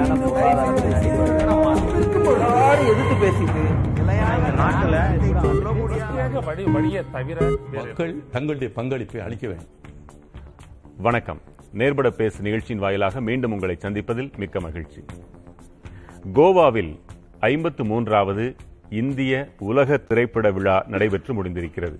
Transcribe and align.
எதிர்த்து 0.00 0.28
பொருளாதாரத்தை 0.34 0.90
அடிப்படையில் 0.98 2.90
எதிர்த்து 2.92 3.16
பேசிட்டு 3.22 3.62
மக்கள் 7.74 8.12
தங்களுடைய 8.30 8.74
பங்களிப்பை 8.74 9.20
அளிக்க 9.20 9.44
வேண்டும். 9.48 9.70
வணக்கம். 10.96 11.40
நேர்பட 11.72 12.10
பேசு 12.10 12.42
நிகழ்ச்சியின் 12.42 12.82
வாயிலாக 12.84 13.20
மீண்டும் 13.20 13.52
உங்களை 13.52 13.76
சந்திப்பதில் 13.80 14.30
மிக்க 14.36 14.60
மகிழ்ச்சி. 14.60 15.04
கோவாவில் 16.34 16.92
ஐம்பத்து 17.40 17.84
மூன்றாவது 17.84 18.56
இந்திய 18.90 19.48
உலக 19.58 19.96
திரைப்பட 19.96 20.50
விழா 20.50 20.84
நடைபெற்று 20.86 21.42
முடிந்திருக்கிறது. 21.42 21.98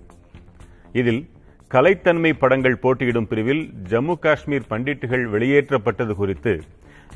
இதில் 0.93 1.29
கலைத்தன்மை 1.71 2.33
படங்கள் 2.33 2.81
போட்டியிடும் 2.83 3.27
பிரிவில் 3.27 3.73
ஜம்மு 3.89 4.19
காஷ்மீர் 4.19 4.69
பண்டிட்டுகள் 4.69 5.25
வெளியேற்றப்பட்டது 5.35 6.13
குறித்து 6.13 6.61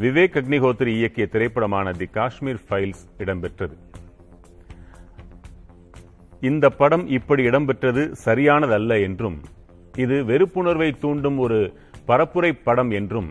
விவேக் 0.04 0.38
அக்னிஹோத்ரி 0.40 0.92
இயக்கிய 1.00 1.26
திரைப்படமான 1.34 1.92
தி 2.00 2.08
காஷ்மீர் 2.18 2.60
ஃபைல்ஸ் 2.68 3.04
இடம்பெற்றது. 3.24 3.76
இந்த 6.50 6.66
படம் 6.80 7.06
இப்படி 7.18 7.44
இடம்பெற்றது 7.50 8.04
சரியானதல்ல 8.26 8.98
என்றும் 9.08 9.38
இது 10.04 10.16
வெறுப்புணர்வை 10.32 10.90
தூண்டும் 11.04 11.38
ஒரு 11.46 11.60
பரப்புரை 12.10 12.52
படம் 12.68 12.92
என்றும் 13.00 13.30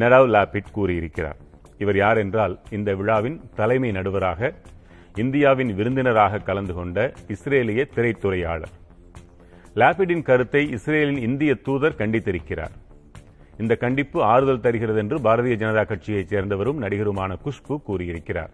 நெடாவ் 0.00 0.28
லாபிட் 0.34 0.72
கூறியிருக்கிறார். 0.76 1.40
இவர் 1.78 1.98
யார் 2.04 2.18
என்றால் 2.24 2.54
இந்த 2.78 2.90
விழாவின் 2.94 3.38
தலைமை 3.60 3.92
நடுவராக 3.98 4.52
இந்தியாவின் 5.24 5.74
விருந்தினராக 5.74 6.44
கலந்து 6.48 6.74
கொண்ட 6.74 6.98
இஸ்ரேலிய 7.34 7.82
திரைத்துறையாளர். 7.96 8.74
லாபிடின் 9.82 10.26
கருத்தை 10.30 10.62
இஸ்ரேலின் 10.78 11.22
இந்திய 11.28 11.54
தூதர் 11.68 12.00
கண்டித்திருக்கிறார். 12.02 12.74
இந்த 13.58 13.76
கண்டிப்பு 13.76 14.22
ஆறுதல் 14.22 14.60
தருகிறது 14.60 14.98
என்று 14.98 15.18
பாரதிய 15.18 15.56
ஜனதா 15.62 15.86
கட்சியைச் 15.86 16.34
சேர்ந்தவரும் 16.34 16.80
நடிகருமான 16.82 17.36
குஷ்பு 17.44 17.82
கூறியிருக்கிறார். 17.82 18.50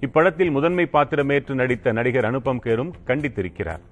இப்படத்தில் 0.00 0.50
முதன்மை 0.50 0.88
பாத்திரமேற்று 0.92 1.54
நடித்த 1.54 1.92
நடிகர் 1.92 2.24
அனுபம் 2.24 2.60
கேரும் 2.64 2.92
கண்டித்திருக்கிறார். 3.06 3.82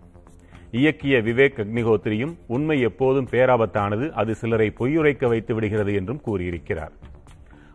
இயக்கிய 0.73 1.19
விவேக் 1.29 1.61
அக்னிஹோத்ரியும் 1.65 2.35
உண்மை 2.47 2.81
எப்போதும் 2.81 3.29
பேராபத்தானது 3.31 4.11
அது 4.11 4.35
சிலரை 4.35 4.73
பொய்யுரைக்க 4.79 5.29
வைத்து 5.29 5.55
விடுகிறது 5.55 5.95
என்றும் 5.95 6.21
கூறியிருக்கிறார். 6.21 6.93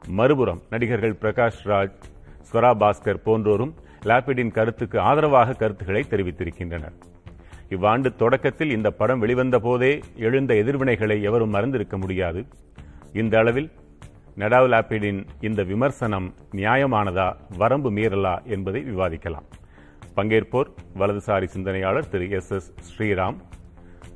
மறுபுறம் 0.08 0.62
நடிகர்கள் 0.70 1.18
பிரகாஷ் 1.22 1.64
ராஜ் 1.66 1.98
ஸ்வரா 2.52 2.72
பாஸ்கர் 2.84 3.24
போன்றோரும் 3.26 3.74
லாபிடின் 4.04 4.52
கருத்துக்கு 4.52 5.00
ஆதரவாக 5.00 5.54
கருத்துக்களை 5.54 6.06
தெரிவித்திருக்கின்றனர். 6.10 6.98
இவ்வாண்டு 7.76 8.10
தொடக்கத்தில் 8.16 8.72
இந்த 8.78 8.90
படம் 9.00 9.22
வெளிவந்த 9.24 9.58
போதே 9.66 9.92
எழுந்த 10.28 10.52
எதிர்வினைகளை 10.64 11.16
எவரும் 11.30 11.54
மறந்திருக்க 11.56 11.98
முடியாது. 11.98 12.42
இந்த 13.22 13.34
அளவில் 13.42 13.70
நடாவ் 14.42 14.68
லாபிடின் 14.74 15.20
இந்த 15.48 15.62
விமர்சனம் 15.64 16.28
நியாயமானதா 16.56 17.28
வரம்பு 17.58 17.90
மீறலா 17.98 18.36
என்பதை 18.54 18.82
விவாதிக்கலாம். 18.92 19.48
பங்கேற்போர் 20.16 20.70
வலதுசாரி 21.00 21.48
சிந்தனையாளர் 21.54 22.10
திரு 22.14 22.26
எஸ் 22.30 22.52
எஸ் 22.58 22.70
ஸ்ரீராம் 22.88 23.38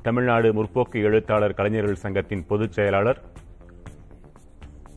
தமிழ்நாடு 0.07 0.49
முற்போக்கு 0.57 0.97
எழுத்தாளர் 1.09 1.57
கலைஞர்கள் 1.59 2.03
சங்கத்தின் 2.03 2.45
பொதுச் 2.51 2.75
செயலாளர் 2.77 3.21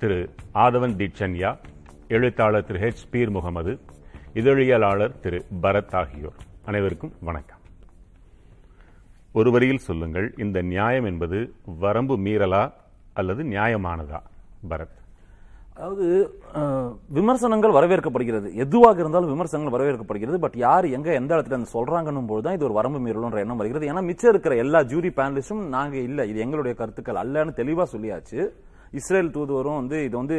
திரு 0.00 0.18
ஆதவன் 0.64 0.96
தீட்சன்யா 1.00 1.52
எழுத்தாளர் 2.16 2.68
திரு 2.68 2.80
ஹெச் 2.84 3.06
பீர் 3.14 3.34
முகமது 3.38 3.74
இதழியலாளர் 4.34 5.16
திரு 5.24 5.40
பரத் 5.62 5.96
ஆகியோர். 6.02 6.38
அனைவருக்கும் 6.64 7.14
வணக்கம். 7.20 7.59
ஒரு 9.38 9.48
வரியில் 9.54 9.84
சொல்லுங்கள் 9.88 10.26
இந்த 10.44 10.58
நியாயம் 10.70 11.06
என்பது 11.10 11.38
வரம்பு 11.82 12.14
மீறலா 12.26 12.62
அல்லது 13.20 13.42
நியாயமானதா? 13.52 14.18
பரத். 14.70 14.96
அதாவது 15.76 16.06
விமர்சனங்கள் 17.18 17.76
வரவேற்கப்படுகிறது. 17.76 18.48
எதுவாக 18.64 18.98
இருந்தாலும் 19.02 19.32
விமர்சனங்கள் 19.34 19.74
வரவேற்கப்படுகிறது. 19.76 20.38
பட் 20.44 20.56
யார் 20.64 20.86
எங்க 20.96 21.08
எந்த 21.20 21.30
இடத்துல 21.36 21.56
இருந்து 21.56 21.74
சொல்றாங்கன்னும் 21.76 22.28
போது 22.32 22.42
தான் 22.46 22.56
இது 22.58 22.66
ஒரு 22.68 22.76
வரம்பு 22.78 22.98
மீறலுன்ற 23.04 23.44
எண்ணம் 23.44 23.60
வருகிறது. 23.62 23.88
ஏன்னா 23.92 24.02
மிச்சம் 24.08 24.32
இருக்கிற 24.32 24.56
எல்லா 24.64 24.80
ஜூரி 24.92 25.12
பேனலிஸ்டும் 25.20 25.62
நாங்க 25.76 25.96
இல்ல 26.08 26.26
இது 26.32 26.44
எங்களுடைய 26.46 26.74
கருத்துக்கள் 26.82 27.22
அல்லன்னு 27.22 27.54
தெளிவா 27.60 27.86
சொல்லியாச்சு. 27.94 28.40
இஸ்ரேல் 29.00 29.34
தூதுவரும் 29.38 29.80
வந்து 29.80 29.96
இது 30.08 30.14
வந்து 30.22 30.38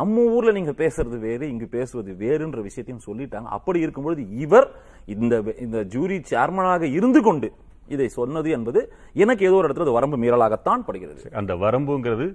நம்ம 0.00 0.22
ஊர்ல 0.36 0.50
நீங்க 0.60 0.72
பேசுறது 0.84 1.16
வேறு 1.26 1.44
இங்கு 1.52 1.66
பேசுவது 1.78 2.10
வேறுன்ற 2.22 2.60
விஷயத்தையும் 2.68 3.04
சொல்லிட்டாங்க. 3.08 3.48
அப்படி 3.58 3.78
இருக்கும்பொழுது 3.84 4.22
இவர் 4.44 4.68
இந்த 5.16 5.34
இந்த 5.66 5.78
ஜூரி 5.94 6.18
சேர்மனாக 6.32 6.82
இருந்து 6.98 7.22
கொண்டு 7.28 7.50
இதை 7.88 8.08
சொன்னது 8.08 8.50
என்பது 8.50 8.92
எனக்கு 9.12 9.44
ஏதோ 9.46 9.54
ஒரு 9.54 9.68
இடத்துல 9.68 9.80
அது 9.80 9.90
வரம்பு 9.90 10.16
மீறலாகத்தான் 10.16 10.82
படுகிறது. 10.86 11.22
அந்த 11.32 11.54
வரம்புங்கிறது 11.54 12.34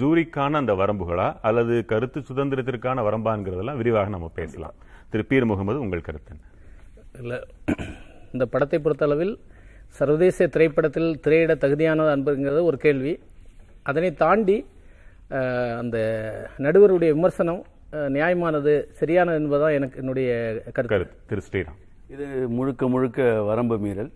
ஜூரிக்கான 0.00 0.50
அந்த 0.50 0.72
வரம்புகளா 0.74 1.36
அல்லது 1.42 1.84
கருத்து 1.84 2.20
சுதந்திரத்திற்கான 2.20 3.02
வரம்பாங்கிறதெல்லாம் 3.02 3.76
விரிவாக 3.76 4.08
நம்ம 4.08 4.30
பேசலாம். 4.34 4.74
திரு. 5.08 5.24
பீர் 5.24 5.44
முகமது 5.44 5.80
உங்கள் 5.80 6.00
கருத்து? 6.00 6.34
இல்லை. 7.18 7.38
இந்த 8.32 8.46
படத்தை 8.46 8.78
பொறுத்தளவில் 8.78 9.38
சர்வதேச 9.88 10.46
திரைப்படத்தில் 10.46 11.20
திரையிட 11.20 11.54
தகுதியானது 11.54 12.10
அன்புங்கிறது 12.16 12.62
ஒரு 12.62 12.76
கேள்வி. 12.76 13.18
அதனை 13.82 14.14
தாண்டி 14.14 14.66
அந்த 15.78 15.98
நடுவருடைய 16.58 17.12
விமர்சனம் 17.12 17.64
நியாயமானது 17.92 18.84
சரியானது 18.90 19.42
என்பதுதான் 19.42 19.72
எனக்கு 19.72 19.98
என்னுடைய 19.98 20.62
கருத்து. 20.72 20.96
கருத்து. 20.96 21.16
திரு. 21.26 21.42
ஸ்ரீராம். 21.50 21.78
இது 22.10 22.48
முழுக்க 22.48 22.88
முழுக்க 22.88 23.42
வரம்பு 23.42 23.78
மீறல். 23.78 24.10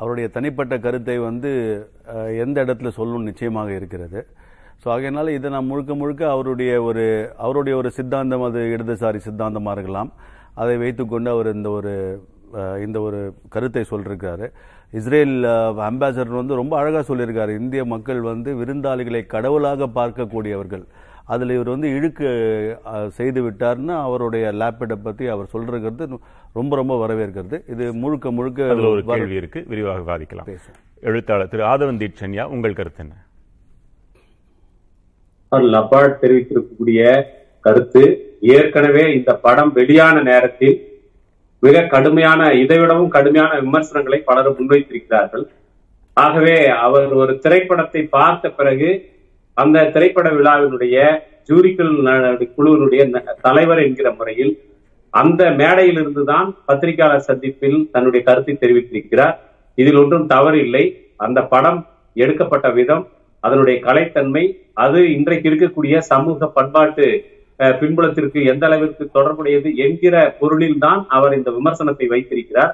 அவருடைய 0.00 0.26
தனிப்பட்ட 0.36 0.74
கருத்தை 0.84 1.16
வந்து 1.28 1.50
எந்த 2.44 2.56
இடத்துல 2.64 2.90
சொல்லணும் 2.98 3.28
நிச்சயமாக 3.30 3.70
இருக்கிறது. 3.78 4.20
ஸோ 4.82 4.86
ஆகையினால 4.94 5.32
இதை 5.38 5.48
நான் 5.54 5.70
முழுக்க 5.70 5.92
முழுக்க 6.00 6.22
அவருடைய 6.34 6.72
ஒரு 6.88 7.04
அவருடைய 7.44 7.74
ஒரு 7.80 7.90
சித்தாந்தம் 7.98 8.46
அது 8.48 8.62
இடதுசாரி 8.76 9.20
சித்தாந்தமாக 9.26 9.76
இருக்கலாம். 9.76 10.10
அதை 10.62 10.74
வைத்துக்கொண்டு 10.84 11.30
அவர் 11.34 11.48
இந்த 11.56 11.70
ஒரு 11.78 11.94
இந்த 12.86 12.98
ஒரு 13.06 13.20
கருத்தை 13.54 13.82
சொல்லியிருக்காரு 13.90 14.46
இஸ்ரேல் 14.98 15.34
அம்பாசடர் 15.88 16.40
வந்து 16.40 16.60
ரொம்ப 16.60 16.74
அழகாக 16.80 17.02
சொல்லியிருக்காரு. 17.08 17.52
இந்திய 17.60 17.82
மக்கள் 17.94 18.20
வந்து 18.32 18.50
விருந்தாளிகளை 18.60 19.22
கடவுளாக 19.34 19.88
பார்க்கக்கூடியவர்கள். 19.98 20.84
அதில் 21.34 21.54
இவர் 21.54 21.72
வந்து 21.74 21.88
இழுக்கு 21.96 22.28
செய்து 23.18 23.40
விட்டார்னு 23.46 23.94
அவருடைய 24.06 24.44
லேப்டாப் 24.60 25.06
பற்றி 25.06 25.24
அவர் 25.34 25.52
சொல்றது 25.54 26.18
ரொம்ப 26.56 26.76
ரொம்ப 26.76 27.06
வரவேற்கிறது. 27.06 27.70
இது 27.70 27.94
முழுக்க 27.94 28.30
முழுக்க 28.30 28.68
அதுல 28.68 28.88
ஒரு 28.88 29.04
கேள்வி 29.04 29.34
இருக்கு. 29.34 29.64
விரிவாக 29.68 30.00
விவாதிக்கலாம். 30.00 30.56
எழுத்தாளர் 31.00 31.48
திரு 31.48 31.64
ஆதவன் 31.64 31.96
தீட்சன்யா 31.96 32.42
உங்கள் 32.42 32.72
கருத்து 32.72 33.04
என்ன? 33.04 33.14
லபாட் 35.50 36.16
தெரிவித்திருக்கக்கூடிய 36.22 37.22
கருத்து 37.60 38.36
ஏற்கனவே 38.40 39.12
இந்த 39.12 39.34
படம் 39.34 39.72
வெளியான 39.72 40.22
நேரத்தில் 40.22 41.00
மிக 41.60 41.82
கடுமையான 41.82 42.48
இதைவிடவும் 42.48 43.08
கடுமையான 43.08 43.60
விமர்சனங்களை 43.60 44.18
பலரும் 44.18 44.56
முன்வைத்திருக்கிறார்கள். 44.58 45.46
ஆகவே 46.12 46.66
அவர் 46.66 47.12
ஒரு 47.12 47.38
திரைப்படத்தை 47.38 48.02
பார்த்த 48.02 48.48
பிறகு 48.48 49.10
அந்த 49.54 49.84
திரைப்பட 49.84 50.30
விழாவினுடைய 50.30 51.18
ஜூரிக்குள் 51.48 52.00
ந- 52.02 52.50
குழுவினுடைய 52.56 53.22
தலைவர் 53.42 53.82
என்கிற 53.82 54.12
முறையில் 54.12 54.60
அந்த 55.20 55.42
மேடையிலிருந்து 55.60 56.22
தான் 56.32 56.48
பத்திரிகையாளர் 56.68 57.28
சந்திப்பில் 57.28 57.78
தன்னுடைய 57.94 58.20
கருத்தை 58.28 58.54
தெரிவித்திருக்கிறார். 58.62 59.36
இதில் 59.78 60.00
ஒன்றும் 60.02 60.26
தவறு 60.34 60.58
இல்லை 60.66 60.84
அந்த 61.24 61.38
படம் 61.52 61.80
எடுக்கப்பட்ட 62.16 62.66
விதம் 62.78 63.04
அதனுடைய 63.44 63.76
கலைத்தன்மை 63.86 64.44
அது 64.84 65.00
இன்றைக்கு 65.16 65.46
இருக்கக்கூடிய 65.50 65.96
சமூக 66.12 66.46
பண்பாட்டு 66.56 67.06
பின்புலத்திற்கு 67.80 68.38
எந்த 68.52 68.64
அளவிற்கு 68.68 69.04
தொடர்புடையது 69.16 69.68
என்கிற 69.84 70.16
பொருளில் 70.40 70.80
தான் 70.86 71.00
அவர் 71.16 71.36
இந்த 71.38 71.50
விமர்சனத்தை 71.58 72.06
வைத்திருக்கிறார். 72.14 72.72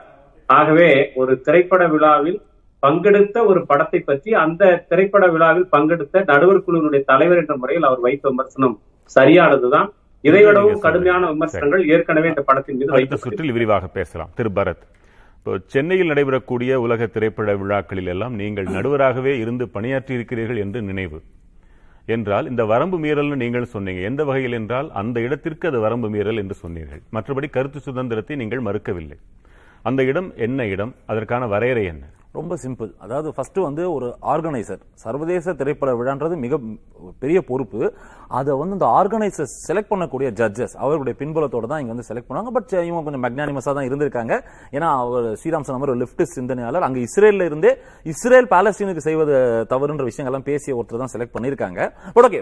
ஆகவே 0.49 0.89
ஒரு 1.21 1.33
திரைப்பட 1.47 1.83
விழாவில் 1.93 2.39
பங்கெடுத்த 2.83 3.39
ஒரு 3.51 3.61
படத்தை 3.71 4.01
பற்றி 4.09 4.31
அந்த 4.45 4.73
திரைப்பட 4.91 5.25
விழாவில் 5.35 5.69
பங்கெடுத்த 5.75 6.25
நடுவர் 6.31 6.65
குழுவினுடைய 6.67 7.03
தலைவர் 7.11 7.41
என்ற 7.43 7.55
முறையில் 7.63 7.89
அவர் 7.89 8.05
வைத்த 8.07 8.25
விமர்சனம் 8.33 8.77
சரியானதுதான். 9.17 9.89
இதைவிடவும் 10.29 10.83
கடுமையான 10.87 11.31
விமர்சனங்கள் 11.35 11.85
ஏற்கனவே 11.95 12.29
இந்த 12.33 12.43
படத்தின் 12.49 12.79
மீது 12.81 12.91
வைக்கப்பட்டிருக்கிறது 12.97 13.37
சுற்றில் 13.37 13.55
விரிவாக 13.59 13.87
பேசலாம். 13.99 14.33
திரு 14.39 14.51
பரத் 14.59 14.85
இப்போ 15.39 15.53
சென்னையில் 15.75 16.11
நடைபெறக்கூடிய 16.13 16.73
உலக 16.87 17.07
திரைப்பட 17.15 17.55
விழாக்களில் 17.61 18.11
எல்லாம் 18.13 18.35
நீங்கள் 18.41 18.69
நடுவராகவே 18.75 19.33
இருந்து 19.43 19.65
பணியாற்றி 19.77 20.13
இருக்கிறீர்கள் 20.19 20.61
என்று 20.65 20.81
நினைவு. 20.91 21.19
என்றால் 22.15 22.49
இந்த 22.51 22.63
வரம்பு 22.73 22.97
மீறல்னு 23.05 23.37
நீங்கள் 23.43 23.73
சொன்னீங்க. 23.75 24.01
எந்த 24.11 24.23
வகையில் 24.29 24.57
என்றால் 24.59 24.89
அந்த 25.01 25.17
இடத்திற்கு 25.27 25.67
அது 25.71 25.79
வரம்பு 25.87 26.09
மீறல் 26.15 26.41
என்று 26.43 26.57
சொன்னீர்கள். 26.63 27.03
மற்றபடி 27.17 27.49
கருத்து 27.57 27.81
சுதந்திரத்தை 27.89 28.37
நீங்கள் 28.43 28.67
மறுக்கவில்லை. 28.69 29.19
அந்த 29.89 30.01
இடம் 30.11 30.29
என்ன 30.47 30.67
இடம்? 30.75 30.93
அதற்கான 31.13 31.47
வரையறை 31.55 31.85
என்ன? 31.93 32.05
ரொம்ப 32.39 32.55
சிம்பிள். 32.63 32.91
அதாவது 33.05 33.29
ஃபர்ஸ்ட் 33.37 33.59
வந்து 33.67 33.83
ஒரு 33.95 34.07
ஆர்கனைசர் 34.33 34.83
சர்வதேச 35.03 35.53
திரைப்பட 35.61 35.91
விழான்றது 35.99 36.35
மிக 36.45 36.59
பெரிய 37.23 37.39
பொறுப்பு. 37.49 37.81
அதை 38.39 38.53
வந்து 38.61 38.77
இந்த 38.77 38.89
ஆர்கனைசர் 38.99 39.51
செலக்ட் 39.67 39.91
பண்ணக்கூடிய 39.91 40.29
ஜட்ஜஸ் 40.41 40.75
அவர்களுடைய 40.83 41.15
பின்புலத்தோட 41.21 41.67
தான் 41.73 41.81
இங்கே 41.83 41.93
வந்து 41.95 42.07
செலக்ட் 42.11 42.29
பண்ணுவாங்க. 42.29 42.53
பட் 42.57 42.73
இவங்க 42.89 43.03
கொஞ்சம் 43.09 43.25
மெக்னானிமஸாக 43.27 43.75
தான் 43.79 43.89
இருந்திருக்காங்க. 43.89 44.37
ஏன்னா 44.77 44.89
அவர் 45.03 45.27
ஸ்ரீராம் 45.41 45.67
சொன்ன 45.69 45.81
மாதிரி 45.83 45.95
ஒரு 45.95 46.03
லெப்ட் 46.05 46.25
சிந்தனையாளர். 46.37 46.87
அங்கே 46.89 47.03
இஸ்ரேலில் 47.09 47.49
இருந்தே 47.51 47.73
இஸ்ரேல் 48.13 48.49
பாலஸ்தீனுக்கு 48.55 49.05
செய்வது 49.09 49.35
தவறுன்ற 49.75 50.07
விஷயங்கள்லாம் 50.11 50.49
பேசிய 50.51 50.79
ஒருத்தர் 50.79 51.05
தான் 51.05 51.15
செலக்ட் 51.17 51.37
பண்ணியிருக்காங்க. 51.37 51.91
பட் 52.17 52.29
ஓகே 52.31 52.41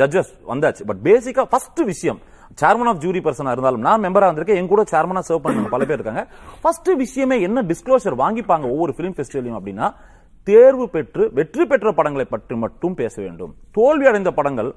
ஜட்ஜஸ் 0.00 0.32
வந்தாச்சு. 0.52 0.84
பட் 0.90 1.02
பேசிக்காக 1.08 1.48
ஃபர்ஸ்ட் 1.54 1.82
விஷயம் 1.92 2.20
சேர்மன் 2.60 2.90
ஆஃப் 2.92 3.00
ஜூரி 3.04 3.20
பர்சனாக 3.26 3.54
இருந்தாலும் 3.56 3.84
நான் 3.86 4.02
மெம்பராக 4.04 4.28
இருந்திருக்கேன் 4.30 4.60
என் 4.60 4.72
கூட 4.74 4.84
சேர்மனாக 4.92 5.24
சர்வ் 5.28 5.44
பண்ணுங்க 5.46 5.70
பல 5.74 5.84
பேர் 5.84 5.98
இருக்காங்க. 6.00 6.24
ஃபர்ஸ்ட் 6.62 6.90
விஷயமே 7.04 7.40
என்ன 7.48 7.64
டிஸ்க்ளோஷர் 7.72 8.20
வாங்கிப்பாங்க 8.24 8.66
ஒவ்வொரு 8.74 8.94
ஃபிலிம் 8.98 9.16
ஃபெஸ்டிவலையும் 9.16 9.58
அப்படின்னா 9.60 9.88
தேர்வு 10.46 10.84
பெற்று 10.94 11.24
வெற்றி 11.38 11.64
பெற்ற 11.70 11.88
படங்களை 11.98 12.26
பற்றி 12.34 12.54
மட்டும் 12.64 12.94
பேச 13.00 13.14
வேண்டும். 13.22 13.54
தோல்வி 13.78 14.06
அடைந்த 14.10 14.30
படங்கள் 14.38 14.70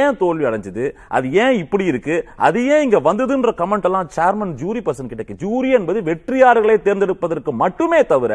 ஏன் 0.00 0.16
தோல்வி 0.20 0.44
அடைஞ்சது 0.48 0.84
அது 1.16 1.26
ஏன் 1.44 1.54
இப்படி 1.62 1.84
இருக்கு 1.92 2.14
அது 2.46 2.58
ஏன் 2.74 2.82
இங்க 2.86 2.98
வந்ததுன்ற 3.08 3.50
கமெண்ட் 3.60 3.86
எல்லாம் 3.88 4.10
சேர்மன் 4.16 4.54
ஜூரி 4.62 4.80
பர்சன் 4.86 5.10
கிட்ட 5.10 5.34
ஜூரி 5.44 5.70
என்பது 5.78 6.00
வெற்றியாளர்களை 6.10 6.76
தேர்ந்தெடுப்பதற்கு 6.86 7.52
மட்டுமே 7.62 8.00
தவிர 8.12 8.34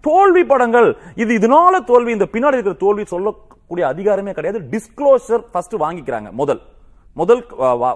தோல்வி 0.00 0.44
படங்கள் 0.52 0.88
இது 1.22 1.30
இதனால 1.38 1.84
தோல்வி 1.84 2.12
இந்த 2.16 2.28
பின்னாடி 2.34 2.58
இருக்கிற 2.58 2.76
தோல்வி 2.84 3.04
சொல்லக்கூடிய 3.04 3.86
அதிகாரமே 3.92 4.34
கிடையாது. 4.34 4.60
டிஸ்க்ளோஷர் 4.74 5.44
ஃபர்ஸ்ட் 5.52 5.74
வாங்கிக்கிறாங்க 5.84 6.30
முதல். 6.42 6.60
முதல் 7.20 7.42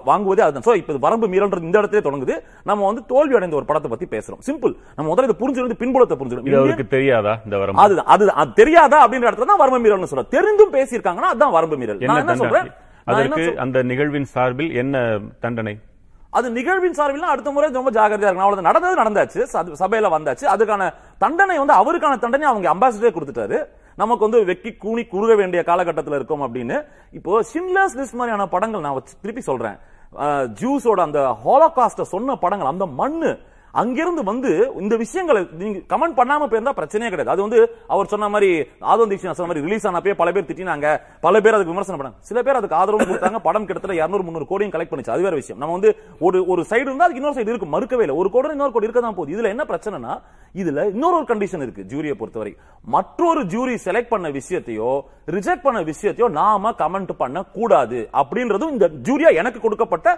வாங்குவதே 0.09 0.43
அதுதான். 0.45 0.65
சோ 0.67 0.73
இப்ப 0.81 0.91
இது 0.93 1.03
வரம்பு 1.05 1.27
மீறல்ன்றது 1.33 1.67
இந்த 1.69 1.77
இடத்துல 1.81 2.03
தொடங்குது. 2.07 2.35
நம்ம 2.69 2.85
வந்து 2.89 3.03
தோல்வி 3.11 3.37
அடைந்த 3.39 3.59
ஒரு 3.59 3.67
படத்தை 3.69 3.91
பத்தி 3.93 4.07
பேசுறோம். 4.15 4.41
சிம்பிள் 4.49 4.73
நம்ம 4.97 5.07
முதல்ல 5.11 5.29
இதை 5.29 5.37
புரிஞ்சுருந்து 5.43 5.79
பின்புலத்தை 5.83 6.13
இது 6.15 6.21
புரிஞ்சுக்கணும் 6.21 6.59
அவருக்கு 6.63 6.87
தெரியாதா 6.97 7.35
இந்த 7.45 7.55
வரம்பு? 7.63 7.81
அதுதான் 7.85 8.09
அதுதான். 8.15 8.39
அது 8.43 8.51
தெரியாதா 8.61 8.99
அப்படின்ற 9.05 9.29
இடத்துல 9.29 9.49
தான் 9.51 9.61
வரம்பு 9.63 9.81
மீறல்னு 9.85 10.11
சொல்றேன் 10.13 10.33
தெரிந்தும் 10.35 10.75
பேசியிருக்காங்கன்னா 10.77 11.31
அதான் 11.35 11.55
வரம்பு 11.57 11.79
மீறல். 11.83 12.01
என்ன 12.05 12.13
நான் 12.13 12.25
என்ன 12.25 12.41
சொல்றேன்? 12.43 12.69
அதற்கு 13.11 13.45
அந்த 13.63 13.77
நிகழ்வின் 13.91 14.29
சார்பில் 14.35 14.75
என்ன 14.81 14.97
தண்டனை? 15.45 15.75
அது 16.37 16.47
நிகழ்வின் 16.57 16.95
சார்பில் 16.97 17.31
அடுத்த 17.31 17.49
முறை 17.55 17.67
ரொம்ப 17.79 17.91
ஜாகிரதையா 17.97 18.29
இருக்கணும். 18.29 18.47
அவ்வளவு 18.47 18.67
நடந்தது 18.67 19.01
நடந்தாச்சு. 19.01 19.41
சபையில 19.81 20.09
வந்தாச்சு. 20.13 20.45
அதுக்கான 20.53 20.91
தண்டனை 21.23 21.57
வந்து 21.61 21.75
அவருக்கான 21.81 22.19
தண்டனை 22.23 22.47
அவங்க 22.51 22.67
அம்பாசிடரே 22.73 23.11
கொடுத்துட்டாரு. 23.15 23.57
நமக்கு 24.01 24.25
வந்து 24.25 24.39
வெக்கி 24.49 24.71
கூனி 24.83 25.03
குறுக 25.13 25.33
வேண்டிய 25.41 25.61
காலகட்டத்தில் 25.69 26.17
இருக்கோம் 26.19 26.43
அப்படின்னு. 26.45 26.77
இப்போ 27.19 27.41
ஷின்லர்ஸ் 27.51 27.97
லிஸ்ட் 27.99 28.19
மாதிரியான 28.19 28.47
படங்கள் 28.55 28.85
நான் 28.85 29.01
திருப்பி 29.23 29.43
சொல்றேன். 29.49 29.77
ஜூஸோட 30.59 30.99
அந்த 31.07 31.19
ஹோலோகாஸ்ட 31.45 32.03
சொன்ன 32.13 32.35
படங்கள் 32.43 32.71
அந்த 32.73 32.85
மண்ணு 33.01 33.29
அங்கிருந்து 33.81 34.23
வந்து 34.31 34.51
இந்த 34.81 34.95
விஷயங்களை 35.03 35.41
நீங்க 35.61 35.79
கமெண்ட் 35.93 36.17
பண்ணாம 36.19 36.47
போயிருந்தா 36.49 36.73
பிரச்சனையே 36.79 37.09
கிடையாது. 37.13 37.33
அது 37.33 37.45
வந்து 37.45 37.59
அவர் 37.93 38.11
சொன்ன 38.13 38.29
மாதிரி 38.33 38.49
ஆதவன் 38.91 39.11
தீக்ஷன் 39.13 39.37
சொன்ன 39.39 39.49
மாதிரி 39.51 39.65
ரிலீஸ் 39.67 39.87
ஆனப்பே 39.89 40.15
பல 40.21 40.31
பேர் 40.35 40.47
திட்டினாங்க. 40.49 40.87
பல 41.25 41.41
பேர் 41.43 41.57
அதுக்கு 41.57 41.73
விமர்சனம் 41.73 41.99
பண்ணாங்க. 42.01 42.19
சில 42.29 42.43
பேர் 42.47 42.59
அதுக்கு 42.59 42.79
ஆதரவு 42.81 43.07
கொடுத்தாங்க. 43.09 43.41
படம் 43.47 43.67
கிட்டத்தட்ட 43.69 43.97
200 44.01 44.27
முந்நூறு 44.27 44.47
கோடியும் 44.51 44.75
கலெக்ட் 44.75 44.93
பண்ணிச்சு. 44.93 45.13
அது 45.15 45.25
வேற 45.27 45.35
விஷயம். 45.41 45.59
நம்ம 45.63 45.75
வந்து 45.77 45.91
ஒரு 46.27 46.39
ஒரு 46.53 46.63
சைடு 46.71 46.87
இருந்தா 46.89 47.07
அதுக்கு 47.07 47.21
இன்னொரு 47.21 47.37
சைடு 47.39 47.51
இருக்கு. 47.53 47.73
மறுக்கவே 47.75 48.05
இல்லை. 48.07 48.17
ஒரு 48.23 48.31
கோடி 48.35 48.55
இன்னொரு 48.57 48.75
கோடி 48.77 48.89
இருக்க 48.89 49.03
தான் 49.07 49.17
போகுது. 49.19 49.35
இதுல 49.37 49.53
என்ன 49.55 49.65
பிரச்சனைனா 49.71 50.13
இதுல 50.61 50.81
இன்னொரு 50.95 51.15
ஒரு 51.19 51.27
கண்டிஷன் 51.29 51.63
இருக்கு 51.65 51.83
ஜூரியை 51.91 52.15
பொறுத்தவரை. 52.17 52.53
மற்றொரு 52.95 53.41
ஜூரி 53.53 53.75
செலக்ட் 53.85 54.11
பண்ண 54.13 54.27
விஷயத்தையோ 54.39 54.91
ரிஜெக்ட் 55.35 55.65
பண்ண 55.65 55.79
விஷயத்தையோ 55.91 56.27
நாம 56.39 56.73
கமெண்ட் 56.81 57.13
பண்ண 57.21 57.41
கூடாது 57.57 57.99
அப்படின்றதும் 58.21 58.73
இந்த 58.75 58.87
ஜூரியா 59.07 59.29
எனக்கு 59.41 59.59
கொடுக்கப்பட்ட 59.65 60.09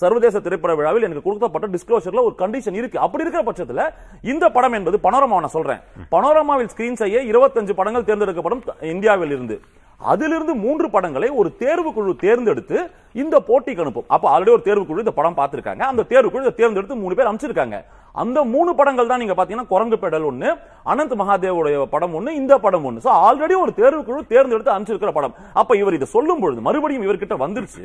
சர்வதேச 0.00 0.36
திரைப்பட 0.44 0.72
விழாவில் 0.78 1.06
எனக்கு 1.06 1.24
கொடுக்கப்பட்ட 1.26 1.66
டிஸ்க்ளோஷர்ல 1.74 2.22
ஒரு 2.28 2.34
கண்டிஷன் 2.42 2.78
இருக்கு. 2.80 2.98
அப்படி 3.06 3.24
இருக்கிற 3.24 3.42
பட்சத்துல 3.48 3.84
இந்த 4.32 4.44
படம் 4.56 4.76
என்பது 4.78 4.96
பனோரமா 5.06 5.40
நான் 5.44 5.56
சொல்றேன். 5.56 5.82
பனோரமாவில் 6.14 6.70
ஸ்கிரீன் 6.72 7.00
செய்ய 7.02 7.22
25 7.32 7.76
படங்கள் 7.80 8.08
தேர்ந்தெடுக்கப்படும் 8.08 8.62
இந்தியாவில் 8.94 9.34
இருந்து. 9.36 9.58
அதிலிருந்து 10.00 10.54
மூன்று 10.64 10.86
படங்களை 10.94 11.28
ஒரு 11.40 11.48
தேர்வு 11.62 11.90
குழு 11.94 12.12
தேர்ந்தெடுத்து 12.24 12.76
இந்த 13.22 13.36
போட்டிக்கு 13.48 13.82
அனுப்பும். 13.84 14.08
அப்ப 14.14 14.26
ஆல்ரெடி 14.34 14.52
ஒரு 14.56 14.64
தேர்வு 14.66 14.84
குழு 14.88 15.02
இந்த 15.04 15.14
படம் 15.16 15.38
பார்த்திருக்காங்க. 15.38 15.82
அந்த 15.92 16.02
தேர்வு 16.12 16.30
குழு 16.32 16.44
இதை 16.46 16.52
தேர்ந்தெடுத்து 16.60 17.02
மூணு 17.04 17.16
பேர் 17.18 17.30
அமைச்சிருக்காங்க 17.30 17.78
அந்த 18.22 18.38
மூணு 18.52 18.70
படங்கள் 18.78 19.10
தான் 19.10 19.20
நீங்க 19.22 19.34
பாத்தீங்கன்னா 19.38 19.70
குரங்கு 19.72 19.96
பெடல் 20.04 20.28
ஒண்ணு 20.28 20.48
அனந்த் 20.92 21.16
மகாதேவோடைய 21.20 21.82
படம் 21.94 22.14
ஒண்ணு 22.18 22.30
இந்த 22.40 22.54
படம் 22.66 22.86
ஒண்ணு. 22.88 23.02
சோ 23.06 23.10
ஆல்ரெடி 23.26 23.54
ஒரு 23.64 23.72
தேர்வு 23.80 24.00
குழு 24.08 24.20
தேர்ந்தெடுத்து 24.32 24.74
அமைச்சிருக்கிற 24.76 25.12
படம். 25.18 25.34
அப்ப 25.60 25.76
இவர் 25.82 25.98
இதை 25.98 26.08
சொல்லும் 26.14 26.40
பொழுது 26.44 26.62
மறுபடியும் 26.68 27.06
இவர்கிட்ட 27.06 27.36
வந்துருச்சு. 27.44 27.84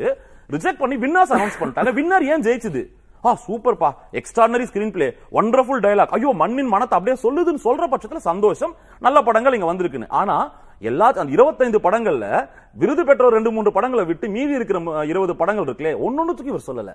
ரிஜெக்ட் 0.56 0.82
பண்ணி 0.82 0.96
வின்னர்ஸ் 1.04 1.34
அனௌன்ஸ் 1.38 1.58
பண்ணிட்டாங்க 1.62 1.94
வின்னர் 2.00 2.26
ஏன் 2.34 2.46
ஜெயிச்சது? 2.48 2.84
ஆ 3.28 3.32
சூப்பர்ப்பா 3.46 3.90
extraordinary 4.20 4.66
screen 4.70 4.94
play 4.96 5.08
wonderful 5.40 5.82
dialogue 5.86 6.14
ஐயோ 6.18 6.32
மண்ணின் 6.42 6.72
மனத்தை 6.74 6.96
அப்படியே 6.98 7.18
சொல்லுதுன்னு 7.26 7.66
சொல்ற 7.68 7.84
பட்சத்துல 7.94 8.22
சந்தோஷம். 8.32 8.74
நல்ல 9.06 9.18
படங்கள் 9.28 9.56
இங்க 9.58 9.68
வந்திருக்குன்னு. 9.72 10.10
ஆனா 10.22 10.36
எல்லா 10.90 11.08
அந்த 11.22 11.32
25 11.36 11.80
படங்கள்ல 11.86 12.28
விருது 12.82 13.04
பெற்ற 13.10 13.30
ரெண்டு 13.36 13.52
மூன்று 13.56 13.72
படங்களை 13.76 14.04
விட்டு 14.10 14.28
மீதி 14.36 14.54
இருக்கிற 14.60 14.80
இருபது 15.12 15.34
படங்கள் 15.42 15.68
இருக்குல்லே 15.68 15.94
ஒன்னொன்னுத்துக்கு 16.06 16.54
இவர் 16.54 16.68
சொல்லல. 16.70 16.94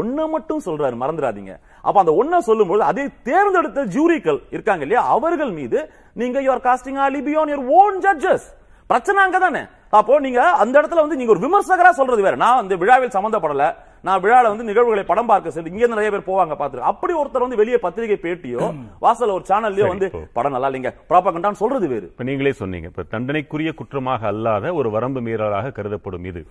ஒன்ன 0.00 0.26
மட்டும் 0.34 0.62
சொல்றாரு 0.66 0.96
மறந்துடாதீங்க. 1.02 1.52
அப்ப 1.86 1.96
அந்த 2.02 2.12
ஒன்ன 2.20 2.40
சொல்லும்போது 2.48 2.82
அதை 2.90 3.04
தேர்ந்தெடுத்த 3.28 3.84
ஜூரிகள் 3.96 4.40
இருக்காங்க 4.54 4.82
இல்லையா? 4.86 5.02
அவர்கள் 5.16 5.52
மீது 5.58 5.78
நீங்க 6.20 6.38
யுவர் 6.46 6.64
காஸ்டிங் 6.66 7.00
ஆலி 7.06 7.20
பியான் 7.26 7.52
யுவர் 7.54 7.66
ஓன் 7.80 7.98
ஜட்ஜஸ் 8.06 8.46
பிரச்சனை 8.90 9.18
அங்கதானே? 9.26 9.62
அப்போ 9.98 10.14
நீங்க 10.26 10.40
அந்த 10.62 10.74
இடத்துல 10.80 11.02
வந்து 11.04 11.16
நீங்க 11.18 11.32
ஒரு 11.34 11.42
விமர்சகரா 11.44 11.90
சொல்றது 11.98 12.22
வேற. 12.26 12.36
நான் 12.42 12.60
அந்த 12.62 12.74
விழாவில் 12.82 13.12
சம்பந்தப்படல. 13.16 13.66
நான் 14.06 14.22
விழால 14.24 14.50
வந்து 14.52 14.66
நிகழ்வுகளை 14.68 15.04
படம் 15.10 15.28
பார்க்க 15.30 15.54
சென்று 15.54 15.72
இங்க 15.72 15.86
நிறைய 15.92 16.08
பேர் 16.14 16.26
போவாங்க 16.30 16.54
பாத்துருக்கேன் 16.60 16.92
அப்படி 16.92 17.12
ஒருத்தர் 17.20 17.44
வந்து 17.44 17.60
வெளியே 17.60 17.78
பத்திரிகை 17.84 18.18
பேட்டியோ 18.24 18.66
வாசல்ல 19.04 19.36
ஒரு 19.38 19.44
சேனல்லயோ 19.50 19.86
வந்து. 19.92 20.08
படம் 20.38 20.54
நல்லா 20.56 20.68
இல்லைங்க. 20.70 20.92
ப்ராப்பகண்டான்னு 21.10 21.60
சொல்றது 21.62 21.88
வேறு. 21.94 22.06
இப்ப 22.12 22.26
நீங்களே 22.30 22.52
சொன்னீங்க. 22.62 22.88
இப்ப 22.92 23.06
தண்டனைக்குரிய 23.14 23.72
குற்றமாக 23.80 24.26
அல்லாத 24.32 24.74
ஒரு 24.80 24.90
வரம்பு 24.96 25.22
மீறலாக 25.28 25.72
கருதப்படும் 25.78 26.28
இது. 26.32 26.42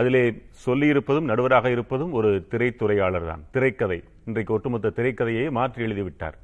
அதிலே 0.00 0.24
சொல்லியிருப்பதும் 0.66 1.28
நடுவராக 1.30 1.66
இருப்பதும் 1.70 2.12
ஒரு 2.18 2.30
திரைத்துறையாளர் 2.52 3.28
தான். 3.32 3.42
திரைக்கதை. 3.56 3.98
இன்றைக்கு 4.28 4.54
ஒட்டுமொத்த 4.54 4.94
திரைக்கதையை 4.98 5.46
மாற்றி 5.58 5.80
எழுதிவிட்டார். 5.88 6.38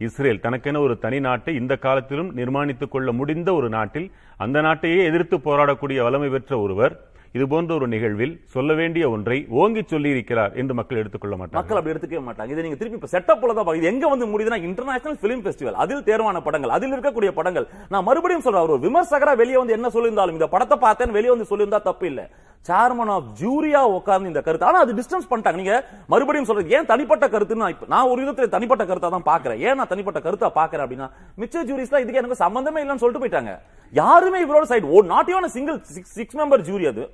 இஸ்ரேல் 0.00 0.42
தனக்கென 0.42 0.80
ஒரு 0.86 0.94
தனி 1.04 1.18
நாட்டை 1.26 1.52
இந்த 1.60 1.74
காலத்திலும் 1.84 2.28
நிர்மாணித்துக் 2.38 2.92
கொள்ள 2.92 3.12
முடிந்த 3.20 3.50
ஒரு 3.58 3.68
நாட்டில் 3.76 4.08
அந்த 4.44 4.58
நாட்டையே 4.66 5.00
எதிர்த்து 5.10 5.36
போராடக்கூடிய 5.46 6.04
வல்லமை 6.06 6.28
பெற்ற 6.34 6.52
ஒருவர் 6.64 6.94
இது 7.36 7.44
போன்ற 7.52 7.70
ஒரு 7.78 7.86
நிகழ்வில் 7.94 8.34
சொல்ல 8.54 8.74
வேண்டிய 8.80 9.04
ஒன்றை 9.14 9.38
ஓங்கி 9.62 9.82
சொல்லியிருக்கிறார் 9.90 10.52
என்று 10.60 10.74
மக்கள் 10.78 11.00
எடுத்துக்கொள்ள 11.00 11.34
மாட்டாங்க 11.38 11.60
மக்கள் 11.60 11.78
அப்படி 11.78 11.92
எடுத்துக்கவே 11.94 12.22
மாட்டாங்க. 12.28 12.52
இதை 12.54 12.62
நீங்க 12.66 12.78
திருப்பி 12.80 13.12
செட்டப் 13.14 13.40
போல 13.42 13.54
தான் 13.58 13.78
இது 13.80 13.90
எங்க 13.92 14.08
வந்து 14.12 14.28
முடியுதுன்னா 14.32 14.60
இன்டர்நேஷனல் 14.68 15.18
பிலிம் 15.24 15.42
ஃபெஸ்டிவல் 15.44 15.80
அதில் 15.84 16.06
தேர்வான 16.08 16.40
படங்கள் 16.46 16.74
அதில் 16.76 16.94
இருக்கக்கூடிய 16.96 17.32
படங்கள். 17.38 17.66
நான் 17.94 18.06
மறுபடியும் 18.08 18.44
சொல்றேன் 18.46 18.66
ஒரு 18.68 18.84
விமர்சகரா 18.86 19.34
வெளியே 19.42 19.58
வந்து 19.62 19.76
என்ன 19.78 19.90
சொல்லியிருந்தாலும் 19.96 20.38
இந்த 20.38 20.48
படத்தை 20.54 20.78
பார்த்தேன் 20.86 21.16
வெளியே 21.18 21.32
வந்து 21.34 21.50
சொல்லியிருந்தா 21.50 21.82
தப்பு 21.90 22.06
இல்லை. 22.12 22.24
சேர்மன் 22.66 23.10
ஆஃப் 23.10 23.24
ஜூரியா 23.40 23.76
உட்கார்ந்து 23.76 24.28
இந்த 24.28 24.40
கருத்து. 24.40 24.66
ஆனா 24.66 24.78
அது 24.78 24.94
டிஸ்டன்ஸ் 24.94 25.32
பண்ணிட்டாங்க. 25.32 25.54
நீங்க 25.54 25.84
மறுபடியும் 26.06 26.46
சொல்றது 26.46 26.70
ஏன் 26.70 26.86
தனிப்பட்ட 26.86 27.28
கருத்துன்னு 27.28 27.54
நான் 27.54 27.70
இப்ப- 27.70 27.86
நான் 27.88 28.06
ஒரு 28.06 28.22
விதத்துல 28.22 28.48
தனிப்பட்ட 28.48 28.84
கருத்தா 28.84 29.20
தான் 29.20 29.40
பாக்குறேன். 29.40 29.58
ஏன் 29.58 29.74
நான் 29.74 29.88
தனிப்பட்ட 29.88 30.18
கருத்தா 30.18 30.50
பாக்குறேன் 30.54 30.86
அப்படின்னா 30.86 31.10
மிச்ச 31.38 31.56
ஜூரிஸ்லாம் 31.64 31.98
இதுக்கு 31.98 32.14
எனக்கு 32.14 32.34
சம்பந்தமே 32.34 32.82
இல்லைன்னு 32.82 32.96
சொல்லிட்டு 32.96 33.26
போயிட்டாங்க. 33.26 33.58
யாருமே 33.92 34.44
இவரோட 34.44 34.66
side 34.72 34.92
oh 34.96 35.02
not 35.14 35.30
even 35.32 35.54
single 35.56 35.78
six 36.18 36.36
member 36.40 36.66
jury 36.68 36.86
அது. 36.92 37.04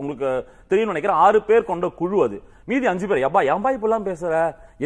உங்களுக்கு 0.00 0.28
தெரியும் 0.68 0.90
நினைக்கிறேன் 0.92 1.22
ஆறு 1.24 1.38
பேர் 1.48 1.70
கொண்ட 1.70 1.86
குழு 2.00 2.18
அது. 2.26 2.36
மீதி 2.70 2.86
அஞ்சு 2.90 3.06
பேர். 3.08 3.24
எப்பா 3.26 3.40
ஏன்பா 3.52 3.70
இப்பெல்லாம் 3.76 4.06
பேசுற? 4.06 4.32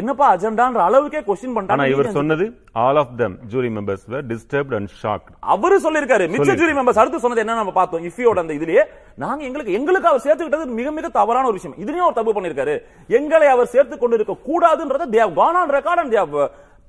என்னப்பா 0.00 0.26
அஜெண்டான்ற 0.34 0.80
அளவுக்கே 0.86 1.20
கொஸ்டின் 1.28 1.52
ஆனா 1.52 1.58
பண்றாங்க 1.58 1.88
இவர் 1.88 2.16
சொன்னது 2.16 2.44
all 2.84 2.98
of 3.02 3.12
them 3.20 3.36
jury 3.52 3.68
members 3.76 4.04
were 4.12 4.22
disturbed 4.32 4.72
and 4.78 4.88
shocked. 5.02 5.30
அவரு 5.54 5.76
சொல்லிருக்காரு 5.86 6.24
மிச்ச. 6.32 6.56
ஜூரி 6.60 6.74
மெம்பர்ஸ் 6.78 7.00
அடுத்து 7.02 7.22
சொன்னது 7.24 7.42
என்ன 7.44 7.54
நம்ம 7.54 7.72
பார்த்தோம். 7.78 8.04
இஃபியோட 8.10 8.38
அந்த 8.44 8.54
இதுலயே 8.58 8.84
நாங்க 9.24 9.44
எங்களுக்கு 9.44 9.72
எங்களுக்கு 9.72 10.10
அவர் 10.12 10.24
சேர்த்துக்கிட்டது 10.26 10.78
மிக 10.80 10.90
மிக 10.90 11.08
தவறான 11.08 11.46
ஒரு 11.46 11.58
விஷயம். 11.60 11.78
இதுலயும் 11.84 12.06
அவர் 12.06 12.18
தப்பு 12.20 12.34
பண்ணிருக்காரு 12.38 12.76
எங்களை 13.18 13.48
அவர் 13.48 13.72
சேர்த்து 13.74 13.98
கொண்டு 13.98 14.18
இருக்க 14.20 14.36
கூடாதுன்றத 14.48 15.06
they 15.14 15.22
have 15.24 15.34
gone 15.42 15.58
on 15.62 15.70
record 15.78 16.00
and 16.04 16.12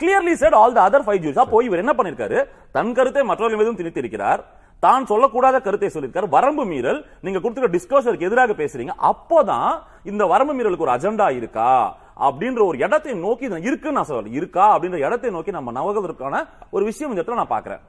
clearly 0.01 0.33
said 0.41 0.55
all 0.59 0.73
clearly 0.73 0.93
said 0.95 1.27
all 1.27 1.33
the 1.35 1.41
அப்போ 1.43 1.57
இவர் 1.67 1.81
என்ன 1.83 1.93
பண்ணிருக்காரு? 1.97 2.37
தன் 2.75 2.91
கருத்தை 2.97 3.23
மற்றவர்கள் 3.29 3.59
மீதும் 3.61 3.79
திணித்திருக்கிறார். 3.79 4.41
தான் 4.85 5.07
சொல்லக்கூடாத 5.09 5.57
கருத்தை 5.65 5.89
சொல்லியிருக்காரு 5.93 6.27
வரம்பு 6.35 6.63
மீறல் 6.71 6.99
நீங்க 7.25 7.39
கொடுத்துருக்க 7.39 7.71
டிஸ்கோஷருக்கு 7.75 8.27
எதிராக 8.27 8.53
பேசுறீங்க. 8.61 8.93
அப்போதான் 9.11 9.71
இந்த 10.11 10.25
வரம்பு 10.33 10.53
மீறலுக்கு 10.57 10.85
ஒரு 10.87 10.93
அஜெண்டா 10.95 11.27
இருக்கா? 11.39 11.71
அப்படின்ற 12.27 12.61
ஒரு 12.69 12.77
இடத்தை 12.85 13.13
நோக்கி 13.25 13.45
இருக்குன்னு 13.67 13.97
நான் 13.99 14.09
சொல்ல 14.11 14.37
இருக்கா? 14.39 14.65
அப்படின்ற 14.75 14.99
இடத்தை 15.07 15.31
நோக்கி 15.37 15.51
நம்ம 15.57 15.73
நவகதற்கான 15.79 16.43
ஒரு 16.75 16.85
விஷயம் 16.89 17.11
இந்த 17.11 17.21
இடத்துல 17.21 17.39
நான் 17.41 17.53
பாக்குறேன் 17.55 17.83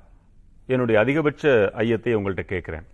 என்னுடைய 0.74 0.96
அதிகபட்ச 1.04 1.44
ஐயத்தை 1.84 2.12
உங்கள்கிட்ட 2.18 2.46
கேட்கிறேன். 2.54 2.84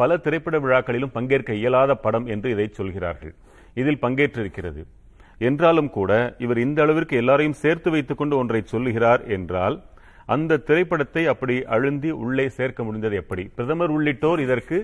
பல 0.00 0.16
திரைப்பட 0.26 0.56
விழாக்களிலும் 0.64 1.14
பங்கேற்க 1.16 1.52
இயலாத 1.62 1.94
படம் 2.04 2.26
என்று 2.34 2.50
இதை 2.54 2.68
சொல்கிறார்கள். 2.78 3.34
இதில் 3.80 4.02
பங்கேற்றிருக்கிறது. 4.04 4.82
என்றாலும் 5.38 5.90
கூட 5.90 6.12
இவர் 6.38 6.58
இந்த 6.58 6.82
அளவிற்கு 6.82 7.16
எல்லாரையும் 7.16 7.60
சேர்த்து 7.62 7.90
வைத்துக் 7.90 8.18
கொண்டு 8.18 8.36
ஒன்றை 8.36 8.62
சொல்லுகிறார் 8.64 9.24
என்றால் 9.26 9.76
அந்த 10.26 10.56
திரைப்படத்தை 10.56 11.26
அப்படி 11.26 11.56
அழுந்தி 11.74 12.10
உள்ளே 12.10 12.48
சேர்க்க 12.48 12.84
முடிந்தது 12.84 13.16
எப்படி? 13.16 13.44
பிரதமர் 13.56 13.90
உள்ளிட்டோர் 13.90 14.40
இதற்கு 14.40 14.78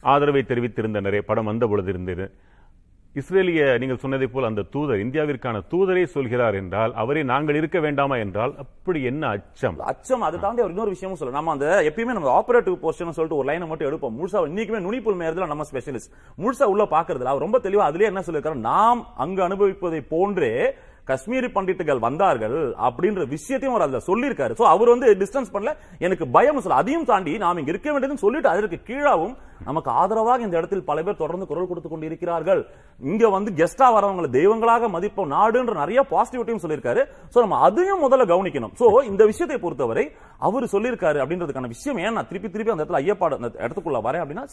ஆதரவை 0.00 0.44
தெரிவித்திருந்தனரே 0.48 1.18
படம் 1.18 1.44
வந்த 1.44 1.66
பொழுது 1.66 1.90
இருந்தது. 1.90 2.26
இஸ்ரேலிய 3.18 3.60
நீங்கள் 3.82 4.00
சொன்னதை 4.02 4.26
போல் 4.32 4.48
அந்த 4.48 4.62
தூதர் 4.74 5.02
இந்தியாவிற்கான 5.04 5.62
தூதரே 5.72 6.04
சொல்கிறார் 6.14 6.56
என்றால் 6.60 6.92
அவரே 7.02 7.22
நாங்கள் 7.30 7.58
இருக்க 7.60 7.78
வேண்டாமா 7.86 8.16
என்றால் 8.24 8.52
அப்படி 8.64 9.00
என்ன 9.10 9.22
அச்சம்? 9.36 9.76
அச்சம் 9.92 10.24
அதை 10.26 10.38
தாண்டி 10.40 10.62
அவர் 10.62 10.74
இன்னொரு 10.74 10.94
விஷயமும் 10.96 11.20
சொல்லலாம். 11.20 11.40
நம்ம 11.40 11.54
அந்த 11.56 11.68
எப்பயுமே 11.88 12.16
நம்ம 12.18 12.32
ஆபரேட்டிவ் 12.40 12.76
போர்ஷன் 12.84 13.16
சொல்லிட்டு 13.18 13.40
ஒரு 13.40 13.48
லைனை 13.50 13.68
மட்டும் 13.70 13.88
எடுப்போம். 13.90 14.16
முழுசா 14.18 14.42
இன்னைக்குமே 14.50 14.82
நுனிப்புல் 14.86 15.18
மேயறதுல 15.20 15.50
நம்ம 15.52 15.66
ஸ்பெஷலிஸ்ட் 15.70 16.12
முழுசா 16.38 16.68
உள்ள 16.74 16.86
பாக்குறதுல 16.94 17.32
அவர் 17.32 17.46
ரொம்ப 17.46 17.60
தெளிவா 17.66 17.86
அதுலயே 17.88 18.10
என்ன 18.12 18.24
சொல்லிருக்காரு 18.26 18.66
நாம் 18.72 19.02
அங்கு 19.16 19.42
அனுபவிப்பதை 19.48 20.02
போன்றே 20.14 20.52
காஷ்மீரி 21.10 21.48
பண்டிட்டுகள் 21.56 22.00
வந்தார்கள் 22.06 22.56
அப்படின்ற 22.88 23.22
விஷயத்தையும் 23.34 23.74
அவர் 23.74 23.86
அதுல 23.86 24.00
சொல்லியிருக்காரு. 24.10 24.52
சோ 24.60 24.64
அவர் 24.74 24.92
வந்து 24.94 25.08
டிஸ்டன்ஸ் 25.22 25.52
பண்ணல. 25.54 25.72
எனக்கு 26.06 26.24
பயம் 26.36 26.62
சொல்ல 26.64 26.80
அதையும் 26.82 27.08
தாண்டி 27.10 27.34
நாம் 27.44 27.60
இங்க 27.62 27.72
இருக்க 27.74 27.88
வேண்டியதுன்னு 27.92 28.24
சொல்லிட்டு 28.24 28.52
அதற்கு 28.54 28.80
கீழாவும் 28.88 29.34
நமக்கு 29.68 29.90
ஆதரவாக 30.00 30.44
இந்த 30.46 30.56
இடத்தில் 30.60 30.84
பல 30.90 30.98
பேர் 31.06 31.20
தொடர்ந்து 31.22 31.48
குரல் 31.50 31.68
கொடுத்து 31.70 31.88
கொண்டு 31.92 32.08
இருக்கிறார்கள் 32.10 32.60
இங்க 33.12 33.28
வந்து 33.36 33.50
கெஸ்டா 33.60 33.86
வரவங்களை 33.96 34.28
தெய்வங்களாக 34.36 34.88
மதிப்போம். 34.96 35.32
நாடுன்ற 35.36 35.72
நிறைய 35.82 36.00
பாசிட்டிவிட்டியும் 36.12 36.62
சொல்லியிருக்காரு. 36.64 37.02
சோ 37.32 37.38
நம்ம 37.44 37.58
அதையும் 37.68 38.04
முதல்ல 38.04 38.26
கவனிக்கணும். 38.32 38.74
சோ 38.80 38.86
இந்த 39.10 39.22
விஷயத்தை 39.32 39.58
பொறுத்தவரை 39.64 40.04
அவர் 40.48 40.72
சொல்லியிருக்காரு 40.74 41.18
அப்படின்றதுக்கான 41.22 41.72
விஷயம் 41.76 42.00
ஏன்? 42.04 42.14
நான் 42.18 42.28
திருப்பி 42.30 42.48
திருப்பி 42.50 42.74
அந்த 42.74 42.84
இடத்துல 42.84 43.00
ஐயப்பாடு 43.04 43.38
அந்த 43.40 43.50
இடத்துக்குள்ள 43.64 44.00
வரேன் 44.08 44.24
அப்படின்னா 44.24 44.46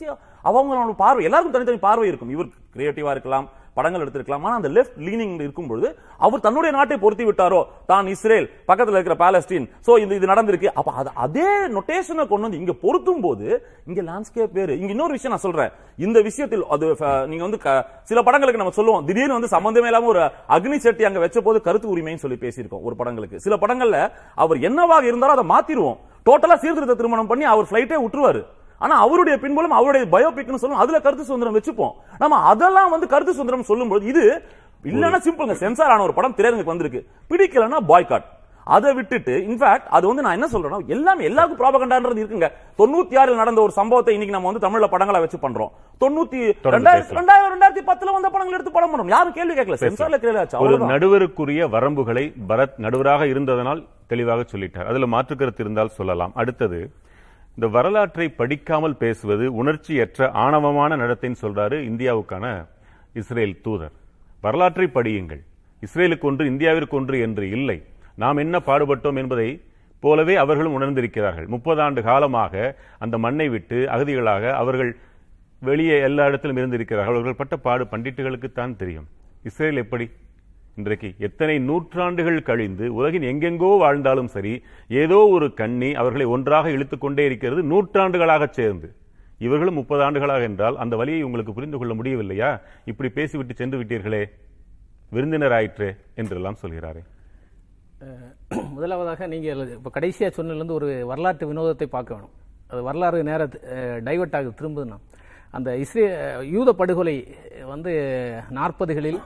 அவங்க 0.50 0.58
அவங்களோட 0.66 0.96
பார்வை 1.04 1.24
எல்லாருக்கும் 1.28 1.56
தனித்தனி 1.56 1.82
பார்வை 1.88 2.08
இருக்கும். 2.12 2.34
இவர் 2.36 2.50
கிரியேட்டிவா 2.76 3.12
இருக்கலாம். 3.16 3.46
படங்கள் 3.76 4.04
எடுத்திருக்கலாம். 4.06 4.44
ஆனால் 4.46 4.60
அந்த 4.62 4.70
லெஃப்ட் 4.70 5.00
லீனிங் 5.00 5.36
இருக்கும் 5.36 5.68
பொழுது 5.68 5.90
அவர் 6.18 6.40
தன்னுடைய 6.40 6.76
நாட்டை 6.76 6.98
பொருத்தி 6.98 7.26
விட்டாரோ? 7.26 7.62
தான் 7.86 8.08
இஸ்ரேல் 8.08 8.48
பக்கத்தில் 8.66 8.98
இருக்கிற 8.98 9.16
பாலஸ்டீன் 9.24 9.66
ஸோ 9.88 10.00
இந்த 10.00 10.16
இது 10.16 10.28
நடந்திருக்கு. 10.28 10.72
அப்போ 10.80 10.92
அது 10.92 11.10
அதே 11.26 11.48
நொட்டேஷனை 11.68 12.26
கொண்டு 12.28 12.46
வந்து 12.48 12.58
இங்கே 12.58 12.76
பொருத்தும் 12.82 13.22
போது 13.22 13.48
இங்கே 13.86 14.02
லேண்ட்ஸ்கேப் 14.02 14.52
வேறு. 14.52 14.74
இங்கே 14.80 14.94
இன்னொரு 14.96 15.12
விஷயம் 15.12 15.34
நான் 15.36 15.46
சொல்கிறேன் 15.46 15.72
இந்த 15.98 16.22
விஷயத்தில் 16.22 16.64
அது 16.70 16.86
நீங்கள் 17.28 17.48
வந்து 17.48 17.58
க- 17.58 17.86
சில 18.04 18.22
படங்களுக்கு 18.22 18.62
நம்ம 18.62 18.76
சொல்லுவோம். 18.80 19.06
திடீர்னு 19.06 19.38
வந்து 19.38 19.48
சம்பந்தமே 19.48 19.86
இல்லாமல் 19.86 20.10
ஒரு 20.10 20.22
அக்னி 20.50 20.78
செட்டி 20.78 21.04
அங்கே 21.04 21.20
வச்ச 21.20 21.42
போது 21.42 21.62
கருத்து 21.62 21.98
உரிமைன்னு 21.98 22.24
சொல்லி 22.26 22.38
பேசியிருக்கோம் 22.38 22.82
ஒரு 22.82 22.96
படங்களுக்கு. 22.96 23.40
சில 23.40 23.58
படங்களில் 23.58 24.12
அவர் 24.36 24.60
என்னவாக 24.60 25.06
இருந்தாலும் 25.06 25.50
அதை 25.50 25.50
மாத்திருவோம். 25.52 25.98
டோட்டலா 26.26 26.56
சீர்திருத்த 26.56 26.94
திருமணம் 26.94 27.28
பண்ணி 27.28 27.44
அவர் 27.44 27.68
பிளைட்டே 27.72 27.98
விட்டுருவாரு. 28.04 28.46
ஆனா 28.80 29.00
அவருடைய 29.00 29.40
பின்புலம் 29.40 29.78
அவருடைய 29.80 30.06
பயோபிக்னு 30.12 30.62
சொல்லும் 30.64 30.80
அதுல 30.80 31.00
கருத்து 31.00 31.24
சுதந்திரம் 31.24 31.58
வச்சுப்போம். 31.58 31.94
நம்ம 32.18 32.38
அதெல்லாம் 32.38 32.90
வந்து 32.90 33.08
கருத்து 33.08 33.32
சுதந்திரம் 33.32 33.70
சொல்லும்போது 33.72 34.06
இது 34.06 34.44
இல்லன்னா 34.84 35.20
சிம்பிள்ங்க 35.28 35.52
சென்சார் 35.52 35.92
ஆன 35.92 36.02
ஒரு 36.02 36.14
படம் 36.14 36.36
திரையரங்குக்கு 36.38 36.74
வந்திருக்கு. 36.74 37.08
பிடிக்கலன்னா 37.30 37.80
பாய்காட் 37.92 38.34
அதை 38.64 38.94
விட்டுட்டு 38.94 39.34
இன்ஃபேக்ட் 39.48 39.88
அது 39.90 40.08
வந்து 40.08 40.22
நான் 40.22 40.36
என்ன 40.38 40.48
சொல்றேன்னா 40.52 40.86
எல்லாமே 40.86 41.24
எல்லாருக்கும் 41.24 41.60
ப்ராபகண்டான்றது 41.62 42.22
இருக்குங்க. 42.22 42.48
தொண்ணூத்தி 42.78 43.20
ஆறில் 43.20 43.36
நடந்த 43.36 43.62
ஒரு 43.62 43.72
சம்பவத்தை 43.72 44.14
இன்னைக்கு 44.14 44.36
நம்ம 44.38 44.52
வந்து 44.52 44.66
தமிழ்ல 44.68 44.90
படங்களா 44.94 45.20
வச்சு 45.20 45.38
பண்றோம். 45.38 45.72
தொண்ணூத்தி 46.04 46.40
ரெண்டாயிரத்தி. 46.64 47.16
ரெண்டாயிரம் 47.20 47.52
ரெண்டாயிரத்தி 47.54 47.84
பத்துல 47.90 48.12
வந்த 48.12 48.30
படங்கள் 48.30 48.54
எடுத்து 48.54 48.72
படம் 48.72 48.90
பண்ணும் 48.90 49.08
யாரும் 49.08 49.34
கேள்வி 49.34 49.54
கேட்கல. 49.54 49.78
சென்சார்ல 49.84 50.18
கேள்வி 50.18 50.58
ஒரு. 50.58 50.78
நடுவருக்குரிய 50.78 51.70
வரம்புகளை 51.76 52.34
பரத் 52.50 52.78
நடுவராக 52.78 53.26
இருந்ததனால் 53.26 53.86
தெளிவாக 54.08 54.46
சொல்லிட்டார். 54.52 54.86
அதுல 54.86 55.06
மாற்று 55.06 55.36
கருத்து 55.36 55.64
இருந்தால் 55.64 55.88
சொல்லலாம். 55.88 56.32
அடுத்தது 56.36 56.92
இந்த 57.58 57.68
வரலாற்றை 57.76 58.26
படிக்காமல் 58.40 58.98
பேசுவது 59.04 59.46
உணர்ச்சியற்ற 59.62 60.28
ஆணவமான 60.46 60.96
நடத்தைன்னு 61.02 61.40
சொல்றாரு 61.44 61.78
இந்தியாவுக்கான 61.90 62.46
இஸ்ரேல் 63.22 63.62
தூதர். 63.66 63.94
வரலாற்றை 64.42 64.88
படியுங்கள். 64.98 65.42
இஸ்ரேலுக்கு 65.86 66.28
ஒன்று 66.30 66.46
இந்தியாவிற்கு 66.52 66.96
ஒன்று 67.00 67.18
என்று 67.28 67.46
இல்லை. 67.58 67.78
நாம் 68.24 68.42
என்ன 68.44 68.56
பாடுபட்டோம் 68.70 69.20
என்பதை 69.22 69.48
போலவே 70.04 70.36
அவர்களும் 70.44 70.76
உணர்ந்திருக்கிறார்கள். 70.80 71.48
முப்பது 71.54 71.82
ஆண்டு 71.82 72.02
காலமாக 72.10 72.76
அந்த 73.04 73.16
மண்ணை 73.26 73.48
விட்டு 73.56 73.78
அகதிகளாக 73.96 74.52
அவர்கள் 74.62 74.92
வெளியே 75.70 75.98
எல்லா 76.08 76.24
இடத்திலும் 76.30 76.60
இருந்திருக்கிறார்கள். 76.62 77.16
அவர்கள் 77.16 77.40
பட்ட 77.42 77.58
பாடு 77.68 77.84
பண்டிட்டுகளுக்குத்தான் 77.94 78.76
தெரியும். 78.82 79.08
இஸ்ரேல் 79.50 79.82
எப்படி? 79.86 80.06
இன்றைக்கு 80.80 81.10
எத்தனை 81.26 81.54
நூற்றாண்டுகள் 81.68 82.38
கழிந்து 82.48 82.86
உலகின் 82.98 83.26
எங்கெங்கோ 83.30 83.70
வாழ்ந்தாலும் 83.84 84.30
சரி 84.34 84.52
ஏதோ 85.02 85.20
ஒரு 85.36 85.48
கண்ணி 85.60 85.90
அவர்களை 86.02 86.26
ஒன்றாக 86.36 86.74
இழுத்துக்கொண்டே 86.76 87.24
இருக்கிறது 87.30 87.62
நூற்றாண்டுகளாக 87.72 88.48
சேர்ந்து. 88.58 88.88
இவர்களும் 89.46 89.78
முப்பது 89.80 90.02
ஆண்டுகளாக 90.08 90.44
என்றால் 90.50 90.80
அந்த 90.84 90.94
வழியை 91.02 91.22
உங்களுக்கு 91.28 91.56
புரிந்து 91.58 91.78
கொள்ள 91.80 91.94
முடியவில்லையா? 92.00 92.50
இப்படி 92.92 93.10
பேசிவிட்டு 93.20 93.56
சென்று 93.62 93.80
விட்டீர்களே 93.82 94.22
விருந்தினர் 95.16 95.56
ஆயிற்றே 95.60 95.90
என்றெல்லாம் 96.22 96.62
சொல்கிறாரே. 96.64 97.04
முதலாவதாக 98.76 99.28
நீங்கள் 99.34 99.62
இப்போ 99.80 99.92
கடைசியாக 99.98 100.34
சொன்னதுலேருந்து 100.38 100.78
ஒரு 100.80 100.90
வரலாற்று 101.12 101.52
வினோதத்தை 101.52 101.90
பார்க்க 101.96 102.18
வேணும் 102.18 102.36
அது 102.72 102.82
வரலாறு 102.90 103.28
நேர 103.32 103.44
டைவர்ட் 104.08 104.38
ஆக 104.40 104.52
திரும்புதுன்னா. 104.62 104.98
அந்த 105.58 105.70
இஸ்ரே 105.84 106.04
யூத 106.54 106.70
படுகொலை 106.80 107.16
வந்து 107.74 107.92
நாற்பதுகளில் 108.58 109.20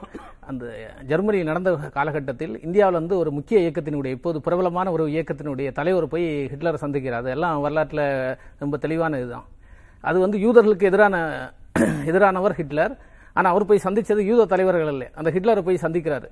அந்த 0.50 0.64
ஜெர்மனி 1.10 1.38
நடந்த 1.48 1.70
காலகட்டத்தில் 1.96 2.54
இந்தியாவில் 2.66 2.98
வந்து 3.00 3.14
ஒரு 3.22 3.30
முக்கிய 3.38 3.58
இயக்கத்தினுடைய 3.64 4.16
இப்போது 4.18 4.38
பிரபலமான 4.46 4.90
ஒரு 4.96 5.04
இயக்கத்தினுடைய 5.14 5.68
தலைவர் 5.78 6.12
போய் 6.12 6.26
ஹிட்லரை 6.52 6.78
சந்திக்கிறார். 6.84 7.24
அதெல்லாம் 7.26 7.64
வரலாற்றில் 7.66 8.04
ரொம்ப 8.62 8.76
தெளிவான 8.84 9.18
இதுதான். 9.22 9.46
அது 10.08 10.18
வந்து 10.24 10.38
யூதர்களுக்கு 10.46 10.88
எதிரான 10.90 11.16
எதிரானவர் 12.10 12.58
ஹிட்லர். 12.60 12.94
ஆனால் 13.36 13.52
அவர் 13.52 13.68
போய் 13.70 13.86
சந்திச்சது 13.86 14.22
யூத 14.30 14.46
தலைவர்கள் 14.52 14.92
இல்லை 14.94 15.08
அந்த 15.18 15.28
ஹிட்லரை 15.36 15.64
போய் 15.68 15.84
சந்திக்கிறாரு. 15.86 16.28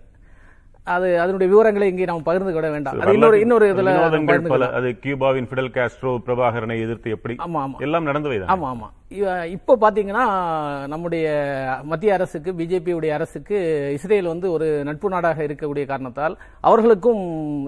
அது 0.89 1.09
அதனுடைய 1.21 1.49
விவரங்களை 1.53 1.87
இங்கே 1.91 2.07
நாம் 2.07 2.25
பகிர்ந்து 2.25 2.53
கொள்ள 2.53 2.69
வேண்டாம். 2.71 3.01
அது 3.03 3.15
இன்னொரு 3.17 3.39
இன்னொரு 3.41 3.67
இதுல 3.73 3.93
பல. 4.53 4.67
அது 4.79 4.89
கியூபாவின் 5.03 5.49
ஃபிடல் 5.49 5.73
காஸ்ட்ரோ 5.75 6.13
பிரபாகரனை 6.27 6.77
எதிர்த்து 6.85 7.15
எப்படி 7.17 7.37
ஆமா 7.45 7.61
ஆமா. 7.65 7.79
எல்லாம் 7.87 8.09
நடந்தவைதான். 8.09 8.53
ஆமா 8.55 8.69
ஆமா. 8.73 8.89
இப்போ 9.55 9.75
பாத்தீங்கன்னா 9.81 10.25
நம்முடைய 10.87 11.27
மத்திய 11.85 12.17
அரசுக்கு 12.17 12.51
பிஜேபி 12.53 12.93
உடைய 12.93 13.13
அரசுக்கு 13.15 13.59
இஸ்ரேல் 13.95 14.33
வந்து 14.33 14.49
ஒரு 14.53 14.69
நட்பு 14.85 15.09
நாடாக 15.09 15.47
இருக்கக்கூடிய 15.47 15.85
காரணத்தால் 15.87 16.35
அவர்களுக்கும் 16.65 17.23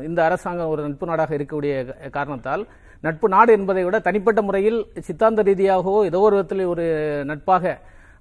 இந்த 0.09 0.21
அரசாங்கம் 0.25 0.73
ஒரு 0.75 0.83
நட்பு 0.87 1.07
நாடாக 1.07 1.37
இருக்கக்கூடிய 1.39 1.75
காரணத்தால் 2.11 2.65
நட்பு 3.05 3.29
நாடு 3.29 3.51
என்பதை 3.53 3.83
விட 3.85 3.99
தனிப்பட்ட 4.01 4.41
முறையில் 4.43 4.79
சித்தாந்த 5.07 5.43
ரீதியாகவோ 5.43 6.01
ஏதோ 6.09 6.21
ஒரு 6.21 6.37
விதத்தில் 6.37 6.65
ஒரு 6.67 6.85
நட்பாக 7.27 7.73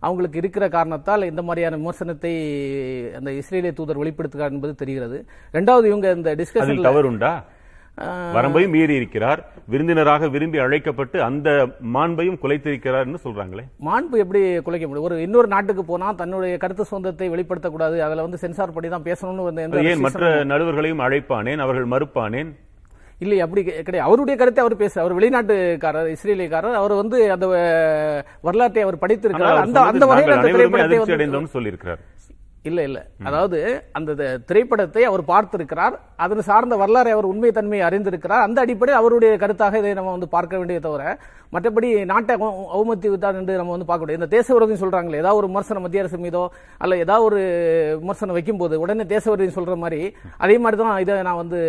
அவங்களுக்கு 0.06 0.38
இருக்கிற 0.42 0.66
காரணத்தால் 0.76 1.30
இந்த 1.30 1.42
மாதிரியான 1.48 1.78
விமர்சனத்தை 1.82 2.34
அந்த 3.20 3.30
இஸ்ரேலிய 3.40 3.72
தூதர் 3.80 4.02
வெளிப்படுத்துகிறார் 4.02 4.54
என்பது 4.56 4.76
தெரிகிறது. 4.82 5.18
ரெண்டாவது 5.58 5.88
இவங்க 5.92 6.10
இந்த 6.18 6.30
அதில் 6.34 6.44
டிஸ்கஷன்ல 6.44 6.90
தவறுண்டா? 6.90 7.32
வரம்பையும் 8.36 8.74
மீறி 8.76 8.94
இருக்கிறார். 9.00 9.40
விருந்தினராக 9.72 10.28
விரும்பி 10.36 10.58
அழைக்கப்பட்டு 10.66 11.18
அந்த 11.28 11.50
மாண்பையும் 11.96 12.38
குலைத்திருக்கிறார் 12.44 13.10
சொல்றாங்களே. 13.26 13.64
மாண்பு 13.88 14.22
எப்படி 14.24 14.42
குலைக்க 14.68 14.86
முடியும்? 14.88 15.08
ஒரு 15.10 15.18
இன்னொரு 15.26 15.50
நாட்டுக்கு 15.56 15.84
போனா 15.90 16.08
தன்னுடைய 16.22 16.56
கருத்து 16.64 16.90
சுதந்திரத்தை 16.92 17.30
வெளிப்படுத்தக்கூடாது. 17.34 17.98
அதுல 18.06 18.26
வந்து 18.28 18.42
சென்சார் 18.44 18.76
படி 18.78 18.94
தான் 18.96 19.08
பேசணும்னு 19.10 19.86
ஏன் 19.92 20.06
மற்ற 20.06 20.32
நடுவர்களையும் 20.54 21.06
அழைப்பானேன்? 21.08 21.64
அவர்கள் 21.66 21.92
மறுப்பானேன்? 21.96 22.52
இல்லை 23.24 23.38
அப்படி 23.46 23.62
கிடையாது. 23.66 24.08
அவருடைய 24.08 24.36
கருத்தை 24.42 24.62
அவர் 24.64 24.76
பேச 24.84 24.94
அவர் 25.04 25.16
வெளிநாட்டுக்காரர் 25.18 26.12
இஸ்ரேலியக்காரர் 26.16 26.80
அவர் 26.82 26.94
வந்து 27.02 27.18
அந்த 27.36 27.48
வரலாற்றை 28.48 28.84
அவர் 28.86 29.02
படித்திருக்கிறார். 29.04 29.64
அந்த 29.66 29.80
அந்த 29.92 30.06
வகையில் 30.12 30.36
அந்த 30.38 30.52
திரைப்படத்தை 30.56 31.42
சொல்லியிருக்கிறார். 31.58 32.02
இல்லை 32.64 32.84
இல்லை. 32.84 33.02
அதாவது 33.24 33.84
அந்த 33.92 34.14
த- 34.14 34.38
திரைப்படத்தை 34.38 35.04
அவர் 35.04 35.24
பார்த்திருக்கிறார். 35.24 36.00
அதன் 36.16 36.42
சார்ந்த 36.42 36.76
வரலாறு 36.76 37.12
அவர் 37.12 37.24
உண்மை 37.24 37.52
தன்மையை 37.52 37.88
அறிந்திருக்கிறார். 37.88 38.42
அந்த 38.42 38.62
அடிப்படையில் 38.62 39.04
அவருடைய 39.04 39.38
கருத்தாக 39.38 39.76
இதை 39.76 39.94
நம்ம 39.94 40.12
வந்து 40.12 40.28
பார்க்க 40.28 40.58
வேண்டிய 40.58 40.80
தவிர 40.80 41.18
மற்றபடி 41.54 42.06
நாட்டை 42.06 42.36
அவமதி 42.76 43.10
விட்டார் 43.10 43.36
என்று 43.36 43.56
நம்ம 43.56 43.72
வந்து 43.72 43.86
பார்க்க 43.86 44.06
முடியாது. 44.06 44.24
இந்த 44.24 44.28
தேச 44.28 44.54
விரோதம் 44.54 44.82
சொல்றாங்களே 44.82 45.16
ஏதாவது 45.16 45.36
ஒரு 45.36 45.48
விமர்சனம் 45.48 45.82
மத்திய 45.82 46.04
அரசு 46.04 46.18
மீதோ 46.18 46.52
அல்ல 46.78 46.98
ஏதாவது 46.98 47.26
ஒரு 47.26 47.40
விமர்சனம் 48.00 48.34
வைக்கும்போது 48.34 48.80
உடனே 48.80 49.06
தேச 49.06 49.32
விரோதம் 49.32 49.66
சொல்ற 49.66 49.78
மாதிரி 49.78 50.16
அதே 50.38 50.58
மாதிரி 50.58 50.82
தான் 50.82 51.00
இதை 51.00 51.22
நான் 51.22 51.36
வந்து 51.36 51.60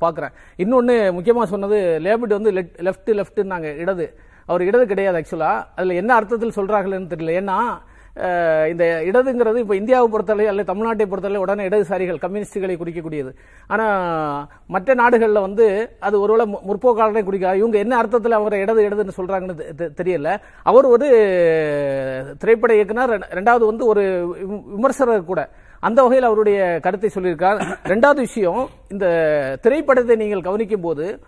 பார்க்குறேன். 0.00 0.32
இன்னொன்று 0.56 1.12
முக்கியமாக 1.12 1.46
சொன்னது 1.46 2.00
லேபிட் 2.02 2.40
வந்து 2.40 2.52
லெஃப்ட் 2.52 3.20
லெஃப்ட்னாங்க 3.20 3.76
இடது. 3.76 4.18
அவர் 4.46 4.62
இடது 4.62 4.86
கிடையாது 4.86 5.20
ஆக்சுவலாக 5.20 5.66
அதில் 5.76 5.90
என்ன 5.90 6.14
அர்த்தத்தில் 6.14 6.52
சொல்றாங்கன்னு 6.56 7.08
தெரியல. 7.14 7.42
ஏன்னா 7.42 7.58
இந்த 8.70 9.02
இடதுங்கிறது 9.04 9.56
இப்போ 9.56 9.76
இந்தியாவை 9.76 10.08
பொறுத்தவரை 10.08 10.48
அல்லது 10.48 10.72
தமிழ்நாட்டை 10.72 11.06
பொறுத்தவரை 11.06 11.36
உடனே 11.36 11.68
இடதுசாரிகள் 11.68 12.18
கம்யூனிஸ்டுகளை 12.18 12.76
குறிக்கக்கூடியது. 12.76 13.34
ஆனால் 13.66 14.46
மற்ற 14.66 14.94
நாடுகளில் 14.94 15.40
வந்து 15.40 15.90
அது 16.00 16.20
ஒருவேளை 16.20 16.58
முற்போக்காளரை 16.68 17.24
குறிக்க 17.24 17.56
இவங்க 17.56 17.78
என்ன 17.78 17.96
அர்த்தத்தில் 17.96 18.32
அவரை 18.32 18.60
இடது 18.60 18.88
இடதுன்னு 18.88 19.20
சொல்கிறாங்கன்னு 19.20 19.60
தெ- 19.78 19.90
தெரியல. 20.02 20.36
அவர் 20.62 20.84
ஒரு 20.84 21.08
திரைப்பட 22.38 22.74
இயக்குனர் 22.74 23.18
ரெண்டாவது 23.18 23.66
வந்து 23.66 23.86
ஒரு 23.86 24.34
விமர்சகர் 24.66 25.24
கூட. 25.24 25.48
அந்த 25.80 26.02
வகையில் 26.02 26.26
அவருடைய 26.26 26.78
கருத்தை 26.82 27.10
சொல்லியிருக்கார். 27.14 27.76
ரெண்டாவது 27.84 28.14
விஷயம் 28.14 28.68
இந்த 28.88 29.06
திரைப்படத்தை 29.62 30.16
நீங்கள் 30.16 30.40
கவனிக்கும் 30.40 30.80
போது 30.80 31.20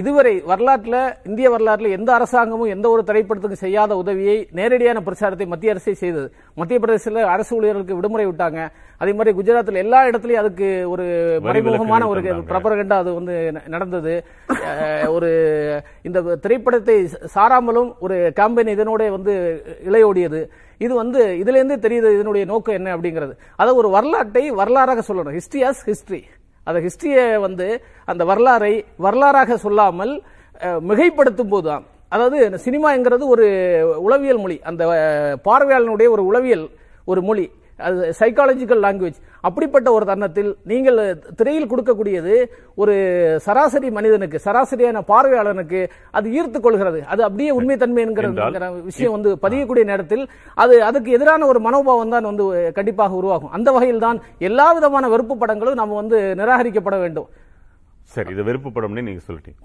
இதுவரை 0.00 0.32
வரலாற்றில் 0.50 0.96
இந்திய 1.28 1.48
வரலாற்றில் 1.52 1.94
எந்த 1.96 2.10
அரசாங்கமும் 2.16 2.70
எந்த 2.74 2.86
ஒரு 2.94 3.02
திரைப்படத்துக்கும் 3.08 3.62
செய்யாத 3.64 3.96
உதவியை 4.02 4.36
நேரடியான 4.58 5.00
பிரச்சாரத்தை 5.06 5.46
மத்திய 5.52 5.74
அரசே 5.74 5.94
செய்தது. 6.00 6.26
மத்திய 6.60 6.78
பிரதேசத்தில் 6.82 7.30
அரசு 7.34 7.52
ஊழியர்களுக்கு 7.58 7.98
விடுமுறை 7.98 8.26
விட்டாங்க. 8.30 8.60
அதே 9.02 9.12
மாதிரி 9.18 9.36
குஜராத்தில் 9.38 9.82
எல்லா 9.84 10.00
இடத்துலயும் 10.08 10.42
அதுக்கு 10.42 10.68
ஒரு 10.92 11.06
மறைமுகமான 11.46 12.08
ஒரு. 12.12 12.20
பிரபரகண்டா 12.50 12.98
அது 13.02 13.12
வந்து 13.20 13.34
நடந்தது. 13.74 14.14
ஒரு 15.16 15.30
இந்த 16.08 16.36
திரைப்படத்தை 16.44 16.98
சாராமலும் 17.36 17.90
ஒரு 18.06 18.16
கேம்பெயின் 18.40 18.74
இதனோட 18.76 19.10
வந்து 19.16 19.34
இளையோடியது 19.88 20.42
இது 20.84 20.92
வந்து 21.02 21.20
இதுல 21.42 21.60
இருந்து 21.60 21.76
தெரியுது 21.84 22.08
இதனுடைய 22.18 22.44
நோக்கம் 22.52 22.78
என்ன 22.78 22.94
அப்படிங்கிறது. 22.96 23.36
அதை 23.62 23.72
ஒரு 23.82 23.90
வரலாற்றை 23.98 24.44
வரலாறாக 24.62 25.04
சொல்லணும். 25.10 25.36
ஹிஸ்டரி 25.38 25.62
ஆஸ் 25.70 25.84
ஹிஸ்டரி 25.90 26.22
அந்த 26.68 26.78
ஹிஸ்டரியை 26.86 27.24
வந்து 27.46 27.66
அந்த 28.10 28.22
வரலாறை 28.30 28.74
வரலாறாக 29.06 29.56
சொல்லாமல் 29.64 30.12
மிகைப்படுத்தும் 30.90 30.90
மிகைப்படுத்தும் 30.90 31.52
போதுதான். 31.54 31.84
அதாவது 32.14 32.36
இந்த 32.48 32.58
சினிமாங்கிறது 32.66 33.24
ஒரு 33.34 33.46
உளவியல் 34.06 34.42
மொழி. 34.44 34.56
அந்த 34.70 34.82
பார்வையாளனுடைய 35.48 36.08
ஒரு 36.14 36.22
உளவியல் 36.30 36.66
ஒரு 37.12 37.20
மொழி. 37.28 37.46
அது 37.86 38.14
சைக்காலஜிக்கல் 38.20 38.84
லாங்குவேஜ் 38.86 39.18
அப்படிப்பட்ட 39.48 39.88
ஒரு 39.96 40.04
தருணத்தில் 40.10 40.50
நீங்கள் 40.70 40.98
திரையில் 41.38 41.68
கொடுக்கக்கூடியது 41.72 42.34
ஒரு 42.82 42.94
சராசரி 43.46 43.88
மனிதனுக்கு 43.98 44.38
சராசரியான 44.46 45.02
பார்வையாளனுக்கு 45.10 45.80
அது 46.18 46.26
ஈர்த்து 46.38 46.60
கொள்கிறது. 46.66 47.00
அது 47.12 47.22
அப்படியே 47.28 47.50
உண்மை 47.58 47.76
தன்மை 47.82 48.02
என்கிற 48.06 48.28
விஷயம் 48.90 49.16
வந்து 49.16 49.32
பதியக்கூடிய 49.44 49.84
நேரத்தில் 49.92 50.24
அது 50.64 50.74
அதுக்கு 50.88 51.16
எதிரான 51.18 51.46
ஒரு 51.52 51.62
மனோபாவம் 51.68 52.14
தான் 52.16 52.30
வந்து 52.30 52.46
கண்டிப்பாக 52.78 53.20
உருவாகும். 53.20 53.54
அந்த 53.58 53.68
வகையில் 53.76 54.04
தான் 54.06 54.20
எல்லா 54.50 54.68
விதமான 54.78 55.08
வெறுப்பு 55.14 55.36
படங்களும் 55.44 55.80
நம்ம 55.82 55.96
வந்து 56.02 56.18
நிராகரிக்கப்பட 56.42 56.98
வேண்டும். 57.04 57.28
சரி 58.14 58.30
இது 58.36 58.42
வெறுப்பு 58.50 58.70
படம்னு 58.76 59.06
நீங்க 59.08 59.22
சொல்லிட்டீங்க. 59.28 59.62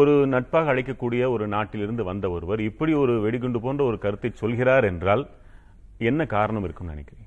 ஒரு 0.00 0.14
நட்பாக 0.32 0.72
அழைக்கக்கூடிய 0.72 1.22
ஒரு 1.34 1.44
நாட்டிலிருந்து 1.52 2.02
வந்த 2.08 2.26
ஒருவர் 2.36 2.60
இப்படி 2.70 2.92
ஒரு 3.02 3.14
வெடிகுண்டு 3.26 3.60
போன்ற 3.66 3.82
ஒரு 3.90 3.98
கருத்தை 4.04 4.30
சொல்கிறார் 4.42 4.86
என்றால் 4.92 5.22
என்ன 6.10 6.20
காரணம் 6.36 6.66
இருக்கும்னு 6.66 6.94
நினைக்கிறீங்க? 6.94 7.25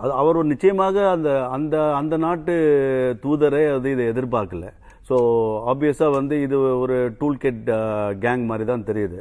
அது 0.00 0.12
அவர் 0.20 0.38
ஒரு 0.40 0.48
நிச்சயமாக 0.52 0.96
அந்த 1.14 1.30
அந்த 1.56 1.76
அந்த 2.00 2.14
நாட்டு 2.26 2.54
தூதரை 3.24 3.62
அது 3.76 3.90
இதை 3.94 4.04
எதிர்பார்க்கல. 4.12 4.66
ஸோ 5.08 5.16
ஆப்வியஸாக 5.72 6.16
வந்து 6.18 6.34
இது 6.46 6.56
ஒரு 6.82 6.96
டூல் 7.20 7.40
கெட் 7.44 7.64
கேங் 8.24 8.44
மாதிரி 8.50 8.64
தான் 8.64 8.88
தெரியுது 8.90 9.20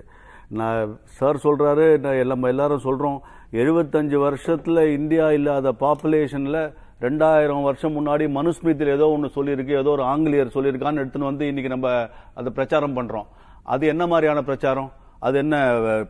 நான் 0.60 0.94
சார் 1.18 1.44
சொல்கிறாரு 1.46 1.86
நம்ம 2.34 2.48
எல்லாரும் 2.48 2.86
சொல்கிறோம் 2.88 3.18
எழுபத்தஞ்சு 3.62 4.18
வருஷத்தில் 4.18 4.82
இந்தியா 4.98 5.26
இல்லாத 5.32 5.74
பாப்புலேஷனில் 5.84 6.62
ரெண்டாயிரம் 7.02 7.68
வருஷம் 7.68 7.96
முன்னாடி 7.98 8.26
மனுஸ்மிருதியில் 8.38 8.96
ஏதோ 8.96 9.06
ஒன்று 9.16 9.36
சொல்லியிருக்கு 9.36 9.74
ஏதோ 9.82 9.92
ஒரு 9.98 10.04
ஆங்கிலேயர் 10.04 10.56
சொல்லியிருக்கான்னு 10.56 11.02
எடுத்துன்னு 11.04 11.30
வந்து 11.32 11.46
இன்றைக்கி 11.52 11.72
நம்ம 11.76 11.90
அதை 12.34 12.50
பிரச்சாரம் 12.54 12.98
பண்ணுறோம் 12.98 13.28
அது 13.64 13.84
என்ன 13.88 14.04
மாதிரியான 14.08 14.42
பிரச்சாரம்? 14.44 14.90
அது 15.26 15.36
என்ன 15.44 15.56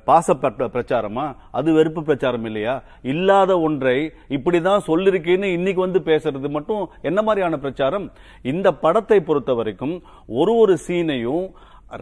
பாச 0.09 0.35
பிரச்சாரமா? 0.75 1.25
அது 1.57 1.69
வெறுப்பு 1.77 2.01
பிரச்சாரம் 2.09 2.45
இல்லையா? 2.49 2.75
இல்லாத 3.13 3.51
ஒன்றை 3.67 3.97
இப்படிதான் 4.37 4.85
சொல்லிருக்கேன்னு 4.89 5.49
இன்னைக்கு 5.57 5.81
வந்து 5.87 6.01
பேசுறது 6.11 6.49
மட்டும் 6.57 6.83
என்ன 7.09 7.19
மாதிரியான 7.29 7.57
பிரச்சாரம்? 7.65 8.05
இந்த 8.53 8.67
படத்தை 8.83 9.19
பொறுத்த 9.29 9.53
வரைக்கும் 9.61 9.95
ஒரு 10.41 10.55
ஒரு 10.63 10.75
சீனையும் 10.87 11.47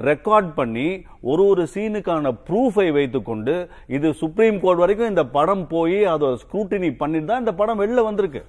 ரெக்கார்ட் 0.09 0.49
பண்ணி 0.59 0.87
ஒரு 1.31 1.43
ஒரு 1.51 1.63
சீனுக்கான 1.73 2.31
ப்ரூஃபை 2.47 2.87
வைத்துக்கொண்டு 2.97 3.53
இது 3.97 4.07
சுப்ரீம் 4.21 4.57
கோர்ட் 4.63 4.81
வரைக்கும் 4.83 5.11
இந்த 5.13 5.23
படம் 5.37 5.65
போய் 5.73 5.99
அதை 6.13 6.29
ஸ்க்ரூட்டினி 6.41 6.89
பண்ணிட்டு 7.01 7.29
தான் 7.29 7.43
இந்த 7.43 7.53
படம் 7.61 7.81
வெளில 7.83 8.03
வந்திருக்கு. 8.09 8.41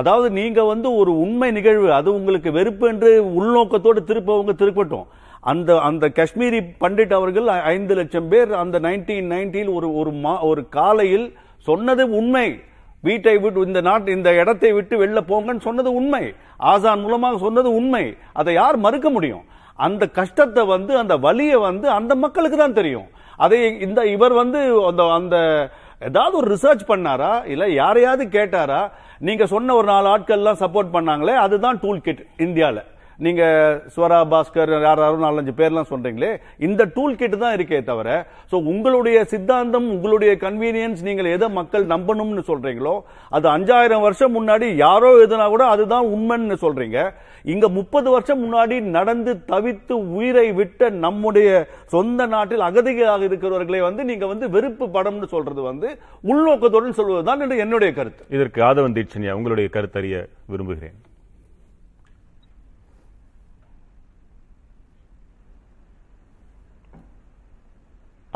அதாவது 0.00 0.28
நீங்க 0.38 0.60
வந்து 0.72 0.88
ஒரு 1.00 1.12
உண்மை 1.24 1.48
நிகழ்வு 1.58 1.88
அது 1.98 2.08
உங்களுக்கு 2.18 2.50
வெறுப்பு 2.58 2.84
என்று 2.92 3.10
உள்நோக்கத்தோடு 3.38 4.00
திருப்பவங்க 4.10 4.54
திருப்பட்டும். 4.62 5.06
அந்த 5.40 5.78
அந்த 5.78 6.08
காஷ்மீரி 6.08 6.66
பண்டிட் 6.80 7.12
அவர்கள் 7.12 7.48
ஐந்து 7.48 7.94
லட்சம் 7.94 8.28
பேர் 8.28 8.52
அந்த 8.52 8.80
நைன்டீன் 8.80 9.28
நைன்டீன் 9.30 9.74
ஒரு 9.74 9.94
ஒரு 9.94 10.10
மா- 10.10 10.40
ஒரு 10.40 10.68
காலையில் 10.68 11.36
சொன்னது 11.58 12.10
உண்மை. 12.10 12.60
வீட்டை 13.02 13.38
விட்டு 13.38 13.60
இந்த 13.60 13.80
நாட்டு 13.80 14.12
இந்த 14.12 14.34
இடத்தை 14.34 14.72
விட்டு 14.72 15.06
வெளில 15.06 15.18
போங்கன்னு 15.28 15.60
சொன்னது 15.60 15.94
உண்மை. 15.94 16.34
ஆசான் 16.56 17.00
மூலமாக 17.00 17.38
சொன்னது 17.38 17.74
உண்மை. 17.74 18.16
அதை 18.32 18.54
யார் 18.54 18.76
மறுக்க 18.76 19.10
முடியும்? 19.10 19.44
அந்த 19.74 20.06
கஷ்டத்தை 20.06 20.64
வந்து 20.64 20.98
அந்த 20.98 21.16
வலியை 21.16 21.54
வந்து 21.54 21.88
அந்த 21.88 22.14
மக்களுக்கு 22.14 22.56
தான் 22.56 22.72
தெரியும். 22.72 23.06
அதை 23.36 23.80
இந்த 23.80 24.06
இவர் 24.06 24.32
வந்து 24.32 24.86
அந்த 24.86 25.12
அந்த 25.12 25.68
ஏதாவது 26.00 26.36
ஒரு 26.36 26.54
ரிசர்ச் 26.54 26.88
பண்ணாரா? 26.88 27.46
இல்ல 27.46 27.68
யாரையாவது 27.68 28.24
கேட்டாரா? 28.24 28.90
நீங்க 29.18 29.46
சொன்ன 29.46 29.74
ஒரு 29.74 29.86
நாலு 29.86 30.18
ஆட்கள்லாம் 30.18 30.60
சப்போர்ட் 30.60 30.88
பண்ணாங்களே 30.92 31.34
அதுதான் 31.34 31.78
டூல் 31.80 32.00
கிட் 32.00 32.24
இந்தியாவில் 32.36 32.82
நீங்க 33.18 33.42
ஸ்வரா 33.94 34.18
பாஸ்கர் 34.32 34.72
யாராரும் 34.86 35.24
நாலஞ்சு 35.26 35.52
பேர்லாம் 35.60 35.88
சொல்றீங்களே 35.92 36.32
இந்த 36.66 36.82
டூல் 36.96 37.16
கிட் 37.20 37.36
தான் 37.42 37.54
இருக்கே 37.56 37.80
தவிர 37.88 38.08
ஸோ 38.50 38.56
உங்களுடைய 38.72 39.18
சித்தாந்தம் 39.32 39.88
உங்களுடைய 39.94 40.32
கன்வீனியன்ஸ் 40.44 41.00
நீங்கள் 41.08 41.32
எதை 41.36 41.48
மக்கள் 41.56 41.86
நம்பணும்னு 41.94 42.44
சொல்றீங்களோ 42.50 42.94
அது 43.38 43.48
அஞ்சாயிரம் 43.54 44.04
வருஷம் 44.06 44.36
முன்னாடி 44.38 44.68
யாரோ 44.84 45.10
எதுனா 45.24 45.48
கூட 45.54 45.64
அதுதான் 45.74 46.06
உண்மைன்னு 46.14 46.58
சொல்றீங்க. 46.64 46.98
இங்க 47.54 47.66
முப்பது 47.78 48.08
வருஷம் 48.14 48.40
முன்னாடி 48.44 48.76
நடந்து 48.96 49.32
தவித்து 49.50 49.94
உயிரை 50.18 50.46
விட்ட 50.60 50.90
நம்முடைய 51.06 51.50
சொந்த 51.94 52.26
நாட்டில் 52.34 52.66
அகதிகளாக 52.68 53.28
இருக்கிறவர்களை 53.28 53.80
வந்து 53.88 54.04
நீங்க 54.10 54.26
வந்து 54.32 54.48
வெறுப்பு 54.56 54.88
படம்னு 54.96 55.28
சொல்றது 55.34 55.62
வந்து 55.70 55.90
உள்நோக்கத்துடன் 56.32 56.98
சொல்வதுதான் 57.00 57.42
என்று 57.46 57.62
என்னுடைய 57.66 57.92
கருத்து. 57.98 58.24
இதற்கு 58.38 58.62
ஆதவன் 58.70 58.96
தீட்சணியா 58.98 59.36
உங்களுடைய 59.40 59.68
கருத்தறிய 59.76 60.26
விரும்புகிறேன். 60.54 60.96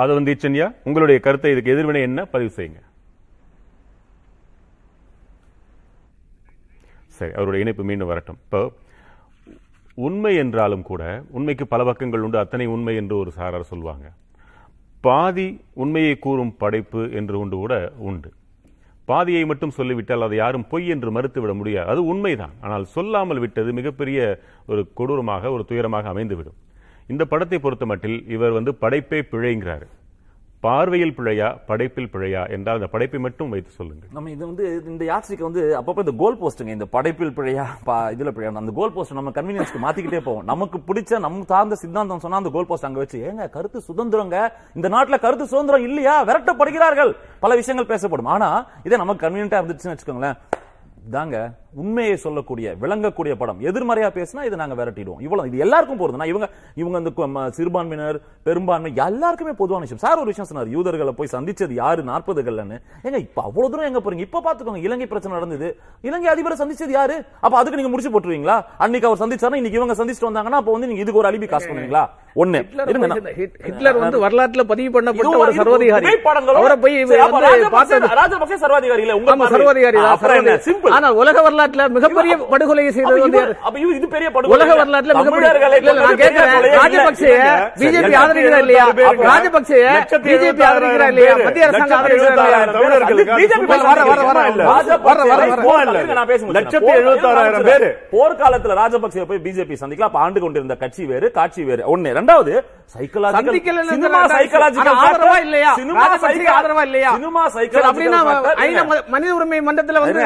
ஆதவன் 0.01 0.27
தீட்சண்யா 0.29 0.67
உங்களுடைய 0.89 1.19
கருத்தை 1.25 1.51
இதுக்கு 1.53 1.73
எதிர்வினை 1.75 2.01
என்ன? 2.09 2.21
பதிவு 2.33 2.53
செய்யுங்க. 2.57 2.81
சரி 7.17 7.33
அவருடைய 7.37 7.65
இணைப்பு 7.65 7.83
மீண்டும் 7.89 8.11
வரட்டும். 8.13 8.39
இப்போ 8.45 8.61
உண்மை 10.07 10.33
என்றாலும் 10.43 10.85
கூட 10.91 11.03
உண்மைக்கு 11.37 11.65
பல 11.73 11.83
பக்கங்கள் 11.89 12.25
உண்டு. 12.27 12.39
அத்தனை 12.43 12.67
உண்மை 12.75 12.95
என்று 13.01 13.15
ஒரு 13.23 13.31
சாரார் 13.39 13.71
சொல்வாங்க. 13.73 14.07
பாதி 15.07 15.47
உண்மையை 15.83 16.15
கூறும் 16.25 16.55
படைப்பு 16.63 17.03
என்று 17.21 17.35
ஒன்று 17.43 17.57
கூட 17.63 17.77
உண்டு. 18.09 18.31
பாதியை 19.11 19.45
மட்டும் 19.51 19.77
சொல்லிவிட்டால் 19.77 20.27
அதை 20.27 20.37
யாரும் 20.41 20.67
பொய் 20.73 20.93
என்று 20.95 21.11
மறுத்துவிட 21.17 21.53
முடியாது. 21.61 21.89
அது 21.93 22.01
உண்மைதான். 22.13 22.55
ஆனால் 22.65 22.85
சொல்லாமல் 22.97 23.43
விட்டது 23.45 23.71
மிகப்பெரிய 23.79 24.19
ஒரு 24.73 24.83
கொடூரமாக 24.99 25.51
ஒரு 25.57 25.65
துயரமாக 25.71 26.09
அமைந்துவிடும். 26.13 26.59
இந்த 27.07 27.25
படத்தை 27.25 27.59
பொறுத்த 27.59 27.87
மட்டில் 27.87 28.21
இவர் 28.29 28.51
வந்து 28.51 28.75
படைப்பே 28.81 29.21
பிழைங்கிறாரு. 29.33 29.89
பார்வையில் 30.61 31.15
பிழையா 31.17 31.57
படைப்பில் 31.69 32.11
பிழையா 32.13 32.51
என்றால் 32.55 32.79
அந்த 32.79 32.89
படைப்பை 32.93 33.21
மட்டும் 33.21 33.49
வைத்து 33.53 33.71
சொல்லுங்க 33.79 34.05
நம்ம 34.17 34.31
இது 34.31 34.47
வந்து 34.47 34.65
இந்த 34.91 35.05
யாத்திரைக்கு 35.09 35.47
வந்து 35.49 35.63
அப்பப்போ 35.79 35.99
இந்த 35.99 36.15
கோல் 36.21 36.39
போஸ்ட்டுங்க 36.43 36.73
இந்த 36.77 36.87
படைப்பில் 36.87 37.33
பிழையா 37.39 37.65
பா 37.89 38.11
இதுல 38.11 38.33
பிழையா 38.37 38.53
அந்த 38.61 38.75
கோல் 38.77 38.93
போஸ்ட் 38.93 39.17
நம்ம 39.19 39.33
கன்வீனியன்ஸ்க்கு 39.39 39.83
மாத்திக்கிட்டே 39.87 40.21
போவோம். 40.29 40.45
நமக்கு 40.45 40.79
பிடிச்ச 40.89 41.19
நம்ம 41.19 41.43
சார்ந்த 41.53 41.75
சித்தாந்தம் 41.83 42.23
சொன்னா 42.25 42.37
அந்த 42.37 42.51
கோல் 42.51 42.71
போஸ்ட் 42.71 42.85
அங்க 42.85 42.99
வச்சு 42.99 43.19
ஏங்க 43.29 43.51
கருத்து 43.51 43.83
சுதந்திரங்க? 43.89 44.49
இந்த 44.75 44.89
நாட்டுல 44.89 45.19
கருத்து 45.27 45.47
சுதந்திரம் 45.47 45.83
இல்லையா? 45.89 46.25
விரட்டப்படுகிறார்கள். 46.25 47.13
பல 47.41 47.55
விஷயங்கள் 47.55 47.93
பேசப்படும். 47.93 48.33
ஆனா 48.37 48.67
இதே 48.85 48.97
நமக்கு 48.97 49.29
கன்வீனியன்டா 49.29 49.61
இருந்துச்சுன்னு 49.63 49.97
வச்சுக்கோங்களேன். 49.97 50.39
தாங்க 51.11 51.37
உண்மையை 51.83 52.17
சொல்லக்கூடிய 52.25 52.67
விளங்கக்கூடிய 52.81 53.35
படம். 53.41 53.61
எதிர்மறையா 53.69 54.09
பேசினா 54.17 54.43
இது 54.49 54.57
நாங்க 54.61 54.75
விரட்டிடுவோம். 54.81 55.21
இவ்வளவு 55.27 55.49
இது 55.51 55.63
எல்லாருக்கும் 55.65 56.01
போறது. 56.01 56.19
நான் 56.21 56.31
இவங்க 56.33 56.47
இவங்க 56.81 56.99
இந்த 57.03 57.11
சிறுபான்மையினர் 57.57 58.19
பெரும்பான்மை 58.49 58.91
எல்லாருக்குமே 59.07 59.53
பொதுவான 59.61 59.85
விஷயம். 59.87 60.03
சார் 60.05 60.21
ஒரு 60.23 60.31
விஷயம் 60.33 60.49
சொன்னார் 60.51 60.73
யூதர்களை 60.77 61.13
போய் 61.19 61.33
சந்திச்சது 61.35 61.75
யாரு? 61.83 62.03
நாற்பதுகள்னு 62.11 62.77
ஏங்க 63.07 63.19
இப்ப 63.27 63.43
அவ்வளவு 63.49 63.71
தூரம் 63.73 63.89
எங்க 63.91 64.03
போறீங்க? 64.05 64.27
இப்ப 64.29 64.43
பாத்துக்கோங்க 64.47 64.83
இலங்கை 64.89 65.07
பிரச்சனை 65.13 65.37
நடந்தது. 65.39 65.71
இலங்கை 66.09 66.29
அதிபரை 66.35 66.59
சந்திச்சது 66.63 66.95
யாரு? 66.99 67.17
அப்ப 67.45 67.55
அதுக்கு 67.61 67.81
நீங்க 67.81 67.93
முடிச்சு 67.95 68.13
போட்டுருவீங்களா? 68.15 68.59
அன்னைக்கு 68.87 69.09
அவர் 69.11 69.23
சந்திச்சாருன்னா 69.25 69.61
இன்னைக்கு 69.63 69.81
இவங்க 69.81 69.97
சந்திச்சுட்டு 70.03 70.31
வந்தாங்கன்னா 70.31 70.61
அப்ப 70.63 70.73
வந்து 70.77 70.91
நீங்க 70.91 71.05
இதுக்கு 71.07 71.23
ஒரு 71.23 71.31
அலிபி 71.31 71.49
காசு 71.55 71.69
பண்ணுவீங்களா? 71.71 72.05
ஒண்ணு. 72.43 72.61
ஹிட்லர் 73.69 73.99
வந்து 74.03 74.21
வரலாற்றுல 74.27 74.63
பதிவு 74.73 74.91
பண்ணப்பட்ட 74.95 75.41
ஒரு 75.45 75.59
சர்வாதிகாரி. 75.63 76.07
அவரை 76.61 76.77
போய் 76.85 76.95
இல்ல 79.03 79.17
உங்க 79.21 79.49
சர்வாதிகாரி. 79.57 79.99
சிம்பிள் 80.69 80.92
ஆனால் 80.95 81.15
உலக 81.19 81.37
வரலாற்றுல 81.45 81.85
மிகப்பெரிய 81.97 82.33
அப்ப 82.53 82.95
செய்தது 82.97 83.21
இது 83.93 84.07
பெரிய 84.15 84.29
படுகொலை 84.35 84.55
உலக 84.57 84.71
வரலாற்றுல. 84.75 85.13
ராஜபக்சே. 86.77 87.33
பிஜேபி 87.81 88.13
ஆதரிக்கிறா 88.21 88.59
இல்லையா. 88.65 88.85
ராஜபக்சே 89.27 89.81
பிஜேபி 90.27 90.63
ஆதரிக்கிறா 90.69 91.09
இல்லையா. 91.13 91.35
மத்திய 91.41 91.67
அரசாங்கம் 91.69 91.99
ஆதரிக்கிறா 91.99 92.31
இல்லையா 92.31 92.59
எழுபத்தாறாயிரம் 92.59 92.77
தமிழர்களுக்கு 92.79 93.37
BJP 93.41 93.63
வர, 93.65 93.81
வர, 93.85 94.01
வர, 94.11 94.23
வர, 94.31 94.47
இல்ல. 94.53 94.63
ராஜபக்சே 94.71 95.09
வர, 95.11 95.21
வர, 95.33 95.49
வர. 95.49 95.61
போர். 97.65 97.87
போர்க்காலத்துல 98.15 98.77
ராஜபக்சே 98.81 99.25
போய் 99.27 99.43
பிஜேபி 99.45 99.77
சந்திக்கலாம் 99.81 100.11
அப்ப 100.11 100.25
ஆண்டு 100.25 100.41
கொண்டிருந்த 100.43 100.77
கட்சி 100.83 101.03
வேறு 101.07 101.27
காட்சி 101.33 101.63
வேறு 101.65 101.83
ஒண்ணு 101.93 102.17
ரெண்டாவது 102.19 102.55
மனித 109.09 109.35
உரிமை 109.35 109.61
மன்றத்துல 109.61 110.01
வந்து. 110.01 110.25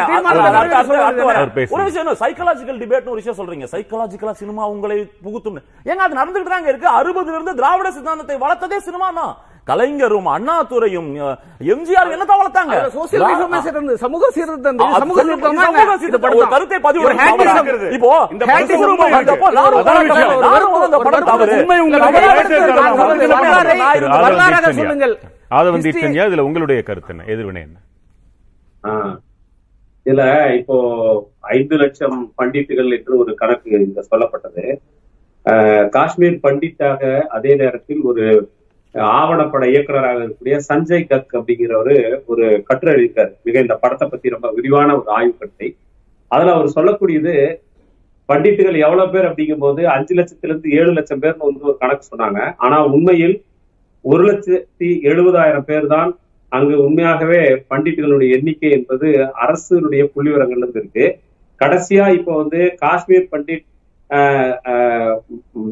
ஒரு 1.75 1.85
விஷயம் 1.85 2.21
சைக்காலஜிக்கல் 2.23 2.81
ஒரு 3.09 3.21
விஷயம் 3.23 3.39
சொல்றீங்க. 3.41 3.67
சைக்காலஜிக்கலா 3.75 4.35
சினிமா 4.43 4.67
உங்களை 4.67 4.99
புகுத்தும் 5.25 5.61
ஏங்க 5.91 6.03
அது 6.07 6.21
நடந்துகிட்டு 6.21 6.55
தாங்க 6.55 6.69
இருக்கு. 6.69 6.89
அறுபதுல 7.01 7.37
இருந்து 7.39 7.55
திராவிட 7.55 7.91
சித்தாந்தத்தை 7.91 8.37
வளர்த்ததே 8.37 8.79
சினிமா 8.79 9.11
தான். 9.11 9.35
கலைஞரும் 9.67 10.29
அண்ணாதுரையும் 10.33 11.09
எம்ஜிஆர் 11.73 12.13
என்ன 12.15 12.25
வளர்த்தாங்க 12.33 12.75
சமூக 14.05 14.29
சீர்திருத்தம் 14.35 14.81
சமூக 14.97 15.17
சரி, 15.19 15.33
சீர்திருத்தம் 16.03 16.53
கருத்தை 16.55 16.79
பதிவு. 16.79 17.05
இப்போ 17.97 18.11
இந்த 18.33 18.45
உங்களுடைய 26.47 26.81
கருத்து 26.83 27.13
என்ன? 27.13 27.25
எதிர்வினை 27.33 27.63
என்ன. 27.63 27.77
இதுல 30.07 30.23
இப்போ 30.59 30.77
ஐந்து 31.51 31.77
லட்சம் 31.77 32.19
பண்டிட்டுகள் 32.39 32.91
என்று 32.97 33.13
ஒரு 33.19 33.33
கணக்கு 33.35 33.71
இங்க 33.81 34.03
சொல்லப்பட்டது. 34.11 34.65
காஷ்மீர் 35.91 36.45
பண்டிட்டாக 36.45 37.01
அதே 37.29 37.53
நேரத்தில் 37.55 38.03
ஒரு 38.03 38.25
ஆவணப்பட 39.01 39.65
இயக்குனராக 39.71 40.19
இருக்கக்கூடிய 40.19 40.61
சஞ்சய் 40.69 41.07
கக் 41.07 41.33
அப்படிங்கிறவரு 41.33 42.23
ஒரு 42.27 42.63
கட்டுரை 42.65 42.95
எழுதியிருக்காரு. 42.95 43.33
மிக 43.43 43.61
இந்த 43.61 43.75
படத்தை 43.75 44.09
பத்தி 44.09 44.29
ரொம்ப 44.29 44.53
விரிவான 44.53 44.97
ஒரு 44.97 45.11
ஆய்வு 45.11 45.35
கட்டுரை. 45.39 45.77
அதுல 46.29 46.53
அவர் 46.53 46.75
சொல்லக்கூடியது 46.75 47.35
பண்டிட்டுகள் 48.29 48.79
எவ்வளவு 48.79 49.11
பேர்? 49.11 49.29
அப்படிங்கும்போது 49.31 49.83
அஞ்சு 49.83 50.15
லட்சத்துல 50.15 50.51
இருந்து 50.51 50.71
ஏழு 50.71 50.93
லட்சம் 50.93 51.21
பேர்னு 51.23 51.49
வந்து 51.49 51.61
ஒரு 51.61 51.77
கணக்கு 51.79 52.17
சொன்னாங்க. 52.17 52.55
ஆனா 52.57 52.87
உண்மையில் 52.87 53.43
ஒரு 54.01 54.33
லட்சத்தி 54.33 54.89
எழுபதாயிரம் 55.11 55.69
பேர் 55.71 55.87
தான் 55.87 56.19
அங்கு 56.49 56.85
உண்மையாகவே 56.85 57.41
பண்டிட்டுகளுடைய 57.71 58.31
எண்ணிக்கை 58.37 58.71
என்பது 58.71 59.07
அரசுடைய 59.17 60.05
புள்ளி 60.05 60.31
விவரங்கள்ல 60.31 60.67
இருந்து 60.67 60.81
இருக்கு. 60.83 61.19
கடைசியா 61.61 62.15
இப்ப 62.19 62.37
வந்து 62.37 62.75
காஷ்மீர் 62.77 63.29
பண்டிட் 63.33 63.65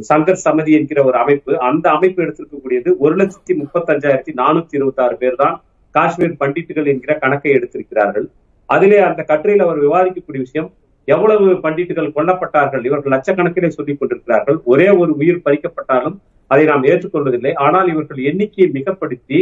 சங்கர் 0.08 0.42
சமிதி 0.44 0.72
என்கிற 0.78 0.98
ஒரு 1.08 1.16
அமைப்பு. 1.22 1.52
அந்த 1.68 1.86
அமைப்பு 1.96 2.22
எடுத்திருக்கக்கூடியது 2.24 2.90
ஒரு 3.04 3.14
லட்சத்தி 3.20 3.54
முப்பத்தஞ்சாயிரத்தி 3.62 4.32
நானூத்தி 4.40 4.74
இருபத்தி 4.78 5.02
ஆறு 5.04 5.16
பேர் 5.22 5.40
தான் 5.42 5.54
காஷ்மீர் 5.94 6.40
பண்டிட்டுகள் 6.40 6.90
என்கிற 6.92 7.12
கணக்கை 7.24 7.52
எடுத்திருக்கிறார்கள். 7.58 8.26
அதிலே 8.74 8.98
அந்த 9.08 9.20
கட்டுரையில் 9.30 9.66
அவர் 9.66 9.80
விவாதிக்கக்கூடிய 9.86 10.42
விஷயம் 10.46 10.70
எவ்வளவு 11.08 11.46
பண்டிட்டுகள் 11.64 12.14
கொல்லப்பட்டார்கள் 12.16 12.84
இவர்கள் 12.88 13.14
லட்சக்கணக்கிலே 13.14 13.70
சொல்லிக் 13.76 13.98
கொண்டிருக்கிறார்கள். 14.00 14.58
ஒரே 14.72 14.88
ஒரு 15.00 15.12
உயிர் 15.20 15.44
பறிக்கப்பட்டாலும் 15.46 16.16
அதை 16.50 16.64
நாம் 16.70 16.86
ஏற்றுக்கொள்வதில்லை. 16.90 17.52
ஆனால் 17.64 17.88
இவர்கள் 17.92 18.20
எண்ணிக்கையை 18.30 18.68
மிகப்படுத்தி 18.78 19.40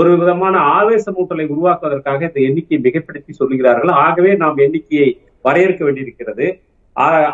ஒரு 0.00 0.10
விதமான 0.20 0.54
ஆவேசமூட்டலை 0.78 1.44
உருவாக்குவதற்காக 1.54 2.20
இந்த 2.28 2.40
எண்ணிக்கையை 2.48 2.80
மிகப்படுத்தி 2.88 3.32
சொல்லுகிறார்கள். 3.40 3.90
ஆகவே 4.06 4.30
நாம் 4.42 4.60
எண்ணிக்கையை 4.66 5.08
வரையறுக்க 5.46 5.82
வேண்டியிருக்கிறது. 5.86 6.46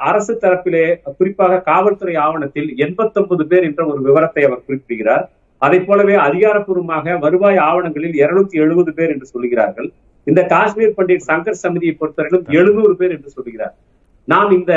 அரசு 0.08 0.32
தரப்பிலே 0.42 0.84
குறிப்பாக 1.18 1.60
காவல்துறை 1.70 2.14
ஆவணத்தில் 2.26 2.68
89 2.84 3.46
பேர் 3.52 3.66
என்ற 3.68 3.80
ஒரு 3.90 4.00
விவரத்தை 4.08 4.42
அவர் 4.48 4.64
குறிப்பிடுகிறார். 4.66 5.24
அதை 5.62 5.78
போலவே 5.88 6.16
அதிகாரப்பூர்வமாக 6.26 7.16
வருவாய் 7.24 7.58
ஆவணங்களில் 7.68 8.16
270 8.20 8.62
எழுபது 8.64 8.90
பேர் 8.98 9.12
என்று 9.14 9.26
சொல்கிறார்கள் 9.34 9.88
இந்த 10.26 10.40
காஷ்மீர் 10.54 10.96
பண்டிட் 10.98 11.28
சங்கர் 11.28 11.60
சமிதியை 11.62 11.94
பொறுத்தவரையிலும் 12.00 12.46
எழுநூறு 12.58 12.94
பேர் 13.00 13.14
என்று 13.16 13.30
சொல்கிறார் 13.36 13.74
நாம் 14.28 14.50
இந்த 14.58 14.72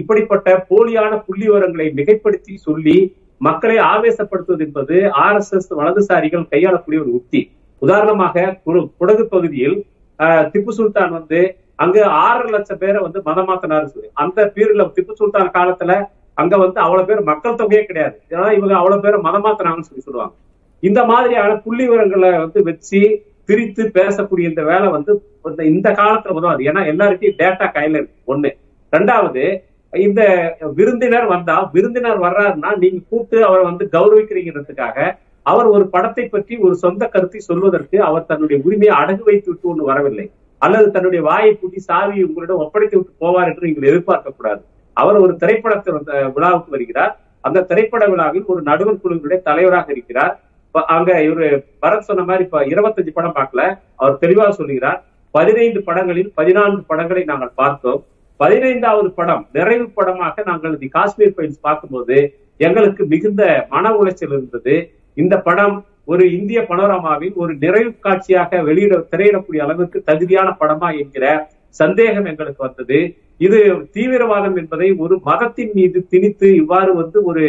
இப்படிப்பட்ட 0.00 0.48
போலியான 0.70 1.12
புள்ளி 1.26 1.46
விவரங்களை 1.48 1.86
மிகைப்படுத்தி 1.98 2.54
சொல்லி 2.66 2.96
மக்களை 3.40 3.76
ஆவேசப்படுத்துவது 3.92 4.62
என்பது 4.66 4.96
ஆர் 5.24 5.38
எஸ் 5.38 5.54
எஸ் 5.56 5.70
வலதுசாரிகள் 5.78 6.44
கையாளக்கூடிய 6.52 6.98
ஒரு 7.04 7.12
உத்தி. 7.18 7.40
உதாரணமாக 7.82 8.44
குடகு 8.98 9.24
பகுதியில் 9.32 9.76
திப்பு 10.52 10.72
சுல்தான் 10.78 11.12
வந்து 11.18 11.40
அங்க 11.76 12.06
ஆறு 12.06 12.48
லட்சம் 12.48 12.78
பேரை 12.78 13.02
வந்து 13.02 13.22
மதம் 13.24 13.60
சொல்லி. 13.60 14.08
அந்த 14.12 14.52
பீரியட்ல 14.54 14.92
திப்பு 14.92 15.12
சுல்தான் 15.12 15.50
காலத்துல 15.50 16.06
அங்க 16.34 16.56
வந்து 16.56 16.80
அவ்வளவு 16.80 17.06
பேர் 17.06 17.22
மக்கள் 17.22 17.54
தொகையே 17.54 17.84
கிடையாது. 17.84 18.20
ஏன்னா 18.30 18.52
இவங்க 18.52 18.76
அவ்வளவு 18.76 19.00
பேர் 19.00 19.18
மதம் 19.18 19.56
சொல்லி 19.56 20.00
சொல்லுவாங்க. 20.00 20.34
இந்த 20.80 21.04
மாதிரியான 21.04 21.56
புள்ளி 21.56 21.88
விவரங்களை 21.88 22.38
வந்து 22.38 22.62
வச்சு 22.62 23.22
பிரித்து 23.44 23.90
பேசக்கூடிய 23.94 24.40
இந்த 24.40 24.62
வேலை 24.62 24.88
வந்து 24.88 25.22
இந்த- 25.44 25.64
இந்த 25.64 25.90
காலத்துல 25.90 26.28
உதவாது 26.28 26.64
ஏன்னா 26.64 26.86
எல்லாருக்கும் 26.86 27.30
டேட்டா 27.30 27.70
கையில 27.74 27.88
இருக்கு. 27.88 28.36
ஒண்ணு. 28.36 28.58
ரெண்டாவது 28.96 29.62
இந்த 29.90 30.56
விருந்தினர் 30.74 31.26
வந்தா 31.26 31.70
விருந்தினர் 31.72 32.20
வர்றாருன்னா 32.20 32.76
நீங்க 32.76 32.98
கூப்பிட்டு 33.08 33.44
அவரை 33.44 33.64
வந்து 33.64 33.88
கௌரவிக்கிறீங்கிறதுக்காக 33.92 35.16
அவர் 35.42 35.66
ஒரு 35.66 35.88
படத்தை 35.88 36.28
பற்றி 36.28 36.56
ஒரு 36.56 36.74
சொந்த 36.74 37.06
கருத்தை 37.06 37.40
சொல்வதற்கு 37.40 38.02
அவர் 38.02 38.26
தன்னுடைய 38.26 38.62
உரிமையை 38.64 38.96
அடகு 38.96 39.22
வைத்து 39.24 39.50
விட்டு 39.50 39.68
ஒன்று 39.68 39.84
வரவில்லை. 39.84 40.30
அல்லது 40.64 40.86
தன்னுடைய 40.94 41.20
வாயை 41.28 41.52
பூட்டி 41.60 41.80
சாவியை 41.88 42.24
உங்களிடம் 42.28 42.62
ஒப்படைத்து 42.64 42.96
விட்டு 42.98 43.12
போவார் 43.24 43.48
என்று 43.50 43.66
நீங்கள் 43.68 43.88
எதிர்பார்க்க 43.90 44.36
கூடாது. 44.38 44.62
அவர் 45.02 45.22
ஒரு 45.24 45.32
திரைப்படத்தை 45.42 45.92
விழாவுக்கு 46.36 46.74
வருகிறார். 46.74 47.12
அந்த 47.46 47.64
திரைப்பட 47.70 48.04
விழாவில் 48.12 48.50
ஒரு 48.52 48.60
நடுவர் 48.68 49.00
குழுவினுடைய 49.02 49.38
தலைவராக 49.48 49.88
இருக்கிறார். 49.96 50.34
அங்க 50.96 51.10
இவரு 51.26 51.48
பரத் 51.82 52.06
சொன்ன 52.08 52.22
மாதிரி 52.28 52.44
இப்ப 52.46 52.60
இருபத்தஞ்சு 52.72 53.12
படம் 53.16 53.36
பார்க்கல. 53.38 53.62
அவர் 54.02 54.20
தெளிவாக 54.22 54.52
சொல்லுகிறார். 54.60 55.00
பதினைந்து 55.34 55.80
படங்களில் 55.88 56.30
பதினான்கு 56.38 56.82
படங்களை 56.90 57.22
நாங்கள் 57.30 57.56
பார்த்தோம். 57.60 58.00
பதினைந்தாவது 58.42 59.08
படம் 59.18 59.42
நிறைவு 59.56 59.86
படமாக 59.98 60.42
நாங்கள் 60.50 60.78
தி 60.82 60.88
காஷ்மீர் 60.96 61.34
ஃபைல்ஸ் 61.36 61.64
பார்க்கும்போது 61.66 62.16
எங்களுக்கு 62.66 63.02
மிகுந்த 63.12 63.42
மன 63.74 63.92
உளைச்சல் 64.00 64.34
இருந்தது. 64.36 64.74
இந்த 65.22 65.34
படம் 65.48 65.76
ஒரு 66.08 66.32
இந்திய 66.32 66.66
பனோரமாவின் 66.68 67.34
ஒரு 67.34 67.52
நிறைவு 67.60 67.92
காட்சியாக 67.98 68.62
வெளியிட 68.62 69.06
திரையிடக்கூடிய 69.10 69.56
அளவிற்கு 69.58 70.02
தகுதியான 70.06 70.56
படமா 70.60 70.98
என்கிற 70.98 71.24
சந்தேகம் 71.74 72.24
எங்களுக்கு 72.24 72.64
வந்தது. 72.64 72.98
இது 73.40 73.58
தீவிரவாதம் 73.92 74.56
என்பதை 74.56 74.92
ஒரு 74.96 75.20
மதத்தின் 75.24 75.70
மீது 75.74 76.06
திணித்து 76.06 76.54
இவ்வாறு 76.54 76.94
வந்து 76.94 77.24
ஒரு 77.24 77.44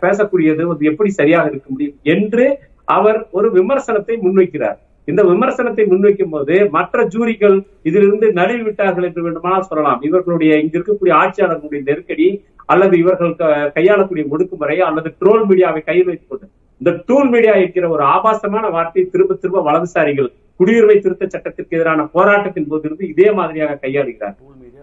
பேசக்கூடியது 0.00 0.62
வந்து 0.62 0.84
எப்படி 0.84 1.10
சரியாக 1.10 1.50
இருக்க 1.50 1.68
முடியும் 1.70 1.98
என்று 2.14 2.46
அவர் 2.88 3.28
ஒரு 3.30 3.50
விமர்சனத்தை 3.52 4.16
முன்வைக்கிறார். 4.16 4.78
இந்த 5.08 5.22
விமர்சனத்தை 5.24 5.84
முன்வைக்கும் 5.84 6.30
போது 6.30 6.68
மற்ற 6.70 7.06
ஜூரிகள் 7.06 7.56
இதிலிருந்து 7.82 8.32
நழுவி 8.32 8.62
விட்டார்கள் 8.62 9.04
என்று 9.04 9.22
வேண்டுமானால் 9.22 9.62
சொல்லலாம். 9.62 10.02
இவர்களுடைய 10.02 10.52
இங்க 10.58 10.74
இருக்கக்கூடிய 10.78 11.12
ஆட்சியாளர்களுடைய 11.22 11.82
நெருக்கடி 11.82 12.28
அல்லது 12.68 12.98
இவர்கள் 12.98 13.34
க- 13.34 13.70
கையாளக்கூடிய 13.74 14.26
ஒடுக்குமுறை 14.30 14.76
அல்லது 14.80 15.08
ட்ரோல் 15.20 15.44
மீடியாவை 15.48 15.80
கையில் 15.84 16.06
வைத்துக் 16.06 16.30
கொண்டு 16.30 16.46
இந்த 16.80 16.90
டூல் 17.08 17.28
மீடியா 17.34 17.52
என்கிற 17.64 17.88
ஒரு 17.96 18.02
ஆபாசமான 18.14 18.64
வார்த்தையை 18.76 19.04
திரும்ப 19.12 19.34
திரும்ப 19.42 19.60
வலதுசாரிகள் 19.68 20.30
குடியுரிமை 20.60 20.96
திருத்த 21.04 21.24
சட்டத்திற்கு 21.34 21.76
எதிரான 21.76 22.00
போராட்டத்தின் 22.14 22.68
போதிலிருந்து 22.70 23.04
இதே 23.12 23.28
மாதிரியாக 23.38 23.78
கையாளுகிறார். 23.84 24.34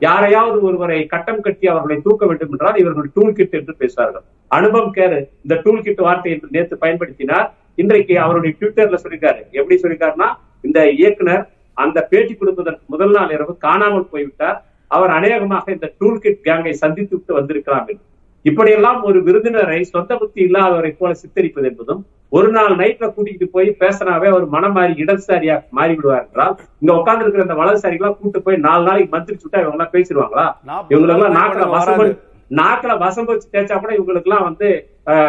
யாரையாவது 0.05 0.57
ஒருவரை 0.67 0.97
கட்டம் 1.13 1.43
கட்டி 1.45 1.65
அவர்களை 1.73 1.97
தூக்க 2.05 2.25
வேண்டும் 2.29 2.53
என்றால் 2.55 2.77
இவர்கள் 2.81 3.07
டூல் 3.15 3.35
கிட் 3.37 3.57
என்று 3.59 3.73
பேசுவார்கள். 3.81 4.25
அனுபவம் 4.57 4.93
கேர் 4.97 5.17
இந்த 5.45 5.55
டூல் 5.65 5.83
கிட் 5.85 6.03
வார்த்தை 6.07 6.31
என்று 6.35 6.47
நேற்று 6.55 6.77
பயன்படுத்தினார். 6.83 7.47
இன்றைக்கு 7.81 8.15
அவருடைய 8.25 8.51
ட்விட்டர்ல 8.59 8.99
சொல்லிருக்காரு 9.03 9.41
எப்படி 9.59 9.75
சொல்லிருக்காருன்னா 9.83 10.29
இந்த 10.67 10.79
இயக்குனர் 10.99 11.43
அந்த 11.77 11.97
பேட்டி 12.11 12.33
கொடுப்பதற்கு 12.39 12.83
முதல் 12.93 13.13
நாள் 13.17 13.33
இரவு 13.35 13.53
காணாமல் 13.67 14.09
போய்விட்டார். 14.13 14.57
அவர் 14.91 15.11
அநேகமாக 15.17 15.71
இந்த 15.77 15.87
டூல் 15.99 16.21
கிட் 16.23 16.41
கேங்கை 16.47 16.73
சந்தித்து 16.83 17.13
விட்டு 17.15 17.33
வந்திருக்கலாம் 17.39 17.87
என்று. 17.91 18.03
இப்படியெல்லாம் 18.45 18.99
ஒரு 19.07 19.17
விருந்தினரை 19.25 19.79
சொந்த 19.89 20.11
புத்தி 20.17 20.39
இல்லாதவரை 20.45 20.91
போல 20.93 21.11
சித்தரிப்பது 21.19 21.67
என்பதும் 21.69 22.01
ஒரு 22.31 22.49
நாள் 22.51 22.73
நைட்ல 22.79 23.05
கூட்டிட்டு 23.09 23.45
போய் 23.51 23.69
பேசினாவே 23.79 24.27
அவர் 24.31 24.45
மனம் 24.49 24.75
மாறி 24.75 24.93
இடதுசாரியா 25.03 25.55
மாறி 25.71 25.93
விடுவார் 25.97 26.25
என்றால் 26.25 26.53
இங்க 26.81 26.91
உட்கார்ந்து 26.97 27.25
இருக்கிற 27.25 27.45
இந்த 27.47 27.57
வலதுசாரிகளா 27.59 28.11
கூட்டு 28.15 28.39
போய் 28.45 28.63
நாலு 28.65 28.83
நாளைக்கு 28.87 29.13
மந்திரிச்சு 29.15 29.45
விட்டா 29.45 29.61
இவங்க 29.61 29.77
எல்லாம் 29.77 29.93
பேசிடுவாங்களா 29.95 30.45
இவங்க 30.91 31.07
எல்லாம் 31.09 31.37
நாக்குல 31.39 31.65
வசம். 31.73 32.13
நாக்குல 32.51 32.93
வசம் 32.99 33.27
வச்சு 33.27 33.51
தேய்ச்சா 33.51 33.75
கூட 33.77 33.91
இவங்களுக்கு 33.97 34.29
எல்லாம் 34.29 34.47
வந்து 34.47 34.69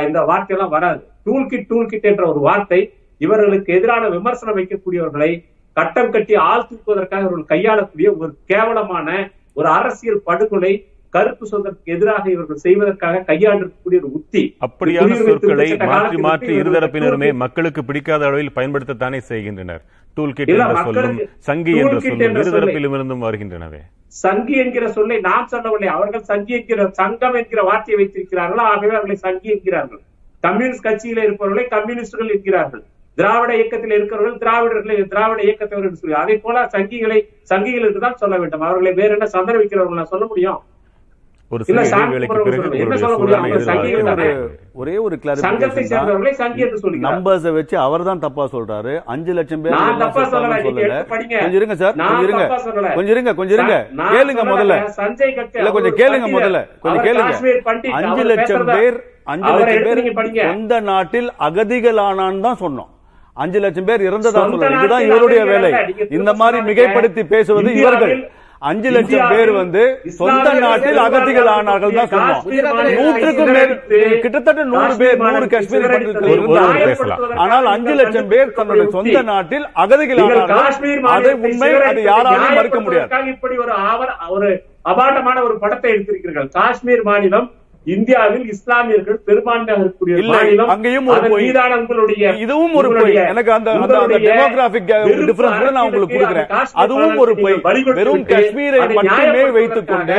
இந்த 0.07 0.21
வார்த்தை 0.31 0.55
எல்லாம் 0.57 0.73
வராது 0.73 1.03
டூல் 1.27 1.49
கிட் 1.51 1.69
டூல் 1.69 1.91
கிட் 1.91 2.09
என்ற 2.11 2.25
ஒரு 2.29 2.41
வார்த்தை 2.47 2.81
இவர்களுக்கு 3.21 3.71
எதிரான 3.77 4.09
விமர்சனம் 4.15 4.59
வைக்கக்கூடியவர்களை 4.59 5.31
கட்டம் 5.77 6.11
கட்டி 6.11 6.35
ஆள் 6.47 6.67
தூக்குவதற்காக 6.69 7.23
இவர்கள் 7.23 7.53
கையாளக்கூடிய 7.53 8.09
ஒரு 8.17 8.33
கேவலமான 8.51 9.09
ஒரு 9.57 9.69
அரசியல் 9.73 10.25
படுகொலை 10.27 10.73
கருப்பு 11.15 11.45
சொந்தத்துக்கு 11.51 11.95
எதிராக 11.95 12.25
இவர்கள் 12.35 12.61
செய்வதற்காக 12.67 13.23
கையாண்டிருக்கக்கூடிய 13.31 13.99
ஒரு 14.03 14.11
உத்தி. 14.19 14.43
அப்படியான 14.67 15.17
சொற்களை 15.27 15.67
மாற்றி 15.91 16.19
மாற்றி 16.27 16.53
இருதரப்பினருமே 16.61 17.29
மக்களுக்கு 17.43 17.83
பிடிக்காத 17.89 18.23
அளவில் 18.29 18.55
பயன்படுத்தத்தானே 18.59 19.21
செய்கின்றனர். 19.31 19.83
டூல் 20.17 20.37
கிட் 20.39 20.53
என்ற 20.55 20.85
சொல்லும் 20.87 21.19
சங்கி 21.49 21.75
என்ற 21.83 21.99
சொல்லும் 22.07 22.39
இருதரப்பிலும் 22.43 22.97
இருந்தும் 22.99 23.27
வருகின்றனவே. 23.27 23.83
சங்கி 24.23 24.57
என்கிற 24.63 24.87
சொல்லை 24.97 25.19
நாம் 25.29 25.51
சொல்லவில்லை 25.53 25.91
அவர்கள் 25.97 26.25
சங்கி 26.31 26.55
என்கிற 26.61 26.89
சங்கம் 27.01 27.37
என்கிற 27.41 27.61
வார்த்தையை 27.69 27.99
வைத்திருக்கிறார்கள்? 28.01 28.65
ஆகவே 28.71 28.95
அவர்களை 28.97 29.19
சங்கி 29.27 29.53
என்கிறார்கள். 29.57 30.03
கம்யூனிஸ்ட் 30.47 30.87
கட்சியில 30.89 31.23
இருப்பவர்களை 31.27 31.67
கம்யூனிஸ்டுகள் 31.77 32.35
என்கிறார்கள். 32.37 32.85
திராவிட 33.19 33.53
இயக்கத்தில் 33.61 33.97
இருக்கிறவர்கள் 33.97 34.43
திராவிடர்களை 34.43 34.95
திராவிட 35.15 35.41
இயக்கத்தவர் 35.47 35.87
என்று 35.89 36.03
சொல்லி. 36.03 36.19
அதே 36.25 36.35
போல 36.45 36.67
சங்கிகளை 36.75 37.19
சங்கிகளுக்கு 37.51 38.01
தான் 38.05 38.21
சொல்ல 38.23 38.37
வேண்டும். 38.43 38.67
அவர்களை 38.69 38.93
வேற 39.01 39.11
என்ன 39.17 39.27
சந்தன 39.35 39.59
வைக்கிறவர்கள் 39.63 40.13
சொல்ல 40.13 40.27
முடியும்? 40.31 40.61
ஒரு 41.53 41.65
சொல்லுங்க. 41.65 41.87
ஒரே 44.75 44.95
ஒரு 44.99 45.17
நம்பர்ஸை 47.07 47.51
வச்சு 47.57 47.77
அவர் 47.79 48.05
தான் 48.09 48.23
தப்பா 48.25 48.45
சொல்றாரு. 48.55 48.93
அஞ்சு 49.05 49.33
லட்சம் 49.33 49.63
பேர் 49.65 49.75
கொஞ்சம் 51.33 51.59
இருங்க 51.59 51.75
சார். 51.83 51.95
நான் 51.95 52.09
கொஞ்சம் 52.09 52.27
இருங்க. 52.29 52.45
கொஞ்சம் 52.95 53.13
இருங்க 53.15 53.35
கொஞ்சம் 53.35 53.57
இருங்க. 53.59 53.77
கேளுங்க 54.15 54.43
முதல்ல. 54.53 54.75
இல்ல 55.61 55.71
கொஞ்சம் 55.77 55.97
கேளுங்க. 56.01 56.29
முதல்ல. 56.37 56.61
கொஞ்சம் 56.81 57.05
கேளுங்க. 57.07 57.33
அஞ்சு 58.01 58.25
லட்சம் 58.25 58.67
பேர் 58.73 58.97
அஞ்சு 59.25 59.53
லட்சம் 59.53 59.85
பேர் 59.87 60.01
நீங்க 60.01 60.15
படிங்க. 60.21 60.41
சொந்த 60.51 60.81
நாட்டில் 60.91 61.31
அகதிகளானான்னு 61.49 62.41
தான் 62.41 62.61
சொன்னோம். 62.61 62.91
அஞ்சு 63.37 63.59
லட்சம் 63.61 63.85
பேர் 63.85 64.07
இறந்ததா 64.09 64.33
சொல்றோம் 64.39 64.75
இதுதான் 64.79 65.05
இவருடைய 65.09 65.43
வேலை. 65.45 65.71
இந்த 66.11 66.31
மாதிரி. 66.35 66.59
மிகைப்படுத்தி 66.69 67.23
பேசுவது 67.27 67.71
இவர்கள். 67.75 68.15
அஞ்சு 68.71 68.91
லட்சம் 68.95 69.31
பேர் 69.33 69.51
வந்து 69.61 69.83
சொந்த 70.19 70.49
நாட்டில் 70.65 70.99
அகதிகள் 71.05 71.49
ஆனார்கள் 71.55 71.95
தான் 71.99 72.11
சொன்னோம் 72.13 72.43
நூற்றுக்கும் 72.99 73.53
கிட்டத்தட்ட 74.25 74.65
நூறு 74.73 74.95
பேர் 75.01 75.23
நூறு 75.23 75.47
காஷ்மீர். 75.55 75.87
பேசலாம். 76.89 77.23
ஆனால் 77.45 77.67
அஞ்சு 77.75 77.95
லட்சம் 78.01 78.29
பேர் 78.33 78.55
தன்னுடைய 78.59 78.87
சொந்த 78.97 79.23
நாட்டில் 79.31 79.67
அகதிகள் 79.85 80.21
ஆனார்கள். 80.25 80.53
காஷ்மீர் 80.59 81.09
அது 81.17 81.33
உண்மை 81.47 81.71
அது 81.91 82.03
யாராலும் 82.11 82.57
மறுக்க 82.61 82.81
முடியாது. 82.85 83.11
இப்படி 83.35 83.57
ஒரு 83.65 83.75
ஒரு 84.37 84.51
அபாண்டமான 84.93 85.39
ஒரு 85.49 85.57
படத்தை 85.65 85.91
எடுத்திருக்கிறீர்கள். 85.95 86.49
காஷ்மீர் 86.61 87.05
மாநிலம் 87.11 87.49
இந்தியாவில் 87.85 88.49
இஸ்லாமியர்கள் 88.49 89.19
பெரும்பான்மையாக 89.27 89.83
இருக்கக்கூடிய 89.83 90.27
மாநிலம் 90.27 90.69
அங்கேயும். 90.69 91.09
மீதான 91.29 91.77
உங்களுடைய 91.79 92.35
இதுவும் 92.45 92.75
ஒரு 92.75 92.89
பொய். 92.95 93.15
எனக்கு 93.15 93.53
அந்த 93.53 93.71
டெமோகிராபிக் 93.73 94.93
டிஃபரன்ஸ் 95.31 95.59
கூட 95.59 95.71
நான் 95.71 95.85
உங்களுக்கு 95.85 96.19
கொடுக்குறேன். 96.19 96.67
அதுவும் 96.73 97.17
ஒரு 97.17 97.37
பொய். 97.37 97.61
வெறும் 97.95 98.25
காஷ்மீரை 98.27 98.95
மட்டுமே 98.95 99.51
வைத்துக் 99.51 99.89
கொண்டு 99.89 100.19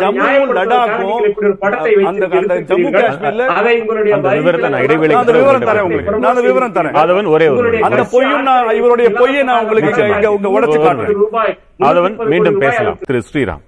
ஜம்முவும் 0.00 0.50
லடாக்கும் 0.56 2.04
அந்த 2.10 2.26
அந்த 2.40 2.56
ஜம்மு. 2.68 2.90
காஷ்மீர்ல 2.96 3.46
அதை 3.46 3.80
உங்களுடைய 3.80 4.16
விவரத்தை 4.16 4.70
நான் 4.70 5.20
அந்த 5.22 5.32
பிறகு 5.32 5.38
விவரம் 5.38 5.66
தரேன் 5.70 5.86
உங்களுக்கு. 5.86 6.18
நான் 6.18 6.30
அந்த 6.34 6.44
விவரம் 6.48 6.74
தரேன். 6.74 6.94
ஆதவன் 7.00 7.30
ஒரே 7.36 7.48
ஒரு 7.48 7.80
அந்த 7.88 8.04
பொய்யும் 8.12 8.42
நான் 8.42 8.70
இவருடைய 8.74 9.10
பொய்யை 9.18 9.42
நான் 9.42 9.62
உங்களுக்கு 9.62 10.06
இங்க 10.14 10.30
உங்க 10.36 10.48
உடைச்சு 10.56 10.78
காட்டுறேன். 10.86 11.56
நூத்தி 11.80 12.28
மீண்டும் 12.34 12.58
பேசலாம். 12.58 12.98
திரு 13.08 13.22
ஸ்ரீராம். 13.32 13.64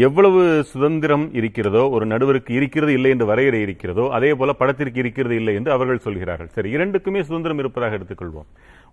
எவ்வளவு 0.00 0.42
சுதந்திரம் 0.68 1.24
இருக்கிறதோ 1.38 1.80
ஒரு 1.94 2.04
நடுவருக்கு 2.10 2.52
இருக்கிறது 2.58 2.92
இல்லை 2.96 3.10
என்று 3.14 3.26
வரையறை 3.30 3.58
இருக்கிறதோ 3.64 4.04
அதே 4.16 4.30
போல 4.40 4.50
படத்திற்கு 4.60 4.98
இருக்கிறது 5.02 5.34
இல்லை 5.40 5.54
என்று 5.58 5.70
அவர்கள் 5.74 6.02
சொல்கிறார்கள். 6.04 6.48
சரி 6.56 6.68
இரண்டுக்குமே 6.76 7.20
சுதந்திரம் 7.28 7.60
இருப்பதாக 7.62 7.96
எடுத்துக்கொள்வோம். 7.98 8.46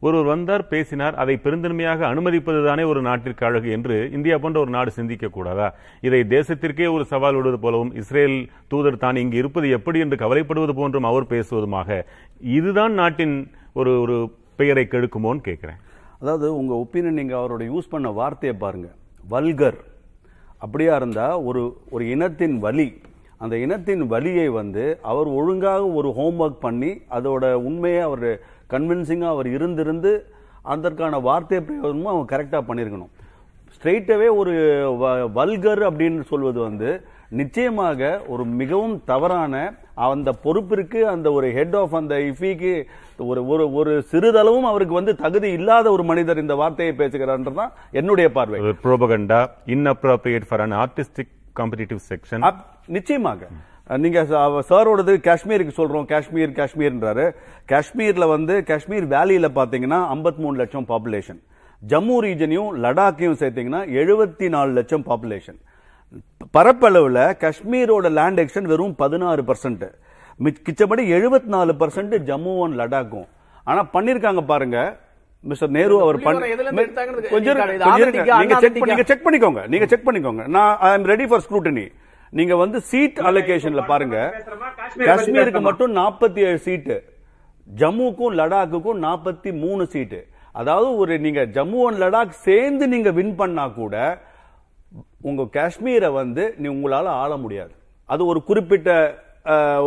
ஒருவர் 0.05 0.27
வந்தார் 0.31 0.63
பேசினார் 0.73 1.15
அதை 1.23 1.35
பெருந்தன்மையாக 1.45 2.05
அனுமதிப்பதுதானே 2.11 2.83
ஒரு 2.91 3.01
நாட்டிற்கு 3.07 3.45
அழகு 3.49 3.69
என்று 3.75 3.97
இந்தியா 4.17 4.37
போன்ற 4.43 4.59
ஒரு 4.63 4.71
நாடு 4.77 4.91
சிந்திக்க 4.97 5.29
கூடாதா? 5.37 5.67
இதை 6.07 6.21
தேசத்திற்கே 6.35 6.87
ஒரு 6.95 7.05
சவால் 7.11 7.37
விடுவது 7.39 7.59
போலவும் 7.65 7.93
இஸ்ரேல் 8.01 8.37
தூதர் 8.73 9.01
தான் 9.05 9.19
இங்கு 9.23 9.39
இருப்பது 9.41 9.69
எப்படி 9.77 10.01
என்று 10.05 10.19
கவலைப்படுவது 10.23 10.75
போன்றும் 10.79 11.09
அவர் 11.11 11.31
பேசுவதுமாக. 11.33 11.99
இதுதான் 12.57 12.95
நாட்டின் 13.01 13.37
ஒரு 13.81 13.93
ஒரு 14.05 14.17
பெயரை 14.61 14.85
கெடுக்குமோன்னு 14.95 15.47
கேட்கிறேன். 15.49 15.79
அதாவது 16.23 16.49
உங்க 16.61 16.73
ஒப்பீனியன் 16.83 17.19
நீங்க 17.21 17.35
அவரோட 17.41 17.63
யூஸ் 17.73 17.93
பண்ண 17.95 18.09
வார்த்தையை 18.19 18.55
பாருங்க. 18.65 18.89
வல்கர். 19.35 19.79
அப்படியா 20.63 20.95
இருந்தால் 20.95 21.41
ஒரு 21.43 21.61
ஒரு 21.89 22.03
இனத்தின் 22.09 22.59
வலி 22.59 22.87
அந்த 23.37 23.57
இனத்தின் 23.57 24.07
வலியை 24.07 24.47
வந்து 24.49 24.99
அவர் 25.01 25.27
ஒழுங்காக 25.27 25.83
ஒரு 25.89 26.09
ஹோம்ஒர்க் 26.17 26.59
பண்ணி 26.59 26.89
அதோட 27.09 27.53
உண்மையை 27.67 28.01
அவர் 28.01 28.25
கன்வின்சிங்காக 28.69 29.35
அவர் 29.35 29.47
இருந்திருந்து 29.47 30.11
அதற்கான 30.61 31.19
வார்த்தை 31.19 31.59
பிரயோகமும் 31.59 32.11
அவங்க 32.11 32.27
கரெக்டாக 32.33 32.63
பண்ணியிருக்கணும். 32.69 33.11
ஸ்ட்ரெயிட்டாகவே 33.75 34.27
ஒரு 34.35 34.53
வல்கர் 35.35 35.81
அப்படின்னு 35.89 36.21
சொல்வது 36.31 36.59
வந்து 36.59 36.89
நிச்சயமாக 37.29 38.21
ஒரு 38.27 38.45
மிகவும் 38.45 39.03
தவறான 39.05 39.73
அந்த 39.95 40.33
பொறுப்பிற்கு 40.43 41.01
அந்த 41.01 41.31
ஒரு 41.31 41.51
ஹெட் 41.51 41.75
ஆஃப் 41.75 41.95
அந்த 41.95 42.15
இஃபிக்கு 42.15 42.83
ஒரு 43.17 43.47
ஒரு 43.47 43.73
ஒரு 43.73 44.05
சிறிதளவும் 44.11 44.67
அவருக்கு 44.71 44.93
வந்து 44.93 45.15
தகுதி 45.15 45.51
இல்லாத 45.51 45.91
ஒரு 45.91 46.03
மனிதர் 46.03 46.37
இந்த 46.37 46.55
வார்த்தையை 46.55 46.95
பேசுகிறார்ன்றதுதான் 46.97 47.71
என்னுடைய 47.91 48.31
பார்வை. 48.31 48.59
Propaganda 48.59 49.39
inappropriate 49.65 50.47
for 50.49 50.59
an 50.59 50.73
artistic 50.73 51.31
competitive 51.59 51.99
section 52.09 52.53
நிச்சயமாக. 52.85 53.47
நீங்க 53.97 54.21
சாரோடது 54.69 55.13
காஷ்மீருக்கு 55.27 55.71
சொல்றோம் 55.77 56.05
காஷ்மீர் 56.05 56.49
காஷ்மீர்ன்றாரு. 56.49 57.31
காஷ்மீர்ல 57.67 58.27
வந்து 58.27 58.63
காஷ்மீர் 58.63 59.07
வேலியில 59.07 59.47
பாத்தீங்கன்னா 59.55 59.99
53 60.15 60.37
மூணு 60.37 60.57
லட்சம் 60.57 60.85
பாப்புலேஷன் 60.87 61.39
ஜம்மு 61.87 62.17
ரீஜனையும் 62.25 62.71
லடாக்கையும் 62.83 63.39
சேர்த்தீங்கன்னா 63.41 63.81
74 63.99 64.49
நாலு 64.49 64.71
லட்சம் 64.71 65.05
பாப்புலேஷன் 65.05 65.59
பரப்பளவுல 66.55 67.19
காஷ்மீரோட 67.43 68.09
லேண்ட் 68.19 68.39
எக்ஸ்டன் 68.43 68.69
வெறும் 68.71 68.95
பதினாறு 69.01 69.41
பர்சன்ட் 69.49 69.85
மிச்சபடி 70.45 71.03
74% 71.13 71.53
நாலு 71.55 71.73
பர்சன்ட் 71.81 72.15
ஜம்மு 72.29 72.53
அண்ட் 72.65 72.77
லடாக்கும். 72.81 73.27
ஆனா 73.67 73.81
பண்ணிருக்காங்க 73.95 74.41
பாருங்க. 74.51 74.77
மிஸ்டர் 75.43 75.71
நேரு 75.77 75.95
அவர் 76.03 76.17
நீங்க 78.89 79.03
செக் 79.09 79.25
பண்ணிக்கோங்க. 79.25 79.61
நீங்க 79.73 79.85
செக் 79.91 80.07
பண்ணிக்கோங்க. 80.07 80.43
நான் 80.55 80.73
ஐ 80.87 80.89
ரெடி 81.11 81.25
ஃபார் 81.29 81.43
ஸ்க்ரூட்டனி 81.45 81.85
நீங்க 82.39 82.55
வந்து 82.63 82.79
சீட் 82.89 83.19
அலோகேஷன்ல 83.29 83.83
பாருங்க. 83.91 84.17
காஷ்மீருக்கு 85.09 85.61
மட்டும் 85.67 85.93
47 85.99 86.47
ஏழு 86.49 86.59
சீட்டு 86.67 86.97
ஜம்முக்கும் 87.67 88.35
லடாக்குக்கும் 88.39 88.99
43 89.05 89.53
மூணு 89.63 89.85
சீட்டு 89.93 90.19
அதாவது 90.59 90.89
ஒரு 91.01 91.13
நீங்க 91.27 91.41
ஜம்மு 91.57 91.81
அண்ட் 91.89 92.01
லடாக் 92.05 92.33
சேர்ந்து 92.47 92.87
நீங்க 92.95 93.09
வின் 93.19 93.35
பண்ணா 93.41 93.67
கூட 93.79 93.95
உங்க 95.27 95.43
காஷ்மீரை 95.57 96.09
வந்து 96.21 96.43
நீ 96.61 96.67
உங்களால 96.75 97.07
ஆள 97.23 97.31
முடியாது. 97.43 97.73
அது 98.09 98.21
ஒரு 98.31 98.39
குறிப்பிட்ட 98.49 98.89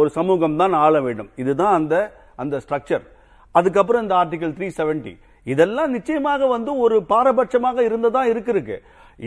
ஒரு 0.01 0.09
சமூகம் 0.16 0.59
தான் 0.62 0.75
ஆள 0.85 0.95
வேண்டும். 1.07 1.31
இதுதான் 1.42 1.75
அந்த 1.81 1.95
அந்த 2.42 2.57
ஸ்ட்ரக்சர் 2.64 3.05
அதுக்கப்புறம் 3.59 4.03
இந்த 4.05 4.14
ஆர்டிகல் 4.23 4.57
த்ரீ 4.59 4.68
செவன்டி 4.79 5.14
இதெல்லாம் 5.47 5.95
நிச்சயமாக 5.97 6.47
வந்து 6.57 6.73
ஒரு 6.85 6.97
பாரபட்சமாக 7.12 7.79
இருந்ததா 7.88 8.23
இருக்கு 8.33 8.53
இருக்கு 8.57 8.77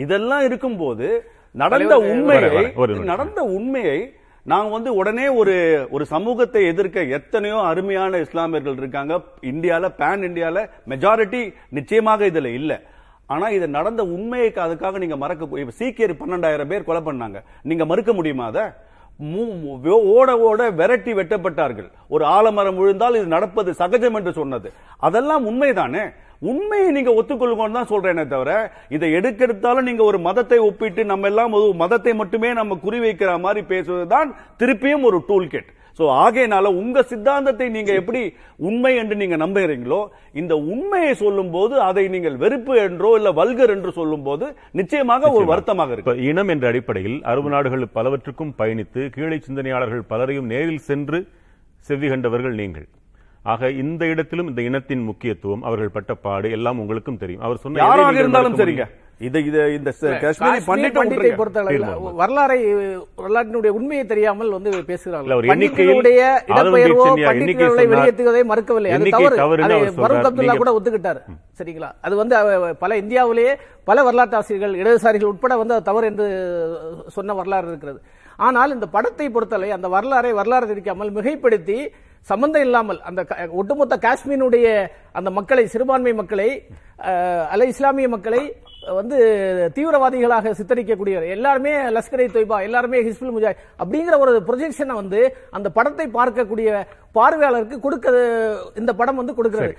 இதெல்லாம் 0.04 0.44
இருக்கும்போது 0.48 1.08
நடந்த 1.54 1.94
உண்மையை. 2.12 2.62
நடந்த 3.12 3.40
உண்மையை 3.58 3.98
நாங்க 4.52 4.70
வந்து 4.76 4.90
உடனே 5.00 5.26
ஒரு 5.40 5.54
ஒரு 5.94 6.04
சமூகத்தை 6.12 6.60
எதிர்க்க 6.72 7.04
எத்தனையோ 7.18 7.58
அருமையான 7.70 8.18
இஸ்லாமியர்கள் 8.24 8.80
இருக்காங்க. 8.82 9.14
இந்தியால 9.52 9.88
பேன் 10.00 10.26
இந்தியால 10.28 10.58
மெஜாரிட்டி 10.92 11.40
நிச்சயமாக 11.78 12.26
இதுல 12.30 12.50
இல்ல. 12.60 12.72
ஆனா 13.34 13.46
இது 13.56 13.66
நடந்த 13.76 14.02
உண்மையை 14.16 14.50
அதுக்காக 14.66 14.98
நீங்க 15.04 15.16
மறக்க 15.22 15.62
இப்ப 15.62 15.76
சீக்கியர் 15.80 16.20
பன்னெண்டாயிரம் 16.20 16.70
பேர் 16.72 16.88
கொலை 16.88 17.02
பண்ணாங்க. 17.08 17.38
நீங்க 17.70 17.84
மறுக்க 17.92 18.12
முடியுமா 18.18 18.44
அதை? 18.52 18.64
ஓட 20.16 20.30
ஓட 20.48 20.62
விரட்டி 20.80 21.12
வெட்டப்பட்டார்கள். 21.18 21.88
ஒரு 22.14 22.24
ஆலமரம் 22.36 22.78
விழுந்தால் 22.80 23.18
இது 23.18 23.28
நடப்பது 23.36 23.70
சகஜம் 23.74 24.16
என்று 24.18 24.32
சொன்னது. 24.40 24.68
அதெல்லாம் 25.08 25.46
உண்மைதானே? 25.50 26.04
உண்மையை 26.50 26.88
நீங்க 26.96 27.10
ஒத்துக்கொள்ளுங்கன்னு 27.18 27.78
தான் 27.78 27.92
சொல்றேனே 27.92 28.24
தவிர 28.32 28.50
இதை 28.94 29.08
எடுக்கெடுத்தாலும் 29.18 29.88
நீங்க 29.88 30.02
ஒரு 30.04 30.18
மதத்தை 30.26 30.58
ஒப்பிட்டு 30.68 31.02
நம்ம 31.12 31.28
எல்லாம் 31.30 31.54
ஒரு 31.58 31.70
மதத்தை 31.82 32.12
மட்டுமே 32.20 32.50
நம்ம 32.60 32.78
குறிவைக்கிற 32.84 33.30
மாதிரி 33.44 33.62
பேசுவதுதான் 33.72 34.30
திருப்பியும் 34.62 35.06
ஒரு 35.10 35.20
டூல் 35.28 35.48
கிட் 35.48 35.70
சோ 35.98 36.04
ஆகையினால 36.24 36.70
உங்க 36.80 37.02
சித்தாந்தத்தை 37.10 37.66
நீங்க 37.76 37.92
எப்படி 38.00 38.20
உண்மை 38.68 38.92
என்று 39.02 39.14
நீங்க 39.20 39.36
நம்புகிறீங்களோ 39.42 40.00
இந்த 40.40 40.54
உண்மையை 40.72 41.12
சொல்லும் 41.22 41.52
போது 41.54 41.74
அதை 41.86 42.04
நீங்கள் 42.14 42.36
வெறுப்பு 42.42 42.74
என்றோ 42.86 43.10
இல்ல 43.18 43.30
வல்கர் 43.38 43.72
என்று 43.76 43.92
சொல்லும் 43.98 44.26
போது 44.26 44.46
நிச்சயமாக 44.80 45.30
ஒரு 45.36 45.46
வருத்தமாக 45.52 45.94
இருக்கு. 45.96 46.14
இனம் 46.30 46.52
என்ற 46.54 46.66
அடிப்படையில் 46.72 47.16
அரபு 47.32 47.50
நாடுகள் 47.54 47.86
பலவற்றுக்கும் 47.96 48.52
பயணித்து 48.60 49.02
கீழே 49.16 49.38
சிந்தனையாளர்கள் 49.46 50.04
பலரையும் 50.12 50.50
நேரில் 50.52 50.86
சென்று 50.90 51.20
செவ்வி 51.88 52.10
கண்டவர்கள் 52.12 52.60
நீங்கள். 52.62 52.86
ஆக 53.52 53.68
இந்த 53.82 54.02
இடத்திலும் 54.12 54.48
இந்த 54.50 54.60
இனத்தின் 54.68 55.04
முக்கியத்துவம் 55.08 55.64
அவர்கள் 55.68 55.92
பட்ட 55.96 56.12
பாடு 56.26 56.48
எல்லாம் 56.56 56.80
உங்களுக்கும் 56.82 57.20
தெரியும். 57.20 57.42
அவர் 57.46 57.60
சொன்ன 57.64 57.82
யாராக 57.82 58.16
இருந்தாலும் 58.22 58.56
சரிங்க? 58.60 58.86
இது 59.20 59.38
இது 59.46 59.60
இந்த 59.74 59.90
ச- 59.92 60.08
காஷ்மீரி 60.14 60.22
காஷ்மீர் 60.22 60.64
பண்டிட்டை 60.66 60.96
பண்டிட்டை 60.96 61.18
விட்டுருங்க. 61.18 61.38
பொறுத்தளவில் 61.38 61.76
தீர்மானம். 61.76 62.16
வரலாறை 62.18 62.58
வரலாற்றினுடைய 63.18 63.70
உண்மையை 63.78 64.04
தெரியாமல் 64.06 64.50
வந்து 64.50 64.70
பேசுகிறார்கள் 64.90 65.36
ஒரு 65.36 65.46
எண்ணிக்கையில் 65.46 65.90
பண்டிட்டுகளுடைய 65.92 66.20
ஆதம் 66.48 66.50
இடப்பெயர்வோ 66.50 66.96
தீட்சண்யா 66.98 67.30
எண்ணிக்கை 67.30 67.30
பண்டிட்டுகளை 67.30 67.70
சொன்னார். 67.76 67.92
வெளியேற்றுவதை 67.94 68.42
மறுக்கவில்லை 68.44 68.90
அது 68.90 69.14
தவறு 69.16 69.36
தவறுன்னு 69.36 69.66
அதை 69.68 69.76
அவர் 69.78 69.88
சொல்றார். 69.88 70.02
ஃபரூக் 70.02 70.28
அப்துல்லா 70.28 70.46
நீங்க- 70.48 70.62
கூட 70.62 70.72
ஒத்துக்கிட்டார் 70.76 71.20
சரிங்களா 71.60 71.90
அது 72.02 72.16
வந்து 72.16 72.36
அவ- 72.40 72.74
பல 72.74 72.96
இந்தியாவிலேயே 72.96 73.54
பல 73.84 74.02
வரலாற்று 74.02 74.36
ஆசிரியர்கள் 74.36 74.76
இடதுசாரிகள் 74.76 75.32
உட்பட 75.32 75.56
வந்து 75.56 75.74
அது 75.74 75.84
தவறு 75.84 76.06
என்று 76.06 76.26
சொன்ன 77.08 77.34
வரலாறு 77.34 77.68
இருக்கிறது 77.68 78.00
ஆனால் 78.38 78.72
இந்த 78.72 78.86
படத்தை 78.88 79.28
பொறுத்தவரை 79.28 79.70
அந்த 79.70 79.88
வரலாறை 79.88 80.32
வரலாறு 80.34 80.66
தெரிவிக்காமல் 80.66 81.12
மிகைப்படுத்தி 81.12 81.78
சம்பந்தம் 82.26 82.62
இல்லாமல் 82.62 83.00
அந்த 83.02 83.20
ஒட்டுமொத்த 83.52 83.94
காஷ்மீருடைய 83.98 84.68
அந்த 85.12 85.30
மக்களை 85.30 85.66
சிறுபான்மை 85.66 86.12
மக்களை 86.14 86.48
அல்ல 87.50 87.64
இஸ்லாமிய 87.66 88.08
மக்களை 88.08 88.40
வந்து 88.98 89.16
தீவிரவாதிகளாக 89.76 90.52
சித்தரிக்கக்கூடியவர். 90.58 91.26
எல்லாருமே 91.36 91.72
லஷ்கரை 91.96 92.26
தொய்பா 92.34 92.58
எல்லாருமே 92.66 92.98
ஹிஸ்புல் 93.06 93.32
முஜாஹித் 93.36 93.62
அப்படிங்கிற 93.82 94.18
ஒரு 94.24 94.32
ப்ரொஜெக்ஷனை 94.48 94.94
வந்து 95.00 95.20
அந்த 95.58 95.68
படத்தை 95.78 96.06
பார்க்கக்கூடிய 96.18 96.84
பார்வையாளருக்கு 97.18 97.78
கொடுக்க 97.86 98.06
இந்த 98.80 98.92
படம் 99.00 99.20
வந்து 99.20 99.34
கொடுக்கிறது. 99.38 99.74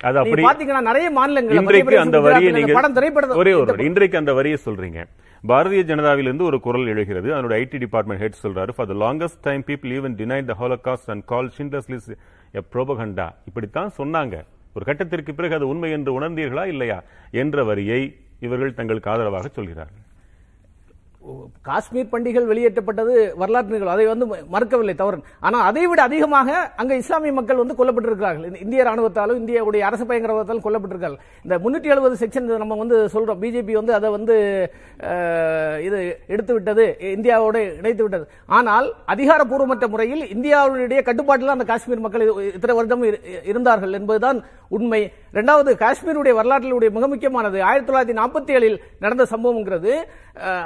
பாத்தீங்கன்னா 0.48 0.84
நிறைய 0.89 1.08
மாநிலங்கள் 1.20 1.60
இன்றைக்கு 1.62 2.04
அந்த 2.06 2.20
வரியை 2.28 2.52
நீங்க 2.58 2.76
படம் 2.80 2.98
திரைப்படம் 3.00 3.41
ஒரே 3.43 3.54
ஒரு. 3.62 3.88
இன்றைக்கு 3.89 4.22
அந்த 4.22 4.34
வரியை 4.39 4.60
சொல்றீங்க. 4.67 5.02
பாரதிய 5.43 5.82
ஜனதாவிலிருந்து 5.91 6.48
ஒரு 6.50 6.60
குரல் 6.67 6.91
எழுகிறது. 6.93 7.28
அதனோட 7.34 7.56
ஐடி 7.63 7.80
டிபார்ட்மெண்ட் 7.86 8.24
ஹெட் 8.24 8.43
சொல்றாரு 8.46 8.72
for 8.78 8.89
the 8.91 8.98
longest 9.06 9.41
time 9.48 9.63
people 9.72 9.91
even 9.98 10.15
denied 10.22 10.48
the 10.52 10.56
Holocaust 10.62 11.12
and 11.13 11.26
call 11.34 11.52
Schindler's 11.58 11.89
List 11.93 12.13
a 12.60 12.63
propaganda 12.76 13.28
இப்படித்தான் 13.50 13.91
சொன்னாங்க. 14.00 14.36
ஒரு 14.76 14.86
கட்டத்திற்கு 14.88 15.32
பிறகு 15.38 15.56
அது 15.58 15.67
உண்மை 15.74 15.89
என்று 15.98 16.12
உணர்ந்தீர்களா 16.20 16.63
இல்லையா? 16.74 16.98
என்ற 17.41 17.63
வரியை 17.70 18.02
இவர்கள் 18.39 18.73
தங்களுக்கு 18.73 19.10
ஆதரவாக 19.10 19.47
சொல்கிறார்கள். 19.47 20.04
காஷ்மீர் 21.62 22.10
பண்டிகள் 22.12 22.45
வெளியேற்றப்பட்டது 22.45 23.13
வரலாற்று 23.36 23.71
நிகழ்வு. 23.71 23.93
அதை 23.93 24.06
வந்து 24.06 24.26
மறுக்கவில்லை 24.54 24.95
தவறு. 24.95 25.17
ஆனால் 25.39 25.62
அதை 25.62 25.88
விட 25.88 26.02
அதிகமாக 26.02 26.71
அங்க 26.76 26.95
இஸ்லாமிய 26.95 27.34
மக்கள் 27.34 27.62
வந்து 27.62 27.76
கொல்லப்பட்டிருக்கிறார்கள். 27.80 28.45
இந்த 28.45 28.60
இந்திய 28.60 28.84
ராணுவத்தாலும் 28.84 29.39
இந்தியாவுடைய 29.41 29.80
அரசு 29.80 30.06
பயங்கரவாதத்தாலும் 30.06 30.65
கொல்லப்பட்டிருக்கார்கள் 30.67 31.19
இந்த 31.43 31.58
முன்னூற்றி 31.58 31.84
எழுபது 31.84 32.15
செக்ஷன் 32.26 32.58
நம்ம 32.58 32.76
வந்து 32.76 33.06
சொல்றோம். 33.06 33.41
பிஜேபி 33.43 33.71
வந்து 33.71 33.93
அதை 33.93 34.10
வந்து 34.10 34.36
இது 35.88 36.00
எடுத்து 36.28 36.54
விட்டது 36.54 36.86
இந்தியாவோடு 37.00 37.78
இணைத்து 37.78 38.04
விட்டது 38.04 38.28
ஆனால் 38.45 38.93
அதிகாரப்பூர்வமற்ற 39.08 39.88
முறையில் 39.88 40.23
இந்தியாவுடைய 40.28 41.04
கட்டுப்பாட்டில் 41.04 41.47
அந்த 41.47 41.63
காஷ்மீர் 41.63 42.00
மக்கள் 42.00 42.54
இத்தனை 42.54 42.76
வருடம் 42.76 43.04
இரு- 43.04 43.21
இருந்தார்கள் 43.43 43.93
என்பதுதான் 43.93 44.39
உண்மை. 44.70 45.12
ரெண்டாவது 45.34 45.76
காஷ்மீருடைய 45.76 46.34
வரலாற்றிலுடைய 46.34 46.90
மிக 46.90 47.08
முக்கியமானது 47.08 47.64
ஆயிரத்தி 47.64 47.94
தொள்ளாயிரத்தி 47.94 48.16
நாற்பத்தி 48.16 48.56
ஏழில் 48.56 48.78
நடந்த 49.00 49.26
சம்பவம்ங்கிறது 49.30 50.04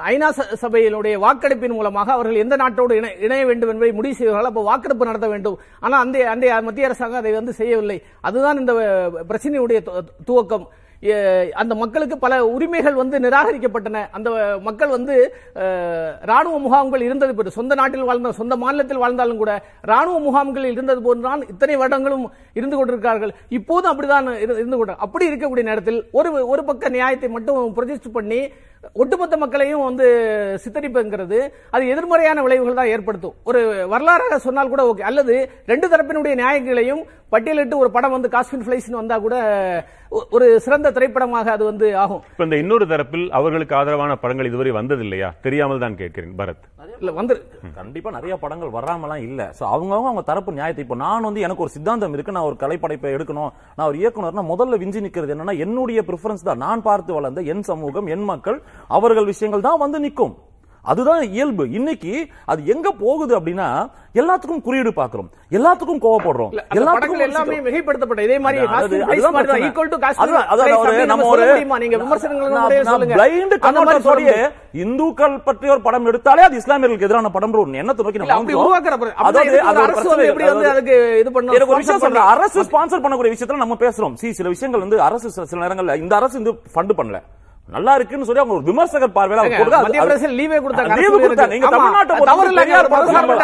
ஐநா 0.08 0.30
ச- 0.30 0.56
சபையினுடைய 0.62 1.20
வாக்கெடுப்பின் 1.20 1.74
மூலமாக 1.74 2.12
அவர்கள் 2.12 2.36
எந்த 2.36 2.56
நாட்டோடு 2.56 2.92
இணை- 2.92 3.22
இணைய 3.22 3.46
வேண்டும் 3.46 3.70
என்பதை 3.70 3.94
முடிவு 3.94 4.16
செய்வார்கள் 4.16 4.48
அப்போ 4.48 4.62
வாக்கெடுப்பு 4.62 5.06
நடத்த 5.06 5.28
வேண்டும். 5.28 5.60
ஆனால் 5.80 6.02
அந்த 6.02 6.30
அன்றைய 6.30 6.62
மத்திய 6.62 6.86
அரசாங்கம் 6.86 7.20
அதை 7.20 7.32
வந்து 7.32 7.54
செய்யவில்லை. 7.54 8.04
அதுதான் 8.22 8.60
இந்த 8.60 8.74
பிரச்சனையுடைய 9.30 9.80
து- 9.86 10.06
துவக்கம் 10.28 10.68
அந்த 11.54 11.76
மக்களுக்கு 11.76 12.18
பல 12.18 12.46
உரிமைகள் 12.48 12.94
வந்து 12.94 13.20
நிராகரிக்கப்பட்டன. 13.20 14.08
அந்த 14.12 14.30
மக்கள் 14.62 14.88
வந்து 14.88 15.16
ராணுவ 16.22 16.60
முகாம்கள் 16.60 17.02
இருந்தது 17.02 17.36
போது 17.36 17.52
சொந்த 17.52 17.76
நாட்டில் 17.76 18.04
வாழ்ந்த 18.04 18.32
சொந்த 18.32 18.56
மாநிலத்தில் 18.56 18.98
வாழ்ந்தாலும் 18.98 19.38
கூட 19.38 19.54
ராணுவ 19.84 20.20
முகாம்களில் 20.20 20.72
இருந்தது 20.72 21.02
போன்றான் 21.02 21.48
இத்தனை 21.48 21.76
வருடங்களும் 21.76 22.26
இருந்து 22.54 22.78
கொண்டிருக்கார்கள் 22.78 23.34
இப்போதும் 23.50 23.92
அப்படிதான் 23.92 24.30
இரு- 24.36 24.58
இருந்து 24.58 24.78
கொண்டு 24.78 24.96
அப்படி 24.98 25.30
இருக்கக்கூடிய 25.30 25.64
நேரத்தில் 25.64 26.08
ஒரு 26.12 26.48
ஒரு 26.48 26.64
பக்க 26.64 26.90
நியாயத்தை 26.90 27.30
மட்டும் 27.30 27.76
ப்ரொஜெக்ட் 27.76 28.12
பண்ணி 28.12 28.42
ஒட்டுமொத்த 28.96 29.38
மக்களையும் 29.38 29.84
வந்து 29.84 30.06
சித்தரிப்புங்கிறது 30.64 31.40
அது 31.72 31.88
எதிர்மறையான 31.88 32.42
விளைவுகள் 32.42 32.74
தான் 32.74 32.88
ஏற்படுத்தும். 32.88 33.36
ஒரு 33.44 33.60
வரலாறாக 33.90 34.36
சொன்னால் 34.38 34.70
கூட 34.70 34.84
ஓகே. 34.84 35.00
அல்லது 35.02 35.36
ரெண்டு 35.66 35.88
தரப்பினுடைய 35.88 36.36
நியாயங்களையும் 36.36 37.02
பட்டியலிட்டு 37.32 37.78
ஒரு 37.78 37.92
படம் 37.92 38.12
வந்து 38.12 38.30
காஸ்மின் 38.30 38.66
பிளைஸ்னு 38.66 39.02
வந்தா 39.02 39.18
கூட 39.18 39.36
ஒரு 40.36 40.46
சிறந்த 40.64 40.88
திரைப்படமாக 40.96 41.48
அது 41.56 41.64
வந்து 41.70 41.88
ஆகும். 42.04 42.22
இப்ப 42.32 42.46
இந்த 42.48 42.58
இன்னொரு 42.62 42.86
தரப்பில் 42.92 43.26
அவர்களுக்கு 43.38 43.74
ஆதரவான 43.80 44.16
படங்கள் 44.24 44.50
இதுவரை 44.50 44.72
வந்ததில்லையா? 44.78 45.30
தெரியாமல் 45.46 45.82
தான் 45.84 45.96
கேட்கிறேன் 46.02 46.36
பரத். 46.40 46.66
இல்ல 47.02 47.12
வந்து 47.20 47.36
கண்டிப்பா 47.78 48.10
நிறைய 48.18 48.34
படங்கள் 48.44 48.76
வராமலாம் 48.76 49.24
இல்ல. 49.28 49.42
சோ 49.60 49.64
அவங்கவங்க 49.76 50.10
அவங்க 50.12 50.26
தரப்பு 50.32 50.58
நியாயத்தை 50.58 50.84
இப்போ 50.86 50.98
நான் 51.06 51.28
வந்து 51.30 51.46
எனக்கு 51.48 51.66
ஒரு 51.66 51.74
சித்தாந்தம் 51.76 52.16
இருக்கு. 52.18 52.36
நான் 52.38 52.50
ஒரு 52.50 52.58
கலைப்படைப்பை 52.64 53.12
எடுக்கணும். 53.18 53.52
நான் 53.78 53.88
ஒரு 53.92 54.00
இயக்குனர்னா 54.04 54.46
முதல்ல 54.54 54.82
விஞ்சி 54.84 55.06
நிக்கிறது 55.08 55.36
என்னன்னா 55.38 55.58
என்னுடைய 55.68 56.02
ப்ரிஃபரன்ஸ் 56.12 56.48
தான். 56.50 56.64
நான் 56.68 56.86
பார்த்து 56.90 57.20
வளர்ந்த 57.20 57.44
என் 57.54 57.68
சமூகம் 57.72 58.10
என் 58.16 58.30
மக்கள் 58.34 58.60
அவர்கள் 59.00 59.30
விஷயங்கள் 59.34 59.68
தான் 59.70 59.84
வந்து 59.86 60.00
நிக்கும். 60.08 60.36
அதுதான் 60.84 61.22
இயல்பு. 61.22 61.70
இன்னைக்கு 61.70 62.28
அது 62.46 62.66
எங்க 62.66 62.92
போகுது 62.92 63.40
அப்படின்னா 63.40 63.90
எல்லாத்துக்கும் 64.14 64.62
குறியீடு 64.62 64.90
பாக்குறோம் 64.90 65.30
எல்லாத்துக்கும் 65.52 66.02
கோவப்படுறோம். 66.02 66.50
படங்கள் 66.92 67.20
எல்லாமே. 67.20 67.60
மிகைப்படுத்தப்பட்ட 67.60 68.20
இதே 68.20 68.40
மாதிரி. 68.40 68.66
ஈக்குவல் 69.68 69.90
டு 69.90 71.06
நம்ம 71.06 71.36
ஒரு- 71.36 71.78
நீங்க 71.78 71.98
விமர்சனங்கள் 71.98 72.84
சொல்லுங்க. 72.84 73.16
இந்துக்கள் 74.72 75.40
பற்றி 75.40 75.70
ஒரு 75.70 75.82
படம் 75.82 76.06
எடுத்தாலே 76.06 76.42
அது 76.42 76.58
இஸ்லாமியர்களுக்கு 76.58 77.02
எதிரான 77.02 77.30
படம் 77.30 77.54
ஒரு 77.54 77.72
எண்ணத்தை 77.72 78.06
நோக்கி 78.06 78.18
நம்ம 78.18 78.34
அப்படி. 78.34 78.58
உருவாக்குற 78.58 79.14
அதாவது 79.14 79.40
எதுக்கு 79.40 79.68
அது 79.68 79.80
ஒரு 79.80 79.82
ஒரு 79.82 79.94
அரசு 79.94 80.02
பிரச்சனை 80.02 80.16
வந்து 80.16 80.28
எப்படி 80.28 80.50
வந்து 80.50 80.68
அதாவது 80.68 80.70
அதுக்கு 80.70 81.20
இது 81.20 81.30
பண்ணணும், 81.30 81.54
எனக்கு 81.54 81.68
ஒரு 81.68 81.78
விஷயம் 81.78 82.00
சொல்றேன். 82.00 82.22
அரசு 82.22 82.62
ஸ்பான்சர் 82.64 83.02
பண்ணக்கூடிய 83.02 83.36
விஷயத்துல 83.36 83.56
நம்ம 83.56 83.76
பேசுறோம். 83.80 84.14
சி 84.14 84.32
சில 84.32 84.50
விஷயங்கள் 84.50 84.82
வந்து 84.82 85.02
அரசு 85.02 85.46
சில 85.46 85.68
நேரங்கள்ல 85.68 85.98
இந்த 85.98 86.16
அரசு 86.16 86.42
வந்து 86.42 86.62
ஃபண்ட் 86.76 87.00
பண்ணல. 87.00 87.22
நல்லா 87.72 87.92
இருக்குன்னு 87.98 88.26
சொல்லி 88.28 88.42
அவங்க 88.42 88.56
ஒரு 88.58 88.66
விமர்சகர் 88.70 89.14
பார்வையில 89.18 89.44
மத்திய 89.84 90.02
பிரதேச 90.06 90.30
லீவே 90.40 90.58
கொடுத்தாங்க, 90.64 90.96
லீவு 91.00 91.18
கொடுத்தாங்க. 91.24 91.54
ஆமா, 91.58 91.76
தமிழ்நாட்டை 91.76 92.16
தவறு 92.30 92.50
பெரியார் 92.58 92.90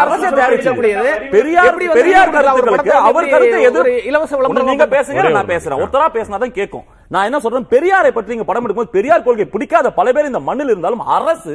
அரசு 0.04 0.74
முடியாது. 0.80 1.12
பெரியார் 1.36 1.78
பெரியார் 2.00 2.34
கருத்துக்களுக்கு 2.36 2.94
அவர் 3.10 3.32
கருத்து 3.34 3.60
எது 3.70 3.82
இலவச 4.10 4.32
விளம்பரம் 4.40 4.70
நீங்க 4.72 4.88
பேசுங்க 4.96 5.30
நான் 5.38 5.52
பேசுறேன். 5.54 5.82
ஒருத்தரா 5.84 6.10
பேசினாதான் 6.18 6.56
கேட்கும் 6.60 6.86
நான் 7.16 7.28
என்ன 7.30 7.40
சொல்றேன் 7.44 7.72
பெரியாரை 7.74 8.12
பற்றி 8.14 8.34
நீங்க 8.36 8.48
படம் 8.48 8.66
எடுக்கும்போது 8.66 8.96
பெரியார் 8.98 9.28
கொள்கை 9.28 9.48
பிடிக்காத 9.54 9.92
பல 10.00 10.12
பேர் 10.18 10.32
இந்த 10.32 10.42
மண்ணில் 10.50 10.74
இருந்தாலும் 10.74 11.06
அரசு 11.18 11.54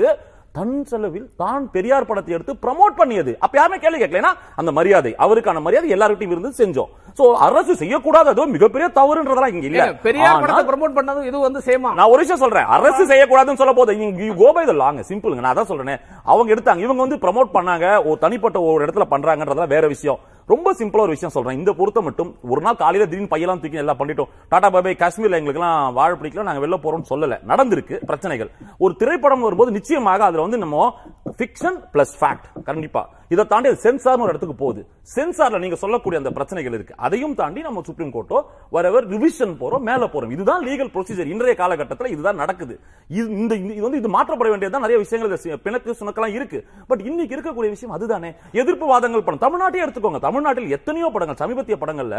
தன் 0.57 0.73
செலவில் 0.89 1.29
தான் 1.43 1.63
பெரியார் 1.75 2.07
படத்தை 2.09 2.33
எடுத்து 2.37 2.53
ப்ரமோட் 2.65 2.97
பண்ணியது. 2.99 3.33
அப்ப 3.45 3.55
யாருமே 3.59 3.77
கேள்வி 3.85 3.99
கேட்கலனா 4.01 4.33
அந்த 4.61 4.71
மரியாதை 4.79 5.13
அவருக்கான 5.25 5.61
மரியாதை 5.67 5.89
எல்லார்கிட்டையும் 5.97 6.35
இருந்து 6.35 6.51
செஞ்சோம். 6.59 6.91
சோ 7.19 7.25
அரசு 7.47 7.73
செய்யக்கூடாது 7.83 8.29
அது 8.33 8.45
மிகப்பெரிய 8.57 8.87
தவறுன்றதெல்லாம் 8.99 9.55
இங்க 9.55 9.67
இல்ல. 9.71 9.87
பெரியார் 10.07 10.43
படத்தை 10.43 10.65
ப்ரமோட் 10.71 10.97
பண்ணதும் 10.99 11.29
இது 11.31 11.45
வந்து 11.47 11.63
சேமா 11.69 11.93
நான் 12.01 12.13
ஒரு 12.15 12.21
விஷயம் 12.25 12.43
சொல்றேன். 12.45 12.69
அரசு 12.77 13.03
செய்யக்கூடாதுன்னு 13.13 13.63
சொல்ல 13.63 13.75
போது 13.79 13.97
you 14.27 14.29
go 14.43 14.51
by 14.59 14.65
the 14.71 14.75
long 14.83 15.01
சிம்பிளுங்க 15.13 15.45
நான் 15.45 15.55
அதான் 15.55 15.71
சொல்றேன். 15.73 16.03
அவங்க 16.33 16.55
எடுத்தாங்க. 16.55 16.85
இவங்க 16.87 17.01
வந்து 17.07 17.23
ப்ரமோட் 17.25 17.55
பண்ணாங்க. 17.57 17.87
ஒரு 18.09 18.19
தனிப்பட்ட 18.27 18.61
ஒரு 18.69 18.85
இடத்துல 18.87 19.07
பண்றாங்கன்றதெல்லாம் 19.15 19.75
வேற 19.77 19.87
விஷயம். 19.95 20.21
ரொம்ப 20.47 20.75
சிம்பிளா 20.79 21.01
ஒரு 21.01 21.09
விஷயம் 21.09 21.35
சொல்றேன். 21.35 21.59
இந்த 21.59 21.73
பொறுத்த 21.73 22.01
மட்டும் 22.01 22.37
ஒரு 22.43 22.61
நாள் 22.61 22.77
காலையில 22.77 23.11
திடீர்னு 23.11 23.37
பையெல்லாம் 23.37 23.61
தூக்கி 23.61 23.77
எல்லாம் 23.77 23.99
பண்ணிட்டோம். 23.99 24.29
டாடா 24.49 24.71
பாபே 24.71 24.93
காஷ்மீர்ல 24.93 25.39
எங்களுக்கு 25.41 25.61
எல்லாம் 25.61 25.95
வாழ 25.95 26.15
பிடிக்கல 26.15 26.43
நாங்க 26.43 26.67
வெளில 26.67 26.81
போறோம்னு 26.81 27.11
சொல்லல. 27.11 27.39
நடந்திருக்கு 27.49 28.05
பிரச்சனைகள். 28.05 28.51
ஒரு 28.79 28.95
திரைப்படம் 28.95 29.41
வரும்போது 29.41 29.71
நிச்சயமாக 29.71 30.25
அதுல 30.25 30.43
வந்து 30.43 30.59
நம்ம 30.59 30.99
ஃபிக்ஷன் 31.39 31.79
பிளஸ் 31.93 32.15
ஃபேக்ட் 32.21 32.63
கண்டிப்பா. 32.65 33.09
இதை 33.33 33.45
தாண்டி 33.53 33.71
சென்சார் 33.85 34.23
ஒரு 34.25 34.31
இடத்துக்கு 34.33 34.57
போகுது. 34.63 34.81
சென்சார்ல 35.15 35.59
நீங்க 35.65 35.77
சொல்லக்கூடிய 35.83 36.21
அந்த 36.23 36.31
பிரச்சனைகள் 36.37 36.75
இருக்கு. 36.79 36.95
அதையும் 37.07 37.37
தாண்டி 37.41 37.61
நம்ம 37.67 37.83
சுப்ரீம் 37.89 38.13
கோர்ட்டோ 38.17 38.39
வரவர் 38.77 39.07
ரிவிஷன் 39.15 39.55
போறோம் 39.63 39.85
மேல 39.91 40.09
போறோம். 40.15 40.33
இதுதான் 40.37 40.65
லீகல் 40.69 40.93
ப்ரொசீஜர் 40.95 41.31
இன்றைய 41.35 41.55
காலகட்டத்தில் 41.63 42.13
இதுதான் 42.15 42.41
நடக்குது. 42.43 42.75
இது 43.19 43.27
இந்த 43.43 43.55
இது 43.71 43.83
வந்து 43.87 44.01
இது 44.03 44.11
மாற்றப்பட 44.17 44.49
வேண்டியதுதான் 44.53 44.87
நிறைய 44.87 44.99
விஷயங்கள் 45.05 45.61
பிணக்கு 45.67 45.97
சுணக்கெல்லாம் 46.01 46.37
இருக்கு. 46.39 46.61
பட் 46.91 47.05
இன்னைக்கு 47.11 47.37
இருக்கக்கூடிய 47.37 47.73
விஷயம் 47.77 47.97
அதுதானே. 47.99 48.33
எதிர்ப்பு 48.63 48.87
வாதங்கள் 48.93 49.27
படம். 49.29 49.45
தமிழ்நாட்டையே 49.47 49.85
எடுத்துக்கோங்க. 49.87 50.23
தமிழ்நாட்டில் 50.29 50.75
எத்தனையோ 50.79 51.11
படங்கள் 51.17 51.41
சமீபத்திய 51.43 51.79
படங்கள்ல 51.85 52.19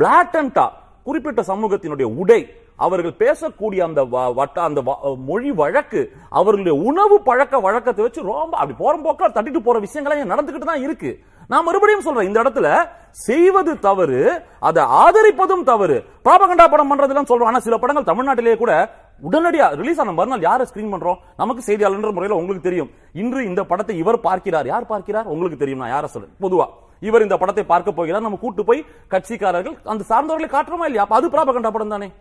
பிளாட்டண்டா 0.00 0.66
குறிப்பிட்ட 1.08 1.40
சமூகத்தினுடைய 1.52 2.06
உடை 2.22 2.40
அவர்கள் 2.78 3.16
பேசக்கூடிய 3.18 3.80
அந்த 3.80 4.04
வ- 4.04 4.34
வட்ட 4.34 4.62
அந்த 4.62 4.82
வ- 4.82 5.24
மொழி 5.24 5.50
வழக்கு 5.50 6.12
அவர்களுடைய 6.30 6.82
உணவு 6.82 7.22
பழக்க 7.22 7.60
வழக்கத்தை 7.60 8.04
வச்சு 8.04 8.22
ரொம்ப 8.22 8.56
அப்படி 8.56 8.72
போற 8.78 8.96
போக்க 8.96 9.28
தட்டிட்டு 9.28 9.58
போற 9.58 9.80
விஷயங்களே 9.80 10.34
நடந்துகிட்டு 10.34 10.64
தான் 10.64 10.80
இருக்கு. 10.80 11.18
நான் 11.48 11.64
மறுபடியும் 11.64 12.00
சொல்றேன் 12.00 12.26
இந்த 12.26 12.42
இடத்துல 12.42 12.88
செய்வது 13.10 13.78
தவறு 13.78 14.42
அதை 14.60 14.84
ஆதரிப்பதும் 14.84 15.62
தவறு. 15.62 16.04
பிராபகண்டா 16.24 16.68
படம் 16.68 16.90
பண்றதுலாம் 16.90 17.28
சொல்றோம். 17.28 17.44
ஆனா 17.44 17.58
சில 17.58 17.76
படங்கள் 17.76 18.14
தமிழ்நாட்டிலேயே 18.14 18.56
கூட 18.56 18.90
உடனடியா 19.30 19.74
ரிலீஸ் 19.74 20.00
ஆன 20.00 20.12
மறுநாள் 20.12 20.40
யாரை 20.40 20.66
ஸ்கிரீன் 20.74 20.94
பண்றோம்? 20.94 21.16
நமக்கு 21.36 21.62
செய்தியாளர் 21.62 22.12
முறையில் 22.12 22.38
உங்களுக்கு 22.38 22.68
தெரியும். 22.68 22.90
இன்று 23.12 23.44
இந்த 23.44 23.64
படத்தை 23.64 23.98
இவர் 23.98 24.20
பார்க்கிறார். 24.20 24.66
யார் 24.66 24.86
பார்க்கிறார்? 24.86 25.26
உங்களுக்கு 25.26 25.58
தெரியும் 25.58 25.80
நான் 25.80 25.88
யாரை 25.88 26.08
சொல்றேன்? 26.08 26.32
பொதுவா. 26.40 26.66
இவர் 27.00 27.22
இந்த 27.22 27.36
படத்தை 27.36 27.64
பார்க்க 27.64 27.92
போகிறார். 27.92 28.22
நம்ம 28.22 28.38
கூட்டு 28.40 28.64
போய் 28.64 28.84
கட்சிக்காரர்கள் 29.10 29.76
அந்த 29.84 30.04
சார்ந்தவர்களை 30.08 30.50
காட்டுறோமா 30.50 30.84
இல்லையா? 30.84 31.06
அது 31.08 31.28
பிராபகண்டா 31.28 31.70
படம் 31.70 31.88
தானே 31.88 32.12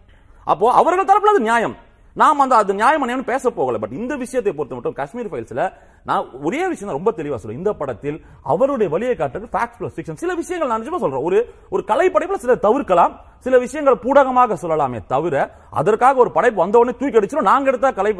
அப்போ 0.53 0.65
அவர்கள் 0.79 1.09
தரப்புல 1.11 1.33
அது 1.35 1.47
நியாயம். 1.49 1.75
நாம் 2.21 2.41
அந்த 2.43 2.55
அது 2.61 2.73
நியாயம் 2.79 3.29
பேச 3.31 3.49
போகல. 3.57 3.77
பட் 3.81 3.95
இந்த 3.99 4.13
விஷயத்தை 4.21 4.51
பொறுத்த 4.57 4.75
மட்டும் 4.75 4.95
காஷ்மீர் 4.99 5.29
ஃபைல்ஸ்ல 5.31 5.63
நான் 6.09 6.27
ஒரே 6.47 6.61
விஷயம் 6.71 6.95
ரொம்ப 6.97 7.09
தெளிவா 7.17 7.37
சொல்றேன். 7.41 7.59
இந்த 7.61 7.71
படத்தில் 7.79 8.17
அவருடைய 8.51 8.87
வழியை 8.93 9.15
காட்டுறது 9.19 9.47
ஃபேக்ட் 9.55 9.77
பிளஸ் 9.79 9.95
ஃபிக்ஷன் 9.95 10.19
சில 10.21 10.31
விஷயங்கள் 10.41 10.71
நான் 10.71 10.81
நிஜமா 10.83 10.99
சொல்றேன். 11.03 11.25
ஒரு 11.27 11.39
ஒரு 11.73 11.81
கலை 11.91 12.07
படைப்புல 12.15 12.39
சில 12.45 12.55
தவிர்க்கலாம். 12.65 13.13
சில 13.45 13.57
விஷயங்கள் 13.65 14.01
பூடகமாக 14.05 14.57
சொல்லலாமே 14.63 15.01
தவிர 15.13 15.35
அதற்காக 15.81 16.19
ஒரு 16.23 16.31
படைப்பு 16.37 16.59
வந்த 16.63 16.81
உடனே 16.81 16.95
தூக்கி 17.01 17.19
அடிச்சிடும் 17.19 17.49
நாங்க 17.51 17.71
எடுத்தா 17.71 17.91
கலை 17.99 18.13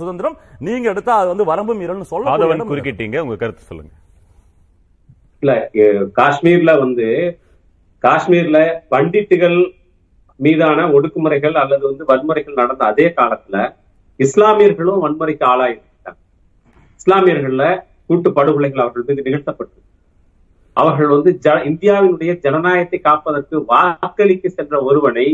சுதந்திரம் 0.00 0.36
நீங்க 0.68 0.88
எடுத்தா 0.94 1.14
அது 1.20 1.32
வந்து 1.32 1.48
வரம்பு 1.52 1.76
மீறல்னு 1.82 2.10
சொல்ல 2.14 2.64
குறுக்கிட்டீங்க. 2.72 3.18
உங்க 3.26 3.38
கருத்து 3.44 3.70
சொல்லுங்க. 3.70 3.92
இல்ல 5.42 5.54
காஷ்மீர்ல 6.20 6.74
வந்து 6.84 7.08
காஷ்மீர்ல 8.04 8.58
பண்டிட்டுகள் 8.94 9.58
மீதான 10.40 10.88
ஒடுக்குமுறைகள் 10.88 11.52
அல்லது 11.52 11.84
வந்து 11.86 12.04
வன்முறைகள் 12.04 12.52
நடந்த 12.52 12.84
அதே 12.84 13.12
காலத்துல 13.16 13.56
இஸ்லாமியர்களும் 14.20 15.02
வன்முறைக்கு 15.04 15.44
ஆளாயிருக்காங்க 15.44 16.20
இஸ்லாமியர்கள்ல 17.00 17.64
கூட்டு 18.06 18.30
படுகொலைகள் 18.30 18.80
அவர்கள் 18.80 19.04
மீது 19.06 19.22
நிகழ்த்தப்பட்டது. 19.22 19.82
அவர்கள் 20.76 21.06
வந்து 21.06 21.38
ஜ- 21.44 21.64
இந்தியாவினுடைய 21.64 22.38
ஜனநாயகத்தை 22.38 22.98
காப்பதற்கு 22.98 23.64
வாக்களிக்க 23.64 24.48
சென்ற 24.48 24.82
ஒருவனை 24.82 25.26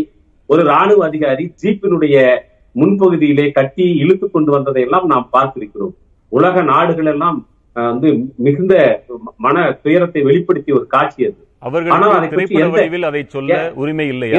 ஒரு 0.47 0.63
ராணுவ 0.63 1.05
அதிகாரி 1.05 1.55
ஜீப்பினுடைய 1.63 2.17
முன்பகுதியிலே 2.75 3.53
கட்டி 3.53 3.97
இழுத்து 3.97 4.31
கொண்டு 4.31 4.53
வந்ததை 4.53 4.83
எல்லாம் 4.83 5.07
நாம் 5.07 5.31
பார்த்திருக்கிறோம். 5.33 5.95
உலக 6.33 6.63
நாடுகள் 6.63 7.07
எல்லாம் 7.07 7.39
அஹ், 7.77 7.89
வந்து 7.91 8.09
மிகுந்த 8.37 8.75
மன 9.37 9.57
துயரத்தை 9.83 10.23
வெளிப்படுத்திய 10.23 10.75
ஒரு 10.75 10.87
காட்சி 10.87 11.25
அது. 11.25 11.41
அவர்களுக்கு 11.63 11.97
அதை 13.07 13.23
சொல்ல 13.29 13.49
உரிமை 13.77 14.07
இல்லையா? 14.13 14.39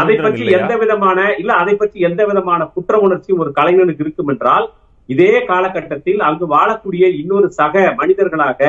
அதை 0.00 0.14
பற்றி 0.18 0.44
எந்த 0.58 0.74
விதமான 0.76 1.18
இல்ல 1.38 1.52
அதை 1.54 1.74
பற்றி 1.74 1.98
எந்த 2.08 2.22
விதமான 2.26 2.60
குற்ற 2.74 2.98
உணர்ச்சி 2.98 3.30
ஒரு 3.36 3.50
கலைஞனுக்கு 3.52 4.04
இருக்கும் 4.04 4.28
என்றால் 4.28 4.66
இதே 5.08 5.32
காலகட்டத்தில் 5.46 6.20
அங்கு 6.20 6.46
வாழக்கூடிய 6.48 7.04
இன்னொரு 7.20 7.48
சக 7.52 7.84
மனிதர்களாக 7.96 8.60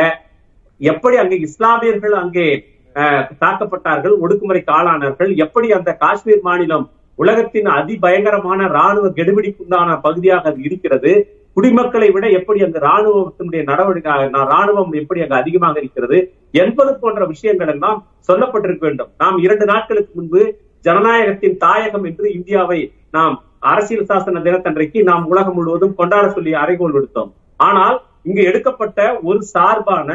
எப்படி 0.82 1.16
அங்கே 1.18 1.38
இஸ்லாமியர்கள் 1.46 2.16
அங்கே 2.16 2.48
தாக்கப்பட்டார்கள் 3.42 4.16
ஒடுக்குமுறைக்கு 4.22 4.72
ஆளானார்கள் 4.72 5.32
எப்படி 5.38 5.68
அந்த 5.72 5.92
காஷ்மீர் 5.96 6.42
மாநிலம் 6.42 6.86
உலகத்தின் 7.20 7.70
அதிபயங்கரமான 7.76 8.68
ராணுவ 8.70 9.08
கெடுபிடிக்குண்டான 9.10 10.00
பகுதியாக 10.02 10.50
அது 10.50 10.60
இருக்கிறது 10.62 11.12
குடிமக்களை 11.58 12.10
விட 12.12 12.26
எப்படி 12.40 12.60
அங்கு 12.64 12.82
ராணுவத்தினுடைய 12.82 13.62
நடவடிக்கை 13.64 14.16
ராணுவம் 14.52 14.94
எப்படி 15.02 15.22
அங்கு 15.22 15.36
அதிகமாக 15.36 15.80
இருக்கிறது 15.80 16.18
என்பது 16.58 16.92
போன்ற 17.00 17.22
விஷயங்கள் 17.26 17.72
எல்லாம் 17.74 18.00
சொல்லப்பட்டிருக்க 18.30 18.84
வேண்டும். 18.86 19.12
நாம் 19.18 19.38
இரண்டு 19.38 19.66
நாட்களுக்கு 19.66 20.12
முன்பு 20.14 20.42
ஜனநாயகத்தின் 20.86 21.58
தாயகம் 21.58 22.06
என்று 22.10 22.28
இந்தியாவை 22.34 22.80
நாம் 23.12 23.36
அரசியல் 23.70 24.10
சாசன 24.10 24.42
தினத்தன்றைக்கு 24.42 25.00
நாம் 25.04 25.24
உலகம் 25.26 25.58
முழுவதும் 25.60 25.96
கொண்டாட 25.96 26.26
சொல்லி 26.30 26.52
அறைகோள் 26.64 26.96
விடுத்தோம் 26.96 27.32
ஆனால் 27.60 27.98
இங்கு 28.24 28.42
எடுக்கப்பட்ட 28.44 29.00
ஒரு 29.24 29.40
சார்பான 29.54 30.10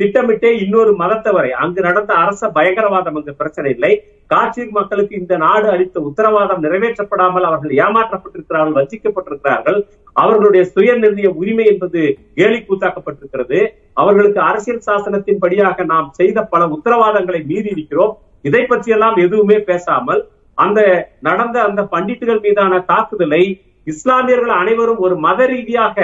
திட்டமிட்டே 0.00 0.50
இன்னொரு 0.64 0.92
மதத்தவரை 1.02 1.50
அங்கு 1.62 1.80
நடந்த 1.86 2.12
அரச 2.22 2.48
பயங்கரவாதம் 2.56 3.16
அங்கு 3.18 3.32
பிரச்சனை 3.40 3.70
இல்லை. 3.74 3.92
காட்சி 4.32 4.62
மக்களுக்கு 4.78 5.14
இந்த 5.20 5.34
நாடு 5.44 5.66
அளித்த 5.74 5.96
உத்தரவாதம் 6.08 6.62
நிறைவேற்றப்படாமல் 6.64 7.46
அவர்கள் 7.48 7.72
ஏமாற்றப்பட்டிருக்கிறார்கள் 7.84 8.78
வஞ்சிக்கப்பட்டிருக்கிறார்கள். 8.78 9.78
அவர்களுடைய 10.16 10.62
சுய 10.74 10.90
நிர்ணய 11.02 11.28
உரிமை 11.40 11.66
என்பது 11.72 12.00
கேலி 12.38 12.58
கூத்தாக்கப்பட்டிருக்கிறது. 12.68 13.58
அவர்களுக்கு 14.02 14.40
அரசியல் 14.50 14.86
சாசனத்தின் 14.88 15.42
படியாக 15.44 15.84
நாம் 15.92 16.08
செய்த 16.20 16.44
பல 16.54 16.64
உத்தரவாதங்களை 16.76 17.40
மீறி 17.50 17.70
இருக்கிறோம். 17.76 18.14
இதை 18.48 18.62
பற்றியெல்லாம் 18.72 19.16
எதுவுமே 19.26 19.58
பேசாமல் 19.70 20.22
அந்த 20.58 20.80
நடந்த 21.28 21.56
அந்த 21.68 21.80
பண்டிட்டுகள் 21.94 22.44
மீதான 22.44 22.78
தாக்குதலை 22.90 23.42
இஸ்லாமியர்கள் 23.86 24.54
அனைவரும் 24.60 25.02
ஒரு 25.06 25.16
மத 25.26 25.40
ரீதியாக 25.46 25.96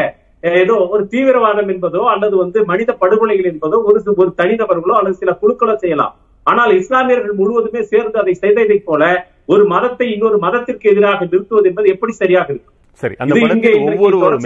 ஏதோ 0.42 0.74
ஒரு 0.90 1.08
தீவிரவாதம் 1.10 1.68
என்பதோ 1.68 1.96
அல்லது 1.96 2.36
வந்து 2.36 2.64
மனித 2.64 2.96
படுகொலைகள் 3.00 3.52
என்பதோ 3.52 3.84
ஒரு 3.84 4.02
ஒரு 4.16 4.32
தனிநபர்களோ 4.36 4.92
அல்லது 4.92 5.14
சில 5.14 5.38
குழுக்களோ 5.42 5.74
செய்யலாம். 5.74 6.16
ஆனால் 6.44 6.76
இஸ்லாமியர்கள் 6.76 7.32
முழுவதுமே 7.32 7.82
சேர்ந்து 7.82 8.18
அதை 8.18 8.34
செய்ததைப் 8.34 8.84
போல 8.84 9.26
ஒரு 9.46 9.64
மதத்தை 9.64 10.12
இன்னொரு 10.12 10.38
மதத்திற்கு 10.38 10.90
எதிராக 10.90 11.24
நிறுத்துவது 11.24 11.68
என்பது 11.68 11.88
எப்படி 11.88 12.12
சரியாக 12.12 12.52
இருக்கும்? 12.52 12.74
சரி 12.92 13.14
அந்த 13.18 13.34
படத்தில் 13.40 13.74
ஒவ்வொரு. 13.94 14.16
ஒரு- 14.18 14.40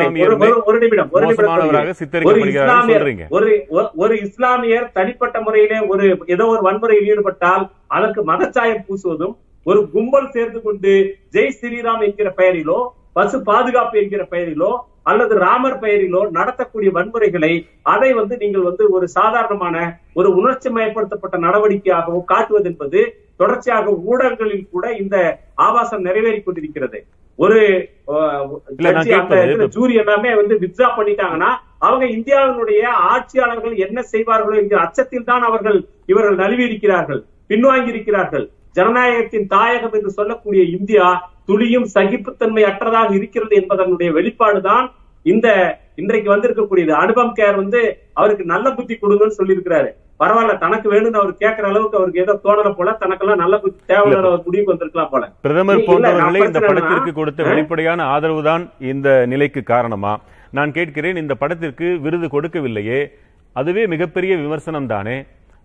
இஸ்லாமியருமே 0.00 0.48
ஒரு- 0.50 0.62
ஒரு 0.64 0.78
நிமிடம் 0.78 1.08
ஒரு 1.10 1.26
நிமிடம் 1.26 1.50
ஒரு- 3.30 3.90
ஒரு 3.96 4.14
இஸ்லாமியர் 4.14 4.92
தனிப்பட்ட 4.92 5.40
முறையிலே 5.40 5.78
ஒரு 5.86 6.18
ஏதோ 6.26 6.46
ஒரு 6.46 6.60
வன்முறையில் 6.62 7.08
ஈடுபட்டால் 7.08 7.70
அதற்கு 7.86 8.24
மதச்சாயம் 8.24 8.84
பூசுவதும் 8.88 9.34
ஒரு 9.64 9.90
கும்பல் 9.90 10.30
சேர்ந்து 10.30 10.62
கொண்டு 10.62 11.16
ஜெய் 11.32 11.52
ஸ்ரீராம் 11.60 12.02
என்கிற 12.04 12.34
பெயரிலோ 12.36 12.88
பசு 13.12 13.42
பாதுகாப்பு 13.42 14.02
என்கிற 14.02 14.26
பெயரிலோ 14.30 14.76
அல்லது 15.06 15.34
ராமர் 15.44 15.78
பெயரிலோ 15.82 16.20
நடத்தக்கூடிய 16.38 16.90
வன்முறைகளை 16.96 17.52
அதை 17.82 18.10
வந்து 18.12 18.34
நீங்கள் 18.36 18.66
வந்து 18.68 18.84
ஒரு 18.90 19.06
சாதாரணமான 19.08 19.76
ஒரு 20.14 20.28
உணர்ச்சி 20.34 20.68
மயப்படுத்தப்பட்ட 20.68 21.38
நடவடிக்கையாகவும் 21.46 22.28
காட்டுவது 22.32 22.68
என்பது 22.70 23.00
தொடர்ச்சியாக 23.36 23.94
ஊடகங்களில் 24.10 24.70
கூட 24.70 24.86
இந்த 25.02 25.16
ஆபாசம் 25.66 26.06
நிறைவேறிக் 26.08 26.46
கொண்டிருக்கிறது. 26.46 26.98
ஒரு 27.38 27.58
ஜூரி 29.76 29.94
எல்லாமே 30.02 30.30
வந்து 30.34 30.54
வித்ரா 30.64 30.88
பண்ணிட்டாங்கன்னா 30.98 31.50
அவங்க 31.78 32.04
இந்தியாவினுடைய 32.16 32.82
ஆட்சியாளர்கள் 33.12 33.74
என்ன 33.86 33.98
செய்வார்களோ 34.12 34.56
என்கிற 34.62 34.80
அச்சத்தில் 34.86 35.28
தான் 35.30 35.42
அவர்கள் 35.42 35.78
இவர்கள் 36.06 36.40
நழுவி 36.42 36.64
இருக்கிறார்கள் 36.68 37.22
பின்வாங்கி 37.48 37.92
இருக்கிறார்கள். 37.94 38.46
ஜனநாயகத்தின் 38.76 39.46
தாயகம் 39.46 39.92
என்று 39.92 40.10
சொல்லக்கூடிய 40.10 40.62
இந்தியா 40.76 41.06
துளியும் 41.46 41.88
சகிப்புத்தன்மை 41.94 42.62
அற்றதாக 42.64 43.10
இருக்கிறது 43.14 43.54
என்பதனுடைய 43.60 44.10
வெளிப்பாடுதான் 44.18 44.86
இந்த 45.26 45.48
இன்றைக்கு 45.96 46.28
வந்திருக்கக்கூடியது. 46.34 46.92
அனுபம் 47.02 47.34
கேர் 47.38 47.56
வந்து 47.56 47.80
அவருக்கு 48.14 48.44
நல்ல 48.44 48.66
புத்தி 48.74 48.94
கொடுங்கன்னு 48.94 49.38
சொல்லியிருக்கிறாரு. 49.38 49.88
பரவாயில்ல 50.20 50.54
தனக்கு 50.58 50.88
வேணும்னு 50.92 51.20
அவர் 51.20 51.40
கேட்கிற 51.42 51.66
அளவுக்கு 51.68 51.98
அவருக்கு 51.98 52.20
ஏதோ 52.20 52.34
தோணல 52.44 52.70
போல 52.74 52.96
தனக்கெல்லாம் 53.02 53.42
நல்ல 53.42 53.58
புத்தி 53.58 53.80
தேவையான 53.86 54.28
ஒரு 54.28 54.42
முடிவுக்கு 54.46 54.72
வந்திருக்கலாம் 54.72 55.12
போல. 55.12 55.24
பிரதமர் 55.42 55.86
போன்றவர்களே 55.86 56.40
இந்த 56.46 56.60
படத்திற்கு 56.60 57.12
கொடுத்த? 57.12 57.42
வெளிப்படையான 57.42 58.04
ஆதரவுதான் 58.14 58.64
இந்த 58.92 59.26
நிலைக்கு 59.26 59.62
காரணமா? 59.62 60.12
நான் 60.52 60.72
கேட்கிறேன் 60.72 61.16
இந்த 61.16 61.34
படத்திற்கு 61.34 61.88
விருது 61.98 62.28
கொடுக்கவில்லையே 62.28 63.00
அதுவே 63.56 63.86
மிகப்பெரிய 63.86 64.32
விமர்சனம் 64.36 64.86
தானே 64.86 65.16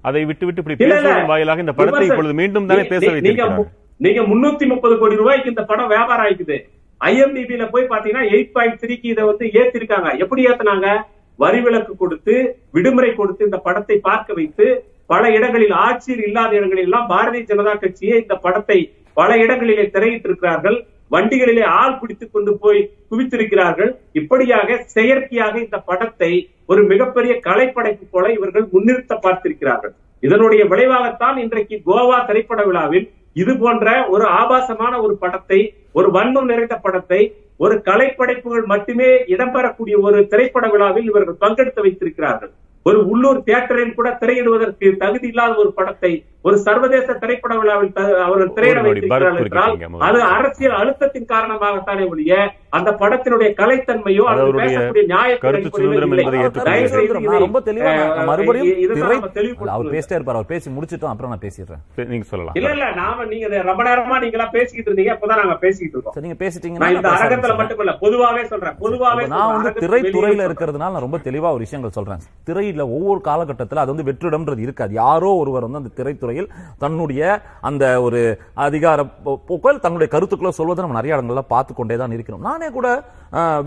அதை 0.05 0.25
விட்டு 0.25 0.45
விட்டு 0.45 0.61
இப்படி. 0.61 0.89
பேசுவதன் 0.89 1.25
வாயிலாக 1.25 1.59
இந்த 1.59 1.71
படத்தை. 1.71 2.07
இப்பொழுது 2.07 2.33
மீண்டும் 2.33 2.65
தானே 2.65 2.83
பேச 2.83 3.11
நீ- 3.11 3.67
நீங்க 3.97 4.21
முன்னூத்தி 4.21 4.67
முப்பது 4.67 4.97
கோடி 4.97 5.15
ரூபாய்க்கு 5.15 5.49
இந்த 5.49 5.63
படம் 5.63 5.87
வியாபாரம் 5.87 6.25
ஆயிக்குது. 6.25 6.59
ஐஎம்டிபில 7.05 7.69
போய் 7.71 7.83
பாத்தீங்கன்னா 7.83 8.31
எயிட் 8.33 8.51
பாயிண்ட் 8.51 8.79
த்ரீக்கு 8.79 9.05
இதை 9.05 9.23
வந்து 9.23 9.45
ஏத்திருக்காங்க. 9.45 10.17
எப்படி 10.17 10.45
ஏத்துனாங்க? 10.45 11.01
வரி 11.37 11.61
விலக்கு 11.61 11.97
கொடுத்து 11.97 12.59
விடுமுறை 12.71 13.13
கொடுத்து 13.13 13.43
இந்த 13.43 13.57
படத்தை 13.57 13.97
பார்க்க 13.97 14.33
வைத்து 14.33 14.83
பல 15.07 15.29
இடங்களில் 15.29 15.71
ஆட்சியில் 15.71 16.23
இல்லாத 16.23 16.55
இடங்களில் 16.55 16.83
எல்லாம் 16.83 17.09
பாரதிய 17.09 17.37
ஜனதா 17.37 17.77
கட்சியே 17.77 18.21
இந்த 18.21 18.35
படத்தை 18.35 18.93
பல 19.13 19.37
இடங்களிலே 19.37 19.81
திரையிட்டிருக்கிறார்கள். 19.81 20.85
வண்டிகளிலே 21.11 21.63
ஆள் 21.63 21.99
பிடித்துக் 21.99 22.33
கொண்டு 22.33 22.57
போய் 22.57 22.89
குவித்திருக்கிறார்கள். 23.11 23.95
இப்படியாக 24.11 24.77
செயற்கையாக 24.77 25.59
இந்த 25.59 25.77
படத்தை 25.77 26.49
ஒரு 26.69 26.81
மிகப்பெரிய 26.91 27.33
கலைப்படைப்பு 27.47 28.05
போல 28.07 28.31
இவர்கள் 28.33 28.65
முன்னிறுத்த 28.71 29.13
பார்த்திருக்கிறார்கள் 29.25 29.93
இதனுடைய 30.23 30.61
விளைவாகத்தான் 30.65 31.37
இன்றைக்கு 31.37 31.77
கோவா 31.87 32.19
திரைப்பட 32.27 32.61
விழாவில் 32.63 33.07
இது 33.35 33.53
போன்ற 33.55 33.87
ஒரு 34.13 34.25
ஆபாசமான 34.39 34.93
ஒரு 35.01 35.15
படத்தை 35.15 35.59
ஒரு 35.93 36.07
வன்மம் 36.11 36.51
நிறைந்த 36.51 36.75
படத்தை 36.77 37.21
ஒரு 37.59 37.75
கலைப்படைப்புகள் 37.87 38.65
மட்டுமே 38.65 39.09
இடம்பெறக்கூடிய 39.33 39.95
ஒரு 40.07 40.19
திரைப்பட 40.31 40.65
விழாவில் 40.67 41.09
இவர்கள் 41.09 41.41
பங்கெடுத்து 41.43 41.83
வைத்திருக்கிறார்கள் 41.85 42.53
ஒரு 42.85 42.99
உள்ளூர் 43.11 43.39
தியேட்டரில் 43.45 43.95
கூட 43.95 44.09
திரையிடுவதற்கு 44.19 44.87
தகுதி 44.97 45.27
இல்லாத 45.27 45.53
ஒரு 45.61 45.71
படத்தை 45.77 46.11
ஒரு 46.45 46.57
சர்வதேச 46.65 47.07
திரைப்பட 47.21 47.53
விழாவில் 47.61 47.91
அவர்கள் 48.25 48.51
திரையிட 48.57 48.79
வைத்திருக்கிறார்கள் 48.81 49.45
என்றால். 49.45 49.73
அது 50.07 50.19
அரசியல் 50.35 50.77
அழுத்தத்தின் 50.81 51.31
காரணமாகத்தானே 51.31 52.03
ஒழிய 52.11 52.33
அந்த 52.75 52.89
படத்தினுடைய 52.99 53.49
கலைத்தன்மையோ 53.57 54.23
அது 54.23 54.31
அல்லது 54.31 54.45
அவருடைய 54.45 54.69
பேசக்கூடிய 54.71 55.03
நியாயத்தின் 55.07 55.43
கருத்து 55.43 55.59
அடிப்படையிலோ 55.59 55.87
சுதந்திரம் 55.87 56.11
இல்லை. 56.11 56.23
என்பதை 56.25 56.39
ஏற்றுக்கொள்ள 56.41 56.69
தயவு 56.69 56.87
செய்து 56.87 57.01
சுதந்திரம். 57.03 57.23
இதை, 57.25 57.33
நான் 57.33 57.45
ரொம்ப 57.45 57.59
தெளிவா 57.67 57.91
நான் 57.91 58.11
அஹ், 58.15 58.27
மறுபடியும் 58.29 58.69
இதை 58.75 58.87
தான் 58.87 58.97
திரை- 58.97 59.09
நம்ம 59.11 59.25
அவர் 59.25 59.35
தெளிவுபடுத்தணும். 59.37 59.93
பேசிட்டே 59.95 60.15
இருப்பார் 60.17 60.37
அவர் 60.37 60.49
பேசி 60.51 60.67
முடிச்சிட்டோம் 60.75 61.11
அப்புறம் 61.11 61.31
நான் 61.33 61.43
பேசிடுறேன் 61.45 61.81
சரி, 61.95 62.07
நீங்க 62.11 62.27
சொல்லலாம் 62.29 62.57
இல்ல 62.59 62.69
இல்ல 62.75 62.87
நாம 62.97 63.25
நீங்க 63.25 63.45
இதை 63.49 63.61
ரொம்ப 63.69 63.83
நேரமா 63.87 64.17
நீங்க 64.23 64.37
எல்லாம் 64.37 64.53
பேசிக்கிட்டு 64.55 64.89
இருந்தீங்க 64.89 65.13
அப்பதான் 65.15 65.41
நாங்க 65.41 65.57
பேசிக்கிட்டு 65.61 65.95
இருக்கோம் 65.97 66.15
சரி 66.15 66.25
நீங்க 66.27 66.39
பேசிட்டீங்கன்னா 66.41 66.83
நான் 66.83 66.93
இந்த 66.93 67.03
நான் 67.03 67.11
பேச 67.11 67.23
அரங்கத்துல 67.23 67.33
ஆரம்பிச்சிடுறேன். 67.45 67.61
மட்டும் 67.63 67.83
இல்ல 67.83 67.95
பொதுவாவே 68.03 68.43
சொல்றேன் 68.51 68.77
பொதுவாவே 68.81 69.23
அப்ப 69.23 69.33
நான் 69.35 69.47
வந்து 69.47 69.67
சொல்றேன். 69.67 69.83
திரைத்துறையில 69.83 70.03
அரங்கத்துக்கு 70.05 70.25
வெளியே 70.27 70.49
இருக்கிறதுனால 70.49 70.91
நான் 70.91 71.05
ரொம்ப 71.05 71.19
தெளிவா 71.25 71.51
ஒரு 71.51 71.63
விஷயங்கள் 71.65 71.95
சொல்றேன் 71.95 72.21
திரையில 72.47 72.63
ஒவ்வொரு 72.95 73.19
காலகட்டத்துல 73.25 73.83
அது 73.83 73.93
வந்து 73.93 74.07
வெற்றிடம்ன்றது 74.09 74.65
இருக்காது 74.65 74.93
யாரோ 74.99 75.31
ஒருவர் 75.39 75.67
வந்து 75.67 75.81
அந்த 75.81 75.93
திரைத்துறையில் 75.97 76.49
தன்னுடைய 76.83 77.21
அந்த 77.65 77.83
ஒரு 78.05 78.21
அதிகார 78.65 78.99
போக்கில் 79.45 79.83
தன்னுடைய 79.83 80.09
கருத்துக்களை 80.11 80.51
சொல்வதை 80.55 80.81
நம்ம 80.83 80.97
நிறைய 80.97 81.15
இடங்கள்ல 81.15 81.43
பார்த்து 81.49 81.73
கொண்டே 81.75 81.97
தான் 81.97 82.15
இருக்கிறோம் 82.15 82.45
நானே 82.45 82.64
கூட 82.77 82.87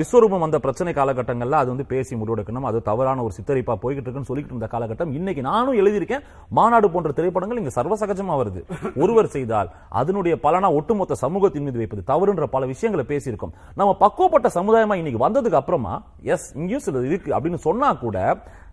விஸ்வரூபம் 0.01 0.45
அந்த 0.47 0.59
பிரச்சனை 0.65 0.93
காலகட்டங்களில் 0.99 1.59
அது 1.61 1.69
வந்து 1.73 1.87
பேசி 1.93 2.13
முடிவெடுக்கணும். 2.17 2.67
அது 2.71 2.79
தவறான 2.83 3.23
ஒரு 3.27 3.35
சித்தரிப்பா 3.39 3.75
போய்கிட்டு 3.83 4.07
இருக்குன்னு 4.07 4.31
சொல்லிட்டு 4.31 4.53
இருந்த 4.55 4.69
காலகட்டம். 4.75 5.13
இன்னைக்கு 5.19 5.43
நானும் 5.49 5.79
எழுதியிருக்கேன். 5.81 6.25
மாநாடு 6.59 6.91
போன்ற 6.91 7.13
திரைப்படங்கள் 7.19 7.61
இங்க 7.63 7.73
சர்வசகஜமா 7.79 8.37
வருது. 8.43 8.63
ஒருவர் 9.03 9.33
செய்தால் 9.37 9.71
அதனுடைய 10.01 10.37
பலனா 10.45 10.71
ஒட்டுமொத்த 10.79 11.21
சமூகத்தின் 11.25 11.67
மீது 11.69 11.83
வைப்பது 11.83 12.05
தவறுன்ற 12.13 12.47
பல 12.55 12.67
விஷயங்களை 12.73 13.05
பேசியிருக்கோம். 13.13 13.55
நம்ம 13.75 13.97
பக்குவப்பட்ட 14.05 14.51
சமுதாயமா 14.59 14.95
இன்னைக்கு 15.03 15.25
வந்ததுக்கு 15.27 15.61
அப்புறமா 15.63 15.95
எஸ் 16.35 16.49
இங்கேயும் 16.61 16.87
சில 16.87 17.05
இருக்கு. 17.11 17.33
அப்படின்னு 17.37 17.61
சொன்னா 17.69 17.91
கூட 18.05 18.17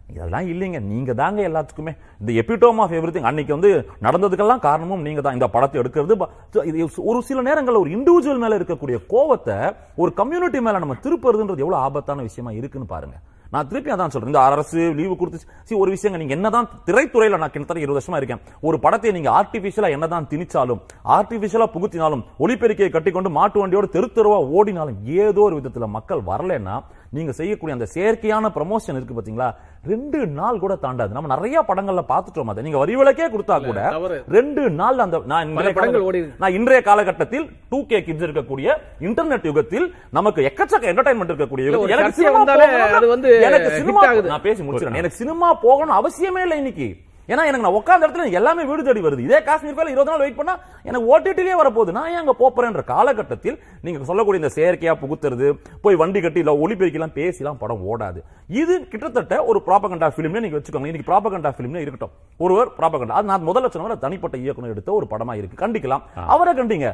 இதெல்லாம் 0.10 0.48
இல்லைங்க. 0.48 0.82
நீங்க 0.82 1.14
தாங்க 1.14 1.50
எல்லாத்துக்குமே. 1.50 1.98
இந்த 2.20 2.32
எபிட்டோம் 2.32 2.78
ஆஃப் 2.78 2.92
எவ்ரி 2.92 3.22
அன்னைக்கு 3.22 3.60
வந்து 3.60 3.88
நடந்ததுக்கெல்லாம் 4.02 4.60
காரணமும் 4.60 5.02
நீங்க 5.02 5.22
தான். 5.22 5.34
இந்த 5.34 5.48
படத்தை 5.48 5.82
எடுக்கிறது 5.82 6.12
ப- 6.14 6.66
இது 6.66 6.90
ஒரு 6.98 7.22
சில 7.22 7.42
நேரங்களில் 7.42 7.80
ஒரு 7.80 7.90
இண்டிவிஜுவல் 7.90 8.40
மேல 8.40 8.58
இருக்கக்கூடிய 8.58 9.06
கோவத்தை 9.10 9.76
ஒரு 9.96 10.14
கம்யூனிட்டி 10.14 10.62
மேல 10.62 10.78
நம்ம 10.80 10.94
திருப்புறதுன்றது 10.94 11.58
எவ்வளவு 11.58 11.76
ஆபத்தான 11.76 12.22
விஷயமா 12.22 12.54
இருக்குன்னு 12.54 12.88
பாருங்க. 12.88 13.16
நான் 13.52 13.68
திருப்பி 13.68 13.92
அதான் 13.92 14.08
சொல்றேன். 14.08 14.26
இந்த 14.26 14.40
அரசு 14.40 14.94
லீவு 14.94 15.18
கொடுத்து 15.18 15.40
see, 15.70 15.78
ஒரு 15.78 15.94
விஷயங்க 15.94 16.18
நீங்க 16.18 16.34
என்னதான் 16.34 16.70
திரைத்துறையில 16.86 17.38
நான் 17.38 17.52
கிட்டத்தட்ட 17.52 17.80
இருபது 17.80 18.06
வருஷமா 18.06 18.16
இருக்கேன். 18.16 18.40
ஒரு 18.62 18.80
படத்தை 18.80 19.12
நீங்க 19.12 19.30
ஆர்டிபிஷியலா 19.30 19.90
என்னதான் 19.90 20.28
திணிச்சாலும் 20.30 20.80
ஆர்டிபிஷியலா 21.06 21.66
புகுத்தினாலும் 21.74 22.24
ஒளிப்பெருக்கையை 22.40 22.90
கட்டிக்கொண்டு 22.90 23.30
மாட்டு 23.30 23.68
வண்டியோட 23.68 23.90
தெரு 23.90 24.10
தெருவா 24.16 24.50
ஓடினாலும் 24.50 25.06
ஏதோ 25.06 25.42
ஒரு 25.42 25.56
விதத்துல 25.56 25.88
மக்கள் 25.88 26.20
வரலைன்னா 26.28 26.84
நீங்க 27.10 27.32
செய்யக்கூடிய 27.32 27.76
அந்த 27.78 27.88
செயற்கையான 27.96 28.50
ப்ரமோஷன் 28.56 28.98
இருக்கு 28.98 29.18
பாத்தீங்களா? 29.18 29.50
ரெண்டு 29.92 30.20
நாள் 30.28 30.62
கூட 30.64 30.76
தாண்டாது. 30.76 31.12
நம்ம 31.14 31.30
நிறைய 31.36 31.58
படங்கள்ல 31.70 32.04
பாத்துட்டோம் 32.12 32.52
அதை. 32.54 32.64
நீங்க 32.64 32.78
வரி 32.84 32.96
விலக்கே 33.00 33.28
கொடுத்தா 33.34 33.56
கூட. 33.66 33.80
ரெண்டு 34.38 34.64
நாள் 34.80 35.04
அந்த 35.06 35.22
நான் 35.34 36.56
இன்றைய 36.60 36.82
காலகட்டத்தில் 36.90 37.46
டூ 37.70 37.86
கே 37.86 38.04
கிட்ஸ் 38.04 38.26
இருக்கக்கூடிய 38.28 38.78
இன்டர்நெட் 39.08 39.48
யுகத்தில் 39.52 39.88
நமக்கு 40.20 40.42
எக்கச்சக்க 40.52 40.92
என்டர்டைன்மெண்ட் 40.94 41.34
இருக்கக்கூடிய 41.34 41.66
எனக்கு 41.96 42.18
சினிமா 42.22 42.42
எனக்கு 43.48 43.72
சினிமா. 43.80 44.02
நான் 44.34 44.46
பேசி 44.48 44.62
முடிச்சிடறேன். 44.64 45.02
எனக்கு 45.02 45.22
சினிமா 45.24 45.54
போகணும் 45.54 46.00
அவசியமே 46.02 46.44
இல்லை 46.48 46.58
இன்னைக்கு. 46.58 46.90
ஏன்னா 47.32 47.44
எனக்கு 47.50 47.66
நான் 47.66 47.78
உட்கார்ந்த 47.80 48.08
இடத்துல 48.08 48.26
எல்லாமே 48.40 48.64
வீடு 48.70 48.88
தேடி 48.88 49.02
வருது. 49.06 49.26
இதே 49.28 49.40
காஷ்மீர் 49.50 49.78
பேல 49.78 49.94
இருபது 49.94 50.12
நாள் 50.12 50.24
வெயிட் 50.24 50.40
பண்ணா 50.40 50.56
எனக்கு 50.88 51.08
ஓடிடிலே 51.14 51.56
வரப்போகுது. 51.62 51.96
நான் 51.98 52.10
ஏன் 52.14 52.22
அங்க 52.24 52.36
போறேன்ற 52.42 52.84
காலகட்டத்தில் 52.94 53.58
நீங்க 53.86 54.10
சொல்லக்கூடிய 54.10 54.42
இந்த 54.44 54.52
செயற்கையா 54.58 54.94
புகுத்துறது 55.04 55.48
போய் 55.86 56.00
வண்டி 56.02 56.22
கட்டி 56.26 56.42
இல்ல 56.44 56.54
ஒளிபெருக்கிலாம் 56.64 57.16
பேசிலாம் 57.20 57.60
படம் 57.64 57.86
ஓடாது. 57.92 58.20
இது 58.62 58.76
கிட்டத்தட்ட 58.92 59.44
ஒரு 59.52 59.62
ப்ராபகண்டா 59.68 60.10
பிலிம்னு 60.18 60.44
நீங்க 60.46 60.60
வச்சுக்கோங்க 60.60 60.92
இன்னைக்கு 60.92 61.10
ப்ராபகண்டா 61.12 61.52
பிலிம்னு 61.60 61.84
இருக்கட்டும். 61.86 62.14
ஒருவர் 62.46 62.72
ப்ராபகண்டா 62.80 63.18
அது 63.20 63.32
நான் 63.32 63.48
முதல்ல 63.50 63.72
சொன்ன 63.78 63.98
தனிப்பட்ட 64.06 64.38
இயக்குனர் 64.44 64.74
எடுத்த 64.76 64.92
ஒரு 65.00 65.08
படமா 65.14 65.36
இருக்கு. 65.40 65.62
கண்டிக்கலாம். 65.66 66.06
அவரை 66.36 66.54
கண்டிங்க. 66.60 66.90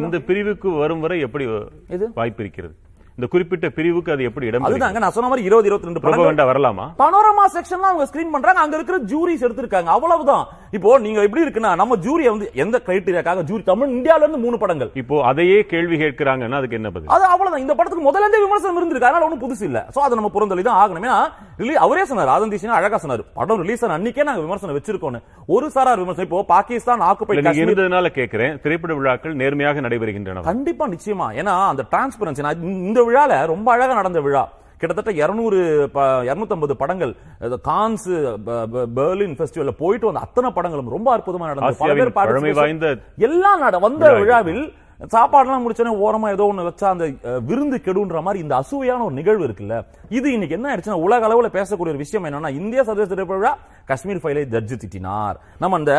இந்த 0.00 0.20
பிரிவுக்கு 0.30 0.70
வரும் 0.82 1.04
வரை 1.06 1.18
எப்படி? 1.28 1.46
வாய்ப்பு 2.20 2.42
இருக்கிறது? 2.44 2.74
இந்த 3.18 3.26
குறிப்பிட்ட 3.32 3.66
பிரிவுக்கு 3.76 4.10
அது 4.14 4.22
எப்படி 4.28 4.46
இடம் 4.50 4.66
அதுதாங்க 4.66 5.00
நான் 5.04 5.14
சொன்ன 5.16 5.28
மாதிரி 5.30 5.46
இருபது 5.48 5.68
இருபத்தி 5.68 5.88
ரெண்டு 5.88 6.02
ப்ரொபகண்டா 6.04 6.44
வரலாமா? 6.50 6.84
பனோரமா 7.00 7.44
செக்ஷன்ல 7.54 7.88
அவங்க 7.90 8.04
ஸ்கிரீன் 8.10 8.32
பண்றாங்க 8.34 8.60
அங்க 8.64 8.74
இருக்கிற 8.78 8.98
ஜூரிஸ் 9.10 9.44
எடுத்திருக்காங்க 9.46 9.90
அவ்வளவுதான். 9.96 10.44
இப்போ 10.76 10.90
நீங்க 11.06 11.20
எப்படி 11.26 11.42
இருக்குன்னா 11.44 11.70
நம்ம 11.80 11.96
ஜூரியை 12.06 12.30
வந்து 12.34 12.46
எந்த 12.64 12.76
கிரைட்டீரியாக்காக 12.86 13.42
ஜூரி 13.50 13.62
தமிழ் 13.70 13.92
இந்தியால 13.96 14.24
இருந்து 14.24 14.40
மூணு 14.44 14.56
படங்கள். 14.62 14.90
இப்போ 15.02 15.16
அதையே 15.30 15.58
கேள்வி 15.72 15.96
கேட்கிறாங்கன்னா 16.02 16.60
அதுக்கு 16.60 16.78
என்ன 16.78 16.90
பதில்? 16.94 17.10
அது 17.16 17.24
அவ்வளவுதான். 17.32 17.64
இந்த 17.64 17.74
படத்துக்கு 17.78 18.06
முதல்ல 18.08 18.24
இருந்தே 18.26 18.40
விமர்சனம் 18.46 18.78
இருந்திருக்கு 18.80 19.08
அதனால 19.10 19.26
ஒண்ணும் 19.28 19.42
புதுசு 19.44 19.64
இல்ல. 19.68 19.82
சோ 19.96 20.00
அதை 20.06 20.16
நம்ம 20.20 20.30
புறந்தொழி 20.36 20.64
தான் 20.68 20.80
ஆகணும். 20.84 21.06
ஏன்னா 21.08 21.18
அவரே 21.84 22.06
சொன்னார் 22.10 22.32
ஆதந்தீஷன் 22.36 22.76
அழகா 22.78 22.98
சொன்னார். 23.04 23.24
படம் 23.38 23.62
ரிலீஸ் 23.64 23.84
ஆன 23.86 23.96
அன்னைக்கே 23.98 24.26
நாங்க 24.30 24.42
விமர்சனம் 24.46 24.78
வச்சிருக்கோம் 24.78 25.20
ஒரு 25.56 25.68
சாரார் 25.76 26.02
விமர்சனம் 26.04 26.28
இப்போ 26.28 26.40
பாகிஸ்தான் 26.54 27.04
ஆக்குபை 27.10 27.32
இல்ல, 27.34 27.42
நீங்க 27.42 27.52
காஷ்மீர் 27.52 27.70
இருந்ததுனால 27.74 28.10
கேட்கிறேன் 28.18 28.56
திரைப்பட 28.64 28.92
விழாக்கள் 29.00 29.36
நேர்மையாக 29.42 29.84
நடைபெறுகின்றன 29.88 30.46
கண்டிப்பா 30.50 30.86
நிச்சயமா. 30.94 31.28
ஏன்னா 31.42 31.54
அந்த 31.74 31.84
டிரான்ஸ்பரன்சி 31.92 32.44
இந்த 32.88 33.00
விழால 33.12 33.44
ரொம்ப 33.54 33.68
அழகா 33.76 34.00
நடந்த 34.00 34.20
விழா. 34.26 34.44
கிட்டத்தட்ட 34.80 35.12
இருநூறு 35.22 35.58
இருநூத்தம்பது 36.28 36.74
படங்கள். 36.82 37.12
கான்ஸ் 37.70 38.08
பெர்லின் 38.98 39.36
ஃபெஸ்டிவல்ல 39.38 39.72
போயிட்டு 39.82 40.08
வந்த 40.08 40.22
அத்தனை 40.26 40.48
படங்களும் 40.56 40.94
ரொம்ப 40.96 41.08
அற்புதமா 41.16 41.48
நடந்தது. 41.50 42.92
எல்லாம் 43.28 43.60
வந்த. 43.88 44.14
விழாவில் 44.22 44.64
சாப்பாடுலாம் 45.12 45.62
முடிச்சோன்னே 45.62 45.92
ஓரமா 46.06 46.28
ஏதோ 46.34 46.44
ஒண்ணு 46.50 46.66
வச்சா 46.66 46.86
அந்த 46.94 47.04
விருந்து 47.46 47.78
கெடுன்ற 47.84 48.18
மாதிரி 48.26 48.42
இந்த 48.44 48.54
அசூயான 48.62 49.04
ஒரு 49.06 49.14
நிகழ்வு 49.20 49.44
இருக்குல்ல 49.46 49.76
இது 50.16 50.26
இன்னைக்கு 50.34 50.56
என்ன 50.56 50.68
ஆயிடுச்சுன்னா 50.70 50.98
உலக 51.06 51.26
அளவுல 51.28 51.48
பேசக்கூடிய 51.56 51.92
ஒரு 51.94 52.02
விஷயம் 52.02 52.26
என்னன்னா 52.28 52.50
இந்திய 52.58 52.80
சர்வதேச 52.88 53.10
திரைப்பட 53.12 53.50
காஷ்மீர் 53.90 54.20
ஃபைலை 54.22 54.42
ஜட்ஜு 54.52 54.76
திட்டினார். 54.82 55.36
நம்ம 55.62 55.78
அந்த 55.80 55.92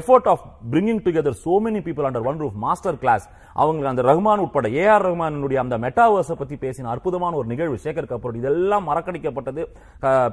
effort 0.00 0.28
of 0.32 0.44
bringing 0.72 1.00
together 1.06 1.38
so 1.44 1.54
many 1.66 1.80
people 1.86 2.06
under 2.08 2.26
one 2.30 2.40
roof 2.42 2.58
master 2.66 2.98
class 3.04 3.24
அவங்களுக்கு 3.62 3.92
அந்த 3.92 4.02
ரஹ்மான் 4.08 4.42
உட்பட 4.44 4.68
ஏ 4.80 4.84
ஆர் 4.94 5.04
ரஹ்மானுடைய 5.06 5.58
அந்த 5.62 5.76
மெட்டாவர்ஸை 5.84 6.36
பத்தி 6.40 6.56
பேசின 6.64 6.90
அற்புதமான 6.94 7.32
ஒரு 7.40 7.48
நிகழ்வு 7.52 7.76
சேகர் 7.84 8.08
கபூர். 8.10 8.38
இதெல்லாம் 8.40 8.86
மறக்கடிக்கப்பட்டது 8.90 9.62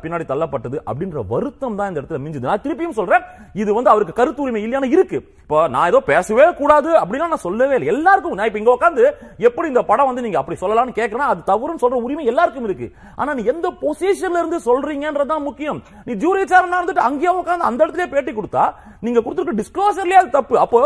பின்னாடி 0.03 0.25
தள்ளப்பட்டது 0.31 0.77
அப்படின்ற 0.89 1.21
வருத்தம் 1.33 1.77
தான் 1.79 1.89
இந்த 1.91 1.99
இடத்துல 2.01 2.21
மிஞ்சுது. 2.25 2.49
நான் 2.49 2.63
திருப்பியும் 2.65 2.97
சொல்றேன் 2.99 3.25
இது 3.61 3.69
வந்து 3.77 3.91
அவருக்கு 3.93 4.17
கருத்து 4.19 4.43
உரிமை 4.45 4.61
இல்லையான 4.65 4.89
இருக்கு. 4.95 5.19
இப்போ 5.43 5.59
நான் 5.73 5.89
ஏதோ 5.91 5.99
பேசவே 6.11 6.45
கூடாது 6.61 6.89
அப்படின்னா 7.01 7.27
நான் 7.33 7.45
சொல்லவே 7.47 7.75
இல்லை. 7.77 7.89
எல்லாருக்கும் 7.95 8.37
நான் 8.39 8.49
இப்போ 8.49 8.61
இங்க 8.61 8.73
உட்காந்து 8.77 9.03
எப்படி 9.49 9.67
இந்த 9.73 9.83
படம் 9.91 10.09
வந்து 10.09 10.25
நீங்க 10.25 10.39
அப்படி 10.41 10.57
சொல்லலாம்னு 10.63 10.97
கேட்கறேன் 10.99 11.31
அது 11.33 11.41
தவறுன்னு 11.51 11.83
சொல்ற 11.85 11.99
உரிமை 12.07 12.25
எல்லாருக்கும் 12.33 12.67
இருக்கு. 12.69 12.89
ஆனா 13.19 13.33
நீ 13.39 13.43
எந்த 13.53 13.67
பொசிஷன்ல 13.83 14.41
இருந்து 14.41 14.59
சொல்றீங்கன்றதான் 14.69 15.45
முக்கியம். 15.49 15.81
நீ 16.07 16.13
ஜூரி 16.23 16.43
சேர்மனா 16.53 16.79
இருந்துட்டு 16.79 17.07
அங்கேயே 17.09 17.33
உட்காந்து 17.41 17.69
அந்த 17.71 17.79
இடத்துல 17.85 18.07
பேட்டி 18.15 18.33
கொடுத்தா 18.39 18.65
நீங்க 19.05 19.19
கொடுத்துருக்க 19.23 19.61
டிஸ்க்ளோசர்லயே 19.61 20.19
அது 20.21 20.31
தப்பு. 20.37 20.55
அப்போ 20.65 20.79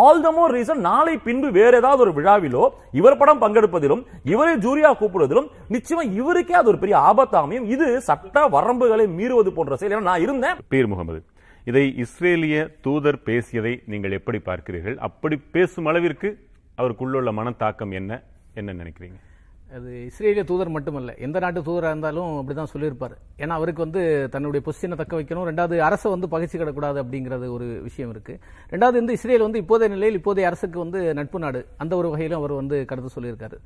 ஆல் 0.00 0.20
த 0.26 0.28
மோர் 0.36 0.52
ரீசன் 0.56 0.84
நாளை 0.90 1.14
பின்பு 1.26 1.48
வேற 1.60 1.80
ஏதாவது 1.84 2.02
ஒரு 2.04 2.12
விழாவிலோ 2.18 2.62
இவர் 2.98 3.20
படம் 3.20 3.40
பங்கெடுப்பதிலும் 3.42 4.02
இவரை 4.32 4.54
ஜூரியா 4.64 4.90
கூப்பிடுவதிலும் 5.00 5.48
நிச்சயமா 5.74 6.02
இவருக்கே 6.20 6.54
அது 6.60 6.70
ஒரு 6.72 6.78
பெரிய 6.82 6.96
ஆபத்தாமையும் 7.10 7.66
இது 7.74 7.86
சட்ட 8.08 8.46
வரம்புகளை 8.54 9.06
மீறுவது 9.18 9.50
போன்ற 9.56 9.76
செயல் 9.80 10.08
நான் 10.08 10.24
இருந்தேன். 10.24 10.58
பீர் 10.72 10.90
முகமது 10.92 11.20
இதை 11.70 11.84
இஸ்ரேலிய 12.04 12.56
தூதர் 12.86 13.18
பேசியதை 13.28 13.72
நீங்கள் 13.92 14.16
எப்படி 14.18 14.38
பார்க்கிறீர்கள்? 14.48 14.96
அப்படி 15.08 15.36
பேசும் 15.56 15.86
அளவிற்கு 15.90 16.30
அவருக்குள்ள 16.80 17.54
தாக்கம் 17.62 17.94
என்ன? 18.00 18.12
என்ன 18.60 18.70
நினைக்கிறீங்க? 18.80 19.18
அது 19.76 19.90
இஸ்ரேலிய 20.08 20.42
தூதர் 20.48 20.72
மட்டுமல்ல 20.74 21.12
எந்த 21.26 21.38
நாட்டு 21.44 21.60
தூதராக 21.68 21.92
இருந்தாலும் 21.92 22.32
அப்படிதான் 22.40 22.70
சொல்லியிருப்பார். 22.72 23.14
ஏன்னா 23.42 23.54
அவருக்கு 23.58 23.84
வந்து 23.84 24.02
தன்னுடைய 24.34 24.60
பொசிஷனை 24.66 24.96
தக்க 25.00 25.14
வைக்கணும். 25.18 25.46
ரெண்டாவது 25.50 25.76
அரசை 25.86 26.10
வந்து 26.14 26.28
பகிர்ச்சி 26.34 26.56
கிடக்கூடாது 26.58 26.98
அப்படிங்கிறது 27.02 27.46
ஒரு 27.56 27.66
விஷயம் 27.86 28.12
இருக்கு. 28.14 28.34
ரெண்டாவது 28.74 28.96
வந்து 29.00 29.16
இஸ்ரேல் 29.18 29.46
வந்து 29.46 29.62
இப்போதைய 29.64 29.88
நிலையில் 29.94 30.18
இப்போதைய 30.20 30.50
அரசுக்கு 30.50 30.78
வந்து 30.84 31.00
நட்பு 31.20 31.40
நாடு. 31.46 31.62
அந்த 31.84 31.92
ஒரு 32.00 32.10
வகையிலும் 32.12 32.40
அவர் 32.42 32.54
வந்து 32.60 32.78
கருத்து 32.92 33.10
சொல்லியிருக்காரு. 33.16 33.58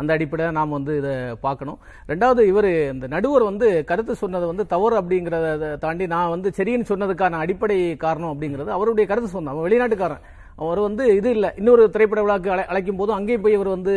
அந்த 0.00 0.10
அடிப்படையில் 0.16 0.56
நாம் 0.60 0.76
வந்து 0.78 0.94
இதை 1.00 1.12
பார்க்கணும். 1.46 1.78
ரெண்டாவது 2.12 2.40
இவர் 2.52 2.70
இந்த 2.94 3.06
நடுவர் 3.16 3.48
வந்து 3.50 3.68
கருத்து 3.90 4.14
சொன்னது 4.22 4.46
வந்து 4.52 4.66
தவறு 4.74 4.96
அப்படிங்கிறத 5.02 5.74
தாண்டி 5.84 6.06
நான் 6.14 6.32
வந்து 6.36 6.48
சரின்னு 6.58 6.90
சொன்னதுக்கான 6.92 7.38
அடிப்படை 7.44 7.78
காரணம் 8.06 8.32
அப்படிங்கிறது 8.34 8.76
அவருடைய 8.78 9.06
கருத்து 9.12 9.36
சொன்னேன் 9.36 9.54
அவன் 9.54 9.66
வெளிநாட்டுக்காரன். 9.68 10.24
அவர் 10.56 10.78
வந்து 10.78 11.16
இது 11.16 11.30
இல்லை. 11.30 11.50
இன்னொரு 11.56 11.90
திரைப்பட 11.90 12.22
விழாக்கு 12.22 12.48
அழை 12.48 12.66
அழைக்கும் 12.66 12.96
போது 12.96 13.12
அங்கேயும் 13.12 13.42
போய் 13.42 13.54
அவர் 13.54 13.68
வந்து 13.68 13.92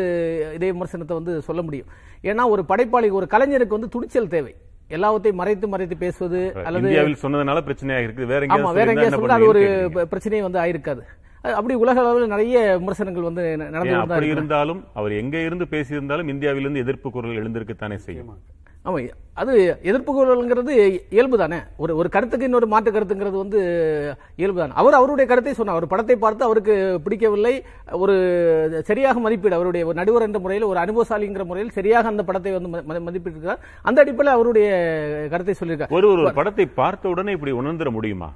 இதே 0.55 0.71
விமர்சனத்தை 0.71 1.13
வந்து 1.13 1.41
சொல்ல 1.41 1.61
முடியும். 1.61 1.85
ஏன்னா 2.23 2.49
ஒரு 2.49 2.65
படைப்பாளி 2.65 3.09
ஒரு 3.09 3.27
கலைஞருக்கு 3.29 3.67
வந்து 3.67 3.87
துணிச்சல் 3.87 4.27
தேவை. 4.27 4.55
எல்லாவற்றையும் 4.87 5.41
மறைத்து 5.41 5.67
மறைத்து 5.67 5.97
பேசுவது 5.97 6.53
அல்லது 6.63 6.87
இந்தியாவில் 6.87 7.17
சொன்னதுனால 7.21 7.61
பிரச்சனையாக 7.61 8.03
இருக்குது. 8.03 8.25
வேற 8.25 8.45
ஆமா 8.45 8.73
வேற 8.73 8.93
எங்கேயா 8.93 9.27
அது 9.27 9.45
ஒரு 9.45 9.59
பண்ணுவீங்கன்னு 9.59 9.91
கேட்கிறீங்க. 9.91 10.05
ப- 10.05 10.17
பிரச்சனையே 10.17 10.41
வந்து 10.41 10.59
ஆயிருக்காது. 10.59 10.99
அப்படி 11.41 11.73
உலக 11.73 11.99
அளவில் 11.99 12.27
நிறைய 12.27 12.77
விமர்சனங்கள் 12.77 13.23
வந்து 13.23 13.57
நடந்து 13.57 14.07
தான். 14.07 14.21
இருந்தாலும் 14.21 14.83
அவர் 14.93 15.11
எங்க 15.11 15.37
இருந்து 15.37 15.65
பேசியிருந்தாலும் 15.65 16.29
இந்தியாவிலிருந்து 16.29 16.79
எதிர்ப்பு 16.79 17.11
குரல் 17.11 17.35
எழுந்திருக்கத்தானே 17.35 17.95
செய்யும். 17.95 18.37
ஆமா 18.85 19.09
அது 19.33 19.79
எதிர்ப்பு 19.83 20.11
குரல்ங்கிறது 20.13 21.01
இயல்பு 21.09 21.37
தானே. 21.37 21.55
ஒரு 21.77 21.95
ஒரு 21.95 22.09
கருத்துக்கு 22.09 22.45
இன்னொரு 22.45 22.67
மாற்று 22.67 22.91
கருத்துங்கிறது 22.91 23.37
வந்து 23.37 23.59
இயல்பு 24.35 24.59
தானே. 24.59 24.71
அவர் 24.75 24.93
அவருடைய 24.93 25.29
கருத்தை 25.29 25.53
சொன்னார். 25.53 25.75
ஒரு 25.75 25.87
படத்தை 25.87 26.15
பார்த்து 26.15 26.43
அவருக்கு 26.43 26.99
பிடிக்கவில்லை. 27.03 27.63
ஒரு 27.91 28.81
சரியாக 28.83 29.19
மதிப்பீடு 29.19 29.55
அவருடைய 29.55 29.85
ஒரு 29.85 29.95
நடுவர் 29.95 30.21
என்ற 30.21 30.39
முறையில் 30.39 30.65
ஒரு 30.65 30.79
அனுபவசாலிங்கிற 30.79 31.45
முறையில் 31.45 31.71
சரியாக 31.71 32.07
அந்த 32.07 32.23
படத்தை 32.23 32.51
வந்து 32.51 32.77
ம- 32.77 32.81
ம- 32.81 33.09
மதிப்பிட்டிருக்கிறார். 33.09 33.57
அந்த 33.81 34.01
அடிப்படையில் 34.01 34.33
அவருடைய 34.33 34.69
கருத்தை 35.29 35.55
சொல்லியிருக்கார். 35.63 35.89
ஒரு 35.89 36.09
ஒரு 36.09 36.33
படத்தை 36.33 36.65
பார்த்த 36.65 37.09
உடனே 37.09 37.31
இப்படி 37.31 37.51
உணர்ந்துட 37.51 37.89
முடியுமா? 37.89 38.31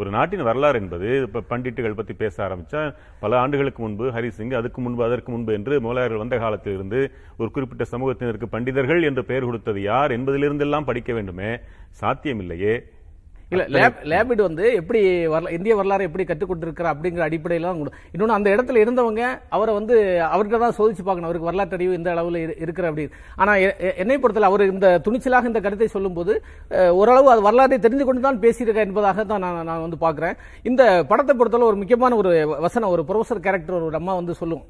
ஒரு 0.00 0.10
நாட்டின் 0.10 0.44
வரலாறு 0.48 0.78
என்பது 0.82 1.08
இப்போ 1.26 1.40
பண்டிட்டுகள் 1.50 1.96
பற்றி 1.98 2.14
பேச 2.22 2.36
ஆரம்பித்தா 2.46 2.82
பல 3.24 3.38
ஆண்டுகளுக்கு 3.38 3.80
முன்பு 3.82 4.06
ஹரிசிங் 4.16 4.54
அதுக்கு 4.60 4.80
முன்பு 4.80 5.02
அதற்கு 5.04 5.30
முன்பு 5.32 5.52
என்று 5.58 5.74
முகலாயர்கள் 5.86 6.22
வந்த 6.22 6.36
காலத்திலிருந்து 6.38 7.00
ஒரு 7.40 7.50
குறிப்பிட்ட 7.50 7.84
சமூகத்தினருக்கு 7.92 8.48
பண்டிதர்கள் 8.54 9.02
என்று 9.08 9.24
பெயர் 9.24 9.48
கொடுத்தது 9.48 9.82
யார் 9.82 10.14
என்பதிலிருந்தெல்லாம் 10.18 10.88
படிக்க 10.90 11.12
வேண்டுமே 11.12 11.50
சாத்தியமில்லையே. 12.02 12.74
இல்ல 13.50 13.64
லேப் 13.66 13.96
லேபிட் 14.04 14.42
வந்து 14.42 14.74
எப்படி 14.74 15.00
வரலா- 15.26 15.50
இந்திய 15.50 15.74
வரலாறு 15.76 16.04
எப்படி 16.04 16.24
கற்றுக் 16.24 16.48
கொடுத்திருக்கிறார் 16.48 16.96
அப்படிங்கிற 16.96 17.22
அடிப்படையில 17.28 17.88
இன்னொன்னு 18.12 18.36
அந்த 18.36 18.50
இடத்துல 18.50 18.82
இருந்தவங்க 18.82 19.22
அவரை 19.48 19.74
வந்து 19.74 19.96
அவர்கிட்ட 20.34 20.58
தான் 20.58 20.76
சோதிச்சு 20.78 21.02
பார்க்கணும். 21.02 21.28
அவருக்கு 21.28 21.48
வரலாற்று 21.48 21.76
அறிவு 21.76 21.94
இந்த 21.94 22.14
அளவுல 22.14 22.40
இரு- 22.42 22.62
இருக்கிற 22.62 22.88
அப்படி. 22.88 23.08
ஆனா 23.36 23.54
எ- 23.54 23.76
எ- 23.80 23.94
என்னை 23.96 24.18
பொறுத்தல 24.18 24.48
அவர் 24.50 24.60
இந்த 24.70 25.00
துணிச்சலாக 25.04 25.44
இந்த 25.44 25.60
கருத்தை 25.60 25.86
சொல்லும்போது 25.86 26.32
ஓரளவு 26.90 27.30
அது 27.30 27.42
வரலாற்றை 27.42 27.78
தெரிந்து 27.78 28.04
கொண்டு 28.04 28.20
தான் 28.20 28.40
பேசியிருக்க 28.40 28.76
என்பதாக 28.76 29.24
தான் 29.24 29.40
நான் 29.40 29.64
நான் 29.64 29.80
வந்து 29.80 29.98
பார்க்கிறேன். 29.98 30.36
இந்த 30.62 31.04
படத்தை 31.08 31.36
பொறுத்தளவு 31.36 31.70
ஒரு 31.70 31.76
முக்கியமான 31.76 32.16
ஒரு 32.16 32.30
வசனம் 32.60 32.90
ஒரு 32.90 33.04
ப்ரொஃபசர் 33.08 33.40
கேரக்டர் 33.40 33.82
ஒரு 33.82 33.94
அம்மா 33.94 34.14
வந்து 34.14 34.34
சொல்லும். 34.34 34.62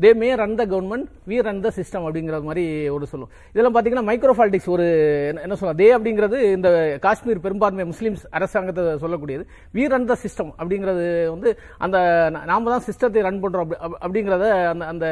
They 0.00 0.14
may 0.14 0.34
run 0.34 0.54
the 0.54 0.66
government 0.66 1.06
we 1.28 1.42
run 1.42 1.60
the 1.60 1.72
system 1.76 2.06
அப்படிங்கிற 2.06 2.42
மாதிரி 2.42 2.88
ஒரு 2.88 3.06
சொல்லும். 3.06 3.28
இதெல்லாம் 3.54 3.74
பாத்தீங்கன்னா 3.74 4.08
மைக்ரோபாலிட்டிக்ஸ் 4.10 4.66
ஒரு 4.66 4.86
என்ன- 5.28 5.40
என்ன 5.40 5.54
சொல்ல 5.54 5.74
தே 5.74 5.88
அப்படிங்கிறது 5.98 6.52
இந்த 6.52 6.98
காஷ்மீர் 7.00 7.40
பெரும்பான்மை 7.40 7.84
முஸ்லீம்ஸ் 8.06 8.24
அரசாங்கத்தை 8.30 8.84
சொல்லக்கூடியது. 8.84 9.44
வி 9.74 9.88
ரன் 9.88 10.04
த 10.04 10.16
சிஸ்டம் 10.22 10.52
அப்படிங்கிறது 10.58 11.28
வந்து 11.28 11.58
அந்த 11.78 12.28
நாம் 12.30 12.44
நாம 12.44 12.70
தான் 12.70 12.82
சிஸ்டத்தை 12.86 13.20
ரன் 13.20 13.42
பண்ணுறோம் 13.42 13.56
அப்படி- 13.56 13.90
அப்படிங்கிறத 14.00 14.66
அந்த 14.66 14.84
அந்த 14.84 15.06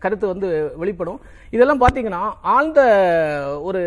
கருத்து 0.00 0.26
வந்து 0.26 0.72
வெளிப்படும். 0.76 1.20
இதெல்லாம் 1.50 1.80
பார்த்தீங்கன்னா 1.80 2.32
ஆழ்ந்த 2.42 2.80
ஒரு 3.62 3.80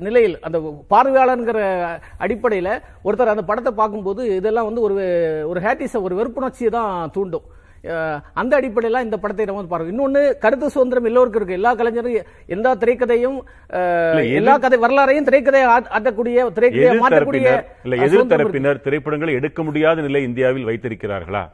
நிலையில் 0.00 0.38
அந்த 0.40 0.84
பார்வையாளருங்கிற 0.90 1.86
அடிப்படையில் 2.18 2.80
ஒருத்தர் 3.04 3.34
அந்த 3.34 3.42
படத்தை 3.42 3.72
பார்க்கும்போது 3.72 4.36
இதெல்லாம் 4.36 4.64
வந்து 4.64 4.80
ஒரு 4.80 4.94
ஒரு 5.48 5.60
ஹேட்டிஸை 5.60 6.02
ஒரு 6.02 6.14
வெறுப்புணர்ச்சியை 6.16 6.70
தான் 6.70 7.10
தூண்டும். 7.12 7.54
அந்த 8.32 8.56
அடிப்படையில் 8.56 9.02
இந்த 9.02 9.16
படத்தை 9.16 9.44
நம்ம 9.44 9.60
வந்து 9.60 9.74
பார்க்கணும். 9.74 9.96
இன்னொன்னு 9.96 10.38
கருத்து 10.38 10.70
சுதந்திரம் 10.70 11.04
எல்லோருக்கும் 11.04 11.42
இருக்கு. 11.42 11.54
எல்லா 11.54 11.74
கலைஞரும் 11.74 12.16
எல்லா 12.46 12.74
திரைக்கதையும் 12.74 13.38
எல்லா 14.34 14.58
கதை 14.58 14.78
வரலாறையும் 14.78 15.28
திரைக்கதையை 15.28 15.66
ஆட்- 15.74 15.92
ஆட்டக்கூடிய 15.96 16.48
திரைக்கதையை 16.58 16.96
மாற்றக்கூடிய 16.98 17.50
இல்ல. 17.84 17.96
எதிர்த்தரப்பினர் 18.06 18.80
திரைப்படங்களை 18.80 19.34
எடுக்க 19.34 19.62
முடியாத 19.62 20.00
நிலை 20.00 20.22
இந்தியாவில் 20.22 20.66
வைத்திருக்கிறார்களா? 20.66 21.44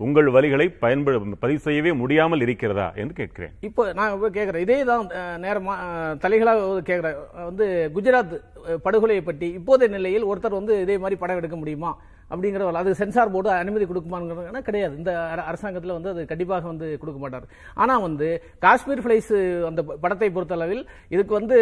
உங்கள் 0.00 0.26
வழிகளை 0.26 0.74
பயன்படு 0.78 1.22
பதிவு 1.38 1.58
செய்யவே 1.58 1.92
முடியாமல் 1.92 2.40
இருக்கிறதா 2.40 2.92
என்று 2.94 3.14
கேட்கிறேன். 3.14 3.52
இப்போ 3.60 3.92
நான் 3.92 4.12
இப்போ 4.14 4.30
கேட்குறேன் 4.30 4.56
இதே 4.56 4.84
தான் 4.84 5.06
நேரமா 5.36 5.74
தலைகளாக 6.20 6.58
கேட்குறேன் 6.80 7.16
வந்து 7.44 7.90
குஜராத் 7.94 8.34
படுகொலையை 8.82 9.22
பற்றி 9.22 9.58
இப்போதைய 9.58 9.88
நிலையில் 9.88 10.26
ஒருத்தர் 10.26 10.50
வந்து 10.50 10.80
இதே 10.80 10.98
மாதிரி 10.98 11.20
படம் 11.20 11.36
எடுக்க 11.36 11.56
முடியுமா? 11.56 11.92
அப்படிங்கிற 12.30 12.64
அது 12.82 12.92
சென்சார் 13.00 13.32
போர்டு 13.34 13.50
அனுமதி 13.62 13.84
கொடுக்குமாங்கிறதுனா 13.90 14.62
கிடையாது. 14.68 14.94
இந்த 15.00 15.12
அரசாங்கத்தில் 15.50 15.96
வந்து 15.96 16.12
அது 16.14 16.22
கண்டிப்பாக 16.32 16.68
வந்து 16.72 16.86
கொடுக்க 17.02 17.18
மாட்டார். 17.24 17.46
ஆனால் 17.82 18.02
வந்து 18.06 18.28
காஷ்மீர் 18.64 19.02
ஃபிளைஸ் 19.04 19.32
அந்த 19.70 19.80
படத்தை 20.04 20.28
பொறுத்தளவில் 20.36 20.82
இதுக்கு 21.14 21.32
வந்து 21.40 21.58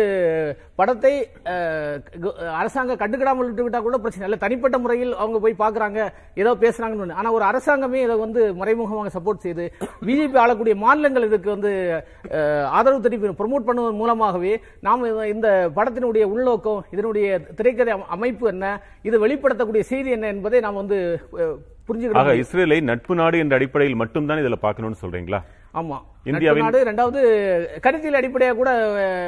படத்தை 0.81 1.15
அரசாங்கம் 2.61 3.01
கண்டுக்கிடாமல் 3.03 3.49
விட்டுவிட்டா 3.49 3.83
கூட 3.89 3.99
பிரச்சனை. 4.05 4.27
இல்லை 4.29 4.41
தனிப்பட்ட 4.45 4.79
முறையில் 4.85 5.13
அவங்க 5.23 5.41
போய் 5.45 5.61
பார்க்குறாங்க 5.65 6.01
ஏதோ 6.43 6.53
பேசுறாங்கன்னு 6.65 7.19
ஆனால் 7.21 7.37
ஒரு 7.39 7.47
அரசாங்கமே 7.51 8.01
இதை 8.07 8.17
வந்து 8.25 8.41
மறைமுகமாக 8.63 9.13
சப்போர்ட் 9.17 9.45
செய்து 9.47 9.67
பிஜேபி 10.07 10.39
ஆளக்கூடிய 10.45 10.77
மாநிலங்கள் 10.85 11.29
இதுக்கு 11.31 11.51
வந்து 11.57 11.73
ஆதரவு 12.79 13.05
தெரிவி 13.07 13.33
ப்ரொமோட் 13.43 13.69
பண்ணுவதன் 13.69 14.01
மூலமாகவே 14.03 14.55
நாம் 14.89 15.05
இந்த 15.35 15.49
படத்தினுடைய 15.79 16.25
உள்நோக்கம் 16.35 16.83
இதனுடைய 16.95 17.27
திரைக்கதை 17.59 17.95
அமைப்பு 18.17 18.45
என்ன 18.55 18.67
இது 19.09 19.17
வெளிப்படுத்தக்கூடிய 19.25 19.85
செய்தி 19.93 20.11
என்ன 20.17 20.29
என்பதை 20.35 20.54
நாம் 20.61 20.75
வந்து 20.75 21.21
புரிஞ்சுக்கணும் 21.89 22.45
இஸ்ரேலை 22.45 22.81
நட்பு 22.81 23.15
நாடு 23.15 23.39
என்ற 23.39 23.57
அடிப்படையில் 23.57 23.97
மட்டும்தான் 23.97 24.39
இதுல 24.39 24.53
பார்க்கணும்னு 24.53 24.97
சொல்றீங்களா? 25.01 25.43
ஆமா. 25.75 25.99
இந்தியாவின்- 26.25 26.57
நாடு 26.57 26.85
ரெண்டாவது 26.85 27.21
கருத்தியல் 27.81 28.15
அடிப்படையாக 28.15 28.59
கூட 28.59 28.71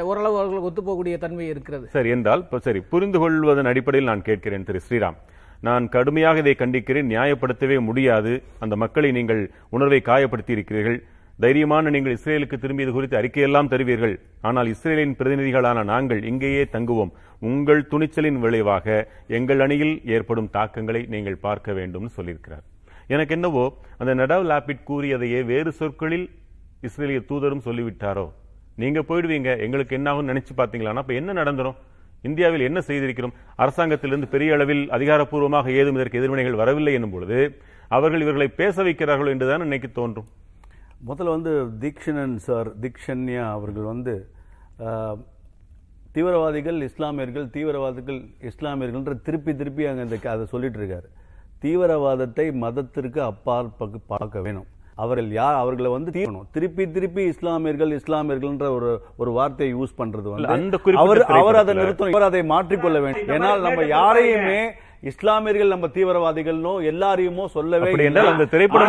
ஓரளவு 0.05 0.37
அவர்களுக்கு 0.37 0.67
ஒத்து 0.67 0.81
போகக்கூடிய 0.81 1.17
தன்மை 1.17 1.47
இருக்கிறது. 1.47 1.87
சரி 1.87 2.09
என்றால் 2.09 2.47
சரி 2.57 2.79
புரிந்து 2.79 3.19
கொள்வதன் 3.19 3.65
அடிப்படையில் 3.65 4.09
நான் 4.09 4.21
கேட்கிறேன் 4.21 4.63
திரு 4.63 4.79
ஸ்ரீராம். 4.89 5.15
நான் 5.61 5.89
கடுமையாக 5.89 6.37
இதை 6.37 6.55
கண்டிக்கிறேன் 6.57 7.09
நியாயப்படுத்தவே 7.09 7.79
முடியாது. 7.79 8.43
அந்த 8.59 8.75
மக்களை 8.75 9.11
நீங்கள் 9.11 9.51
உணர்வை 9.69 10.01
காயப்படுத்தி 10.05 10.49
இருக்கிறீர்கள் 10.49 11.03
தைரியமான 11.43 11.89
நீங்கள் 11.93 12.15
இஸ்ரேலுக்கு 12.17 12.57
திரும்பி 12.61 12.83
இது 12.85 12.91
குறித்து 12.93 13.17
அறிக்கையெல்லாம் 13.19 13.69
தருவீர்கள். 13.71 14.15
ஆனால் 14.47 14.67
இஸ்ரேலின் 14.71 15.13
பிரதிநிதிகளான 15.19 15.83
நாங்கள் 15.91 16.21
இங்கேயே 16.29 16.63
தங்குவோம். 16.75 17.11
உங்கள் 17.49 17.81
துணிச்சலின் 17.91 18.39
விளைவாக 18.45 18.95
எங்கள் 19.37 19.61
அணியில் 19.65 19.95
ஏற்படும் 20.15 20.49
தாக்கங்களை 20.55 21.01
நீங்கள் 21.13 21.43
பார்க்க 21.45 21.75
வேண்டும் 21.79 22.07
சொல்லியிருக்கிறார். 22.15 22.63
எனக்கு 23.13 23.35
என்னவோ 23.37 23.65
அந்த 23.99 24.13
நடவ் 24.21 24.47
லாபிட் 24.51 24.87
கூறியதையே 24.89 25.41
வேறு 25.51 25.71
சொற்களில் 25.81 26.25
இஸ்ரேலிய 26.87 27.19
தூதரும் 27.29 27.63
சொல்லிவிட்டாரோ? 27.67 28.25
நீங்க 28.81 28.99
போயிடுவீங்க. 29.09 29.51
எங்களுக்கு 29.65 29.93
என்னாகும் 29.99 30.29
நினைச்சு 30.31 30.53
பாத்தீங்களா 30.61 30.97
அப்ப 31.03 31.13
என்ன 31.19 31.35
நடந்துரும்? 31.41 31.77
இந்தியாவில் 32.27 32.67
என்ன 32.69 32.79
செய்திருக்கிறோம்? 32.89 33.35
அரசாங்கத்திலிருந்து 33.63 34.33
பெரிய 34.33 34.57
அளவில் 34.57 34.83
அதிகாரப்பூர்வமாக 34.97 35.71
ஏதும் 35.79 35.97
இதற்கு 35.99 36.19
எதிர்வினைகள் 36.21 36.59
வரவில்லை 36.61 36.93
என்னும் 36.97 37.15
பொழுது 37.15 37.39
அவர்கள் 37.97 38.23
இவர்களை 38.25 38.49
பேச 38.61 38.75
வைக்கிறார்கள் 38.87 39.31
என்றுதான் 39.33 39.65
இன்னைக்கு 39.67 39.91
தோன்றும். 39.99 40.27
முதல்ல 41.05 41.29
வந்து 41.29 41.51
தீக்ஷணன் 41.79 42.35
சார் 42.35 42.69
தீக்ஷண்யா 42.79 43.49
அவர்கள் 43.49 43.83
வந்து 43.83 44.29
தீவிரவாதிகள் 46.11 46.81
இஸ்லாமியர்கள் 46.81 47.49
தீவிரவாதிகள் 47.49 48.25
இஸ்லாமியர்கள்ன்ற 48.41 49.21
திருப்பி 49.21 49.55
திருப்பி 49.55 49.85
அங்க 49.85 50.01
இந்த 50.01 50.29
அதை 50.29 50.45
சொல்லிட்டு 50.45 50.79
இருக்காரு. 50.79 51.07
தீவிரவாதத்தை 51.61 52.53
மதத்திற்கு 52.53 53.21
அப்பால் 53.21 53.71
பக்கு- 53.79 54.01
பார்க்க 54.07 54.41
வேணும். 54.41 54.65
அவர்கள் 54.95 55.31
யார் 55.31 55.55
அவர்களை 55.55 55.91
வந்து 55.91 56.11
தீரணும் 56.11 56.45
திருப்பி 56.51 56.91
திருப்பி 56.91 57.23
இஸ்லாமியர்கள் 57.23 57.89
இஸ்லாமியர்கள்ன்ற 57.89 58.69
ஒரு 58.69 59.01
ஒரு 59.17 59.31
வார்த்தையை 59.31 59.75
யூஸ் 59.75 59.97
பண்றது 59.97 60.21
வந்து 60.21 60.47
அவர் 60.97 61.21
அவர் 61.21 61.55
அதை 61.55 61.75
நிறுத்தணும். 61.75 62.09
இவர் 62.09 62.21
அதை 62.21 62.43
மாற்றிக்கொள்ள 62.43 62.99
வேண்டும் 63.01 63.27
ஏன்னால் 63.27 63.61
நம்ம 63.61 63.83
யாரையுமே 63.87 64.59
இஸ்லாமியர்கள் 65.01 65.67
நம்ம 65.67 65.87
தீவிரவாதிகள்னோ 65.87 66.71
எல்லாரையுமோ 66.83 67.45
சொல்லவே. 67.45 67.91
அந்த 68.27 68.45
திரைப்படம். 68.45 68.87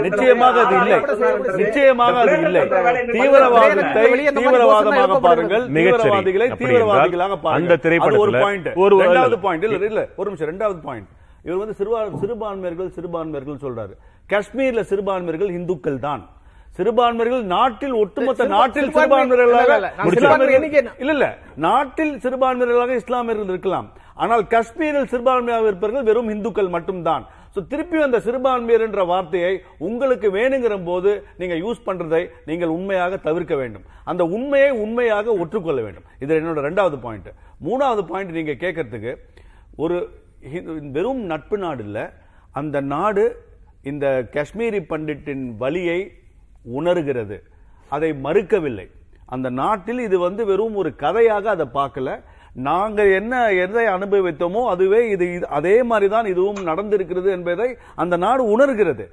நிச்சயமாக 0.00 0.60
அது 0.60 0.76
இல்லை. 0.76 1.00
நிச்சயமாக 1.56 2.18
அது 2.18 2.40
இல்லை. 2.42 2.60
தீவிரவாதத்தை 3.12 4.02
தீவிரவாதமாக 4.40 5.20
பாருங்கள். 5.20 5.62
தீவிரவாதிகளை 5.68 6.48
தீவிரவாதிகளாக 6.64 7.36
பாருங்கள். 7.42 7.78
ஒரு 8.18 8.30
பாயிண்ட் 8.40 8.66
ஒரு- 8.66 8.96
இரண்டாவது 8.98 9.38
பாயிண்ட் 9.38 9.62
இல்ல 9.64 9.86
இல்ல 9.86 10.00
ஒரு 10.16 10.24
நிமிஷம் 10.24 10.46
இரண்டாவது 10.46 10.78
பாயிண்ட் 10.78 11.06
இவர் 11.44 11.58
வந்து 11.58 11.74
சிறுபா 11.74 12.04
சிறுபான்மையர்கள் 12.04 12.92
சிறுபான்மையர்கள் 12.92 13.62
சொல்றாரு. 13.62 13.94
காஷ்மீர்ல 14.28 14.80
சிறுபான்மையர்கள் 14.80 15.50
இந்துக்கள் 15.50 15.98
தான் 15.98 16.28
சிறுபான்மையர்கள் 16.76 17.42
நாட்டில் 17.42 17.92
ஒட்டுமொத்த 17.92 18.44
நாட்டில் 18.44 18.88
சிறுபான்மை- 18.88 18.98
சிறுபான்மையர்களாக 18.98 19.62
இல்ல, 20.98 21.12
இல்ல, 21.12 21.38
நாட்டில் 21.56 22.16
சிறுபான்மையர்களாக 22.16 22.94
இஸ்லாமியர்கள் 22.94 23.48
இருக்கலாம் 23.48 23.92
ஆனால் 24.14 24.46
காஷ்மீரில் 24.46 25.06
சிறுபான்மையாக 25.06 25.66
இருப்பவர்கள் 25.66 26.02
வெறும் 26.02 26.28
இந்துக்கள் 26.28 26.68
மட்டும்தான். 26.68 27.26
சோ 27.56 27.66
திருப்பி 27.66 28.02
அந்த 28.02 28.20
சிறுபான்மையர் 28.20 28.80
என்ற 28.80 29.04
வார்த்தையை 29.04 29.62
உங்களுக்கு 29.78 30.32
வேணுங்கிற 30.32 30.84
போது 30.84 31.26
நீங்க 31.38 31.54
யூஸ் 31.54 31.88
பண்றதை 31.88 32.28
நீங்கள் 32.46 32.68
உண்மையாக 32.68 33.16
தவிர்க்க 33.16 33.54
வேண்டும். 33.56 33.82
அந்த 34.04 34.24
உண்மையை 34.24 34.70
உண்மையாக 34.70 35.32
ஒற்றுக்கொள்ள 35.32 35.82
வேண்டும். 35.82 36.02
இது 36.18 36.40
என்னோட 36.40 36.58
ரெண்டாவது 36.58 37.00
பாயிண்ட் 37.00 37.32
மூணாவது 37.64 38.02
பாயிண்ட் 38.02 38.30
நீங்க 38.30 38.52
கேட்கறதுக்கு 38.52 39.16
ஒரு 39.76 40.10
வெறும் 40.92 41.20
நட்பு 41.20 41.58
நாடு 41.58 41.84
இல்ல 41.84 42.12
அந்த 42.52 42.80
நாடு 42.80 43.36
இந்த 43.82 44.26
காஷ்மீரி 44.32 44.80
பண்டிட்டின் 44.88 45.56
வலியை 45.56 46.12
உணர்கிறது. 46.62 47.42
அதை 47.88 48.12
மறுக்கவில்லை. 48.12 48.90
அந்த 49.26 49.50
நாட்டில் 49.50 49.98
இது 49.98 50.18
வந்து 50.18 50.46
வெறும் 50.46 50.74
ஒரு 50.74 50.96
கதையாக 50.96 51.50
அதை 51.50 51.66
பார்க்கல. 51.74 52.22
நாங்க 52.68 53.00
என்ன 53.18 53.34
எதை 53.64 53.84
அனுபவித்தோமோ 53.96 54.62
அதுவே 54.72 55.00
இது 55.14 55.26
அதே 55.58 55.74
மாதிரி 55.90 56.08
தான் 56.14 56.30
இதுவும் 56.32 56.62
நடந்திருக்கிறது 56.68 57.28
என்பதை 57.36 57.68
அந்த 58.02 58.14
நாடு 58.24 58.42
உணர்கிறது. 58.54 59.04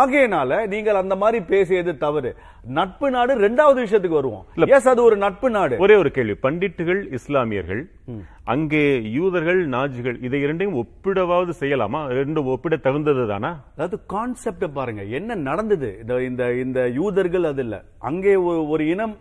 ஆகையினால 0.00 0.50
நீங்கள் 0.72 1.00
அந்த 1.00 1.14
மாதிரி 1.22 1.38
பேசியது 1.50 1.92
தவறு. 2.04 2.30
நட்பு 2.76 3.08
நாடு 3.14 3.32
ரெண்டாவது 3.46 3.78
விஷயத்துக்கு 3.84 4.20
வருவோம். 4.20 4.44
எஸ் 4.76 4.88
அது 4.92 5.02
ஒரு 5.08 5.16
நட்பு 5.24 5.48
நாடு. 5.56 5.74
ஒரே 5.84 5.96
ஒரு 6.02 6.10
கேள்வி. 6.16 6.36
பண்டிட்டுகள் 6.46 7.02
இஸ்லாமியர்கள் 7.18 7.82
அங்கே 8.54 8.84
யூதர்கள் 9.18 9.60
நாஜிகள் 9.74 10.16
இதை 10.26 10.40
இரண்டையும் 10.46 10.78
ஒப்பிடவாவது 10.82 11.52
செய்யலாமா? 11.60 12.00
ரெண்டும் 12.20 12.50
ஒப்பிட 12.54 12.76
தகுந்தது 12.86 13.22
தானா 13.32 13.52
அதாவது 13.74 13.98
கான்செப்ட 14.14 14.66
பாருங்க. 14.78 15.04
என்ன 15.18 15.40
நடந்தது? 15.50 15.90
இந்த 16.30 16.52
இந்த 16.64 16.80
யூதர்கள் 17.00 17.50
அது 17.52 17.64
இல்ல. 17.66 17.76
அங்கே 18.10 18.34
ஒரு 18.74 18.84
இனம் 18.94 19.14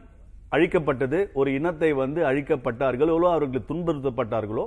அழிக்கப்பட்டது 0.55 1.19
ஒரு 1.39 1.49
இனத்தை 1.59 1.91
வந்து 2.03 2.19
அழிக்கப்பட்டார்களோ 2.31 3.15
அவர்கள் 3.35 3.69
துன்புறுத்தப்பட்டார்களோ 3.71 4.65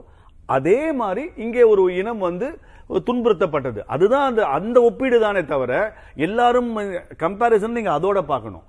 அதே 0.57 0.81
மாதிரி 1.01 1.23
இங்கே 1.45 1.63
ஒரு 1.73 1.83
இனம் 2.01 2.21
வந்து 2.29 2.49
துன்புறுத்தப்பட்டது. 3.07 3.81
அதுதான் 3.95 4.27
அந்த 4.31 4.43
அந்த 4.57 4.79
ஒப்பீடு 4.89 5.17
தானே 5.25 5.41
தவிர 5.53 5.73
எல்லாரும் 6.27 6.69
கம்பாரிசன் 7.23 7.77
நீங்க 7.79 7.93
அதோட 7.99 8.19
பார்க்கணும். 8.33 8.67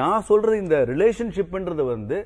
நான் 0.00 0.26
சொல்றது 0.30 0.56
இந்த 0.62 0.78
ரிலேஷன்ஷிப்ன்றது 0.92 1.84
வந்து 1.94 2.16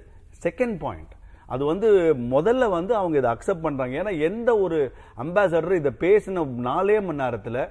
செகண்ட் 0.46 0.78
பாயிண்ட் 0.84 1.12
அது 1.54 1.62
வந்து 1.72 1.88
முதல்ல 2.32 2.64
வந்து 2.76 2.92
அவங்க 3.00 3.16
இதை 3.20 3.30
அக்செப்ட் 3.34 3.66
பண்றாங்க. 3.66 3.94
ஏன்னா 4.00 4.12
எந்த 4.28 4.50
ஒரு 4.64 4.78
அம்பாசடர் 5.24 5.80
இதை 5.80 5.92
பேசின 6.04 6.44
நாலே 6.68 6.96
மணி 7.08 7.22
நேரத்தில் 7.24 7.62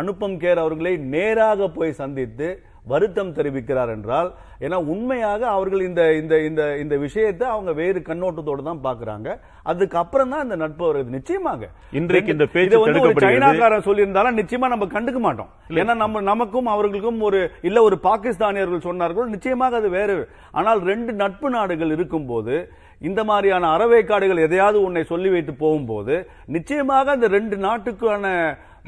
அனுப்பம் 0.00 0.36
கேர் 0.42 0.62
அவர்களை 0.62 0.92
நேராக 1.14 1.68
போய் 1.78 2.00
சந்தித்து 2.02 2.48
வருத்தம் 2.86 3.34
தெரிவிக்கிறார் 3.36 3.90
என்றால் 3.96 4.28
ஏன்னா 4.60 4.78
உண்மையாக 4.92 5.42
அவர்கள் 5.48 5.82
இந்த 5.86 6.02
இந்த 6.14 6.34
இந்த 6.48 6.62
இந்த 6.76 6.94
விஷயத்தை 6.96 7.46
அவங்க 7.46 7.72
வேறு 7.72 8.00
கண்ணோட்டத்தோடு 8.08 8.62
தான் 8.62 8.82
பாக்குறாங்க 8.86 9.28
அதுக்கு 9.62 9.96
அப்புறம் 9.98 10.32
தான் 10.34 10.44
இந்த 10.46 10.56
நட்பு 10.56 10.84
வருது 10.88 11.16
நிச்சயமாக. 11.16 11.68
இன்றைக்கு 11.92 12.32
இந்த 12.32 12.46
பேச்சு 12.46 12.82
வந்து 12.84 13.02
ஒரு. 13.02 13.14
சைனாக்காரன் 13.26 13.86
சொல்லியிருந்தாலும் 13.88 14.38
நிச்சயமா 14.40 14.68
நம்ம 14.68 14.88
கண்டுக்க 14.94 15.20
மாட்டோம். 15.20 15.50
ஏன்னா 15.80 15.94
நம்ம 15.94 16.22
நமக்கும் 16.30 16.70
அவர்களுக்கும் 16.74 17.20
ஒரு 17.22 17.40
இல்ல 17.62 17.82
ஒரு 17.82 17.98
பாகிஸ்தானியர்கள் 18.08 18.86
சொன்னார்கள் 18.88 19.32
நிச்சயமாக 19.34 19.76
அது 19.76 19.90
வேறு. 19.90 20.16
ஆனால் 20.52 20.82
ரெண்டு 20.82 21.12
நட்பு 21.12 21.50
நாடுகள் 21.50 21.90
இருக்கும்போது 21.90 22.56
இந்த 23.02 23.20
மாதிரியான 23.24 23.68
அறவேக்காடுகள் 23.76 24.44
எதையாவது 24.46 24.78
உன்னை 24.82 25.02
சொல்லி 25.04 25.28
வைத்து 25.28 25.52
போகும்போது 25.54 26.16
நிச்சயமாக 26.46 27.10
அந்த 27.10 27.28
ரெண்டு 27.28 27.56
நாட்டுக்கான 27.56 28.26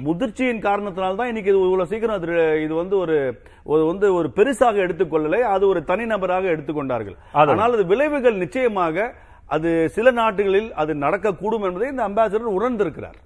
முதிர்ச்சியின் 0.06 0.64
காரணத்தினால 0.66 1.18
தான் 1.18 1.30
இன்னைக்கு 1.32 1.50
இவ்வளவு 1.56 1.90
சீக்கிரம் 1.90 2.16
அது 2.18 2.36
இது 2.64 2.74
வந்து 2.80 2.96
ஒரு 3.02 3.16
வந்து 3.90 4.06
ஒரு 4.18 4.28
பெருசாக 4.38 4.76
எடுத்துக்கொள்ளலை. 4.86 5.40
அது 5.54 5.64
ஒரு 5.72 5.80
தனிநபராக 5.90 6.50
எடுத்துக்கொண்டார்கள். 6.54 7.16
ஆனால் 7.52 7.76
அது 7.76 7.84
விளைவுகள் 7.92 8.42
நிச்சயமாக 8.44 9.06
அது 9.54 9.70
சில 9.96 10.10
நாட்டுகளில் 10.20 10.68
அது 10.82 10.92
நடக்கக்கூடும் 11.04 11.66
என்பதை 11.68 11.88
இந்த 11.92 12.04
அம்பாசிடர் 12.08 12.56
உணர்ந்திருக்கிறார். 12.58 13.18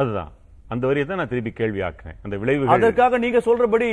அதுதான். 0.00 0.30
அந்த 0.72 0.84
வரியை 0.88 1.04
தான் 1.06 1.18
நான் 1.20 1.30
திருப்பி 1.30 1.52
கேள்வி 1.60 1.80
ஆக்குறேன். 1.86 2.16
அந்த 2.24 2.34
விளைவுகள். 2.40 2.72
அதற்காக 2.74 3.18
நீங்க 3.24 3.38
சொல்றபடி 3.46 3.88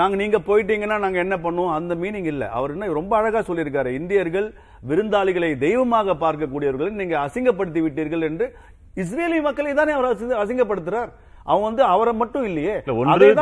நாங்க 0.00 0.16
நீங்க 0.22 0.38
போயிட்டீங்கன்னா 0.48 0.98
நாங்க 1.04 1.18
என்ன 1.26 1.36
பண்ணுவோம்? 1.44 1.74
அந்த 1.78 1.92
மீனிங் 2.02 2.28
இல்ல. 2.32 2.44
அவர் 2.58 2.74
என்ன 2.74 2.90
ரொம்ப 3.00 3.14
அழகா 3.20 3.40
சொல்லியிருக்காரு. 3.50 3.92
இந்தியர்கள் 4.00 4.48
விருந்தாளிகளை 4.90 5.50
தெய்வமாக 5.66 6.16
பார்க்கக்கூடியவர்களை 6.24 6.90
நீங்க 7.02 7.16
அசிங்கப்படுத்தி 7.26 7.80
விட்டீர்கள் 7.86 8.26
என்று 8.30 8.48
இஸ்ரேலி 8.96 9.40
மக்களை 9.42 9.74
தானே 9.74 9.92
அவர் 9.92 10.16
அசி- 10.16 10.30
அசிங்கப்படுத்துறார்? 10.30 11.08
அவன் 11.44 11.62
வந்து 11.62 11.82
அவரை 11.82 12.12
மட்டும் 12.12 12.44
இல்லையே. 12.44 12.82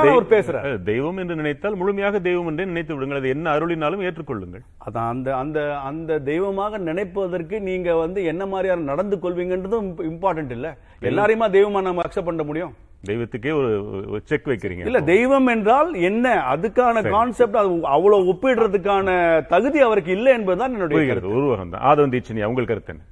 அவர் 0.09 0.27
பேசுறார். 0.27 0.83
தெய்வம் 0.83 1.17
என்று 1.17 1.35
நினைத்தால் 1.35 1.77
முழுமையாக 1.77 2.21
தெய்வம் 2.21 2.47
என்றே 2.47 2.65
நினைத்து 2.65 2.95
விடுங்கள். 2.95 3.19
அது 3.19 3.29
என்ன 3.29 3.59
அருளினாலும் 3.59 4.03
ஏற்றுக்கொள்ளுங்கள். 4.03 4.65
அதான் 4.91 5.09
அந்த 5.09 5.37
அந்த 5.37 5.79
அந்த 5.79 6.19
தெய்வமாக 6.19 6.79
நினைப்பதற்கு 6.79 7.61
நீங்க 7.61 7.95
வந்து 7.95 8.25
என்ன 8.25 8.47
மாதிரியான 8.47 8.81
நடந்து 8.81 9.17
கொள்வீங்கன்றதும் 9.17 9.95
இம்பார்ட்டன்ட் 9.99 10.51
இல்ல. 10.51 10.77
எல்லாரையுமா 11.01 11.51
தெய்வமா 11.51 11.83
நம்ம 11.83 12.03
அக்செப்ட் 12.03 12.25
பண்ண 12.25 12.43
முடியும்? 12.43 12.75
தெய்வத்துக்கே 13.07 13.55
ஒரு 13.55 14.21
செக் 14.25 14.47
வைக்கிறீங்க. 14.47 14.85
இல்ல 14.85 15.01
தெய்வம் 15.01 15.47
என்றால் 15.47 15.95
என்ன? 15.95 16.35
அதுக்கான 16.53 17.09
கான்செப்ட் 17.11 17.57
அது 17.57 17.79
அவ்வளவு 17.83 18.23
ஒப்பிடுறதுக்கான 18.33 19.47
தகுதி 19.47 19.81
அவருக்கு 19.81 20.13
இல்லை 20.13 20.33
என்பதுதான் 20.33 20.73
என்னுடைய 20.73 21.15
உருவகம் 21.15 21.69
தான் 21.69 21.83
ஆதவன் 21.83 22.11
தீட்சணியா 22.11 22.45
உங்கள் 22.45 22.65
கருத்து 22.65 22.95
என்ன? 22.95 23.05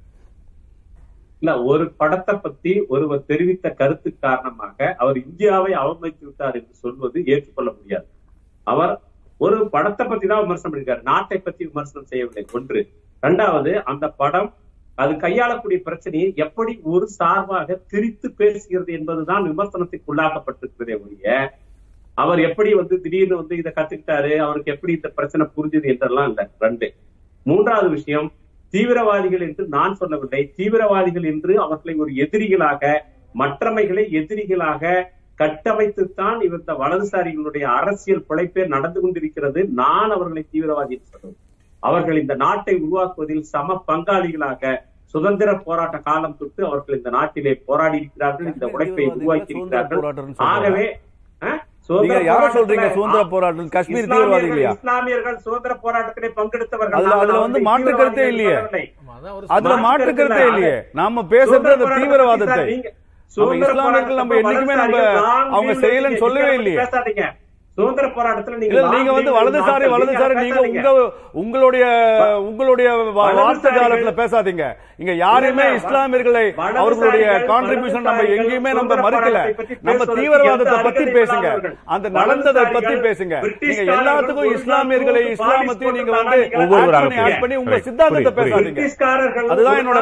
இல்ல 1.41 1.63
ஒரு 1.63 1.91
படத்தை 1.91 2.35
பத்தி 2.35 2.85
ஒருவர் 2.87 3.25
தெரிவித்த 3.25 3.69
கருத்து 3.69 4.09
காரணமாக 4.19 4.95
அவர் 4.97 5.17
இந்தியாவை 5.17 5.73
அவமதித்து 5.73 6.23
விட்டார் 6.23 6.55
என்று 6.55 6.73
சொல்வது 6.73 7.25
ஏற்றுக்கொள்ள 7.25 7.71
முடியாது. 7.71 8.07
அவர் 8.67 8.93
ஒரு 9.37 9.69
படத்தை 9.69 10.07
பத்தி 10.07 10.27
தான் 10.27 10.41
விமர்சனம் 10.41 10.73
பண்ணிருக்காரு. 10.73 11.01
நாட்டை 11.03 11.37
பத்தி 11.37 11.65
விமர்சனம் 11.65 12.05
செய்யவில்லை. 12.05 12.45
ஒன்று. 12.51 12.81
இரண்டாவது 13.23 13.83
அந்த 13.83 14.07
படம் 14.21 14.49
அது 14.97 15.13
கையாளக்கூடிய 15.15 15.77
பிரச்சனையை 15.79 16.33
எப்படி 16.35 16.79
ஒரு 16.83 17.07
சார்பாக 17.07 17.75
திரித்து 17.87 18.27
பேசுகிறது 18.37 18.87
என்பதுதான் 18.87 19.43
விமர்சனத்துக்கு 19.43 20.11
உள்ளாக்கப்பட்டிருக்கிறதே 20.13 20.95
ஒழிய 21.03 21.25
அவர் 22.17 22.39
எப்படி 22.39 22.73
வந்து 22.73 23.01
திடீர்னு 23.01 23.35
வந்து 23.35 23.55
இதை 23.57 23.71
கத்துக்கிட்டாரு 23.75 24.35
அவருக்கு 24.37 24.71
எப்படி 24.71 24.93
இந்த 24.93 25.09
பிரச்சனை 25.09 25.45
புரிஞ்சுது 25.55 25.83
என்றெல்லாம் 25.83 26.27
இல்ல. 26.27 26.49
ரெண்டு. 26.59 26.87
மூன்றாவது 27.45 27.89
விஷயம் 27.89 28.29
தீவிரவாதிகள் 28.75 29.43
என்று 29.47 29.63
நான் 29.75 29.99
சொல்லவில்லை. 29.99 30.41
தீவிரவாதிகள் 30.59 31.27
என்று 31.33 31.53
அவர்களை 31.65 31.93
ஒரு 32.03 32.13
எதிரிகளாக 32.23 32.93
மற்றமைகளை 33.41 34.03
எதிரிகளாக 34.19 34.93
கட்டமைத்துத்தான் 35.39 36.39
இந்த 36.47 36.73
வலதுசாரிகளுடைய 36.81 37.65
அரசியல் 37.79 38.27
பிழைப்பே 38.29 38.63
நடந்து 38.73 38.99
கொண்டிருக்கிறது. 39.03 39.61
நான் 39.81 40.13
அவர்களை 40.15 40.43
தீவிரவாதி 40.53 40.97
சொல்லுவேன் 41.11 41.39
அவர்கள் 41.87 42.19
இந்த 42.21 42.35
நாட்டை 42.43 42.75
உருவாக்குவதில் 42.83 43.43
சம 43.53 43.77
பங்காளிகளாக 43.89 44.71
சுதந்திர 45.13 45.49
போராட்ட 45.65 45.97
காலம் 46.07 46.37
தொட்டு 46.39 46.61
அவர்கள் 46.69 46.97
இந்த 46.99 47.11
நாட்டிலே 47.17 47.53
போராடி 47.67 47.97
இருக்கிறார்கள் 48.01 48.49
இந்த 48.53 48.67
உழைப்பை 48.73 49.05
உருவாக்கி 49.15 49.53
இருக்கிறார்கள். 49.55 50.01
ஆகவே 50.51 50.85
நீங்க 51.87 52.21
யாரை 52.21 52.47
சொல்றீங்க? 52.47 52.91
சுதந்திர 52.91 53.23
போராட்டம் 53.29 53.69
காஷ்மீர் 53.69 54.03
இஸ்லாமியர்கள் 54.03 54.49
தீவிரவாதிகளையா? 54.49 54.71
இஸ்லாமியர்கள் 54.71 55.37
சுதந்திர 55.37 55.75
போராட்டத்திலே 55.83 56.29
பங்கெடுத்தவர்கள். 56.35 56.91
அதுல- 56.91 57.39
வந்து 57.39 57.61
மாற்று 57.61 57.95
கருத்தே 57.95 58.27
இல்லையே. 58.27 58.51
அதுல 59.47 59.77
மாற்று 59.77 60.13
கருத்து. 60.15 60.47
இல்லையே. 60.47 60.81
நாம 60.93 61.21
பேசுறது 61.21 61.71
அந்த 61.71 61.85
தீவிரவாதத்தை. 61.85 62.83
இஸ்லாமியர்கள் 63.69 64.15
நம்ம 64.15 64.35
என்னைக்குமே 64.35 64.75
நம்ம 64.75 64.97
அவங்க 65.49 65.73
நீங்க 65.73 66.15
சொல்லவே 66.15 66.53
இல்லையே. 66.53 66.77
பேசாதீங்க. 66.77 67.23
சுதந்திர 67.77 68.05
போராட்டத்துல 68.15 68.57
நீங்க 68.59 68.81
நீங்க 68.93 69.11
வந்து 69.15 69.31
வலதுசாரி 69.37 69.81
நீங்க 69.81 69.93
வலதுசாரி 69.93 70.35
நீங்க. 70.37 70.59
உங்க 70.67 70.91
உங்களுடைய 71.41 71.85
உங்களுடைய 72.45 72.89
வார்த்தை 73.17 73.71
காலத்துல 73.73 74.11
பேசாதீங்க 74.19 74.65
இங்க 75.01 75.13
யாருமே 75.21 75.65
இஸ்லாமியர்களை 75.79 76.43
அவர்களுடைய 76.81 77.25
கான்ட்ரிபியூஷன் 77.49 78.07
நம்ம 78.07 78.23
எங்கேயுமே 78.35 78.71
நம்ம 78.77 78.97
மறுக்கல 79.05 79.41
நம்ம 79.89 80.05
தீவிரவாதத்தை 80.13 80.77
பத்தி 80.87 81.03
பேசுங்க. 81.17 81.49
அந்த 81.95 82.07
நடந்ததை 82.17 82.63
பத்தி 82.69 82.95
பேசுங்க 83.05 83.35
நீங்க 83.65 83.83
எல்லாத்துக்கும் 83.97 84.53
இஸ்லாமியர்களை 84.55 85.23
இஸ்லாமத்தையும் 85.33 85.97
நீங்க 85.99 86.13
வந்து 86.13 86.39
பண்ணி, 87.41 87.55
உங்க 87.57 87.77
சித்தாந்தத்தை. 87.87 88.33
பேசாதீங்க 88.39 88.81
அதுதான் 89.51 89.81
என்னோட 89.83 90.01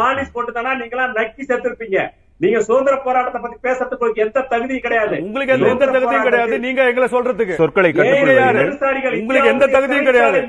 பாலிஷ் 0.00 0.34
போட்டு 0.34 0.52
தானா 0.52 0.74
நீங்களா 0.80 1.06
நக்கி 1.14 1.42
செத்துருப்பீங்க 1.44 1.98
நீங்க 2.42 2.60
சுதந்திர 2.60 2.96
போராட்டத்தை 2.96 3.40
பத்தி 3.40 3.68
பேசுறதுக்கு 3.68 4.14
எந்த 4.14 4.40
தகுதியும் 4.40 4.80
கிடையாது. 4.80 5.16
உங்களுக்கு 5.22 5.68
எந்த 5.68 5.86
தகுதியும் 5.86 6.22
கிடையாது. 6.22 6.58
நீங்க 6.58 6.82
எங்களை 6.84 7.08
சொல்றதுக்கு. 7.08 7.52
சொற்களை 7.52 7.90
உங்களுக்கு 7.92 9.48
எந்த 9.48 9.66
தகுதியும் 9.66 10.04
கிடையாது. 10.04 10.46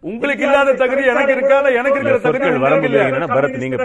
உங்களுக்கு 0.00 0.44
இல்லாத 0.44 0.72
தகுதி 0.72 1.04
எனக்கு 1.06 1.32
இருக்கா? 1.32 1.56
இல்ல 1.56 1.70
எனக்கு 1.70 2.00
இருக்கிற 2.00 2.18
தகுதி 2.18 2.44
சொற்கள் 2.44 2.52
உங்களுக்கு 2.52 2.60
வரம்பு 2.60 2.86
இல்லையா? 2.86 3.06
இல்லைன்னா 3.06 3.28
பரத் 3.28 3.56
நீங்க 3.56 3.76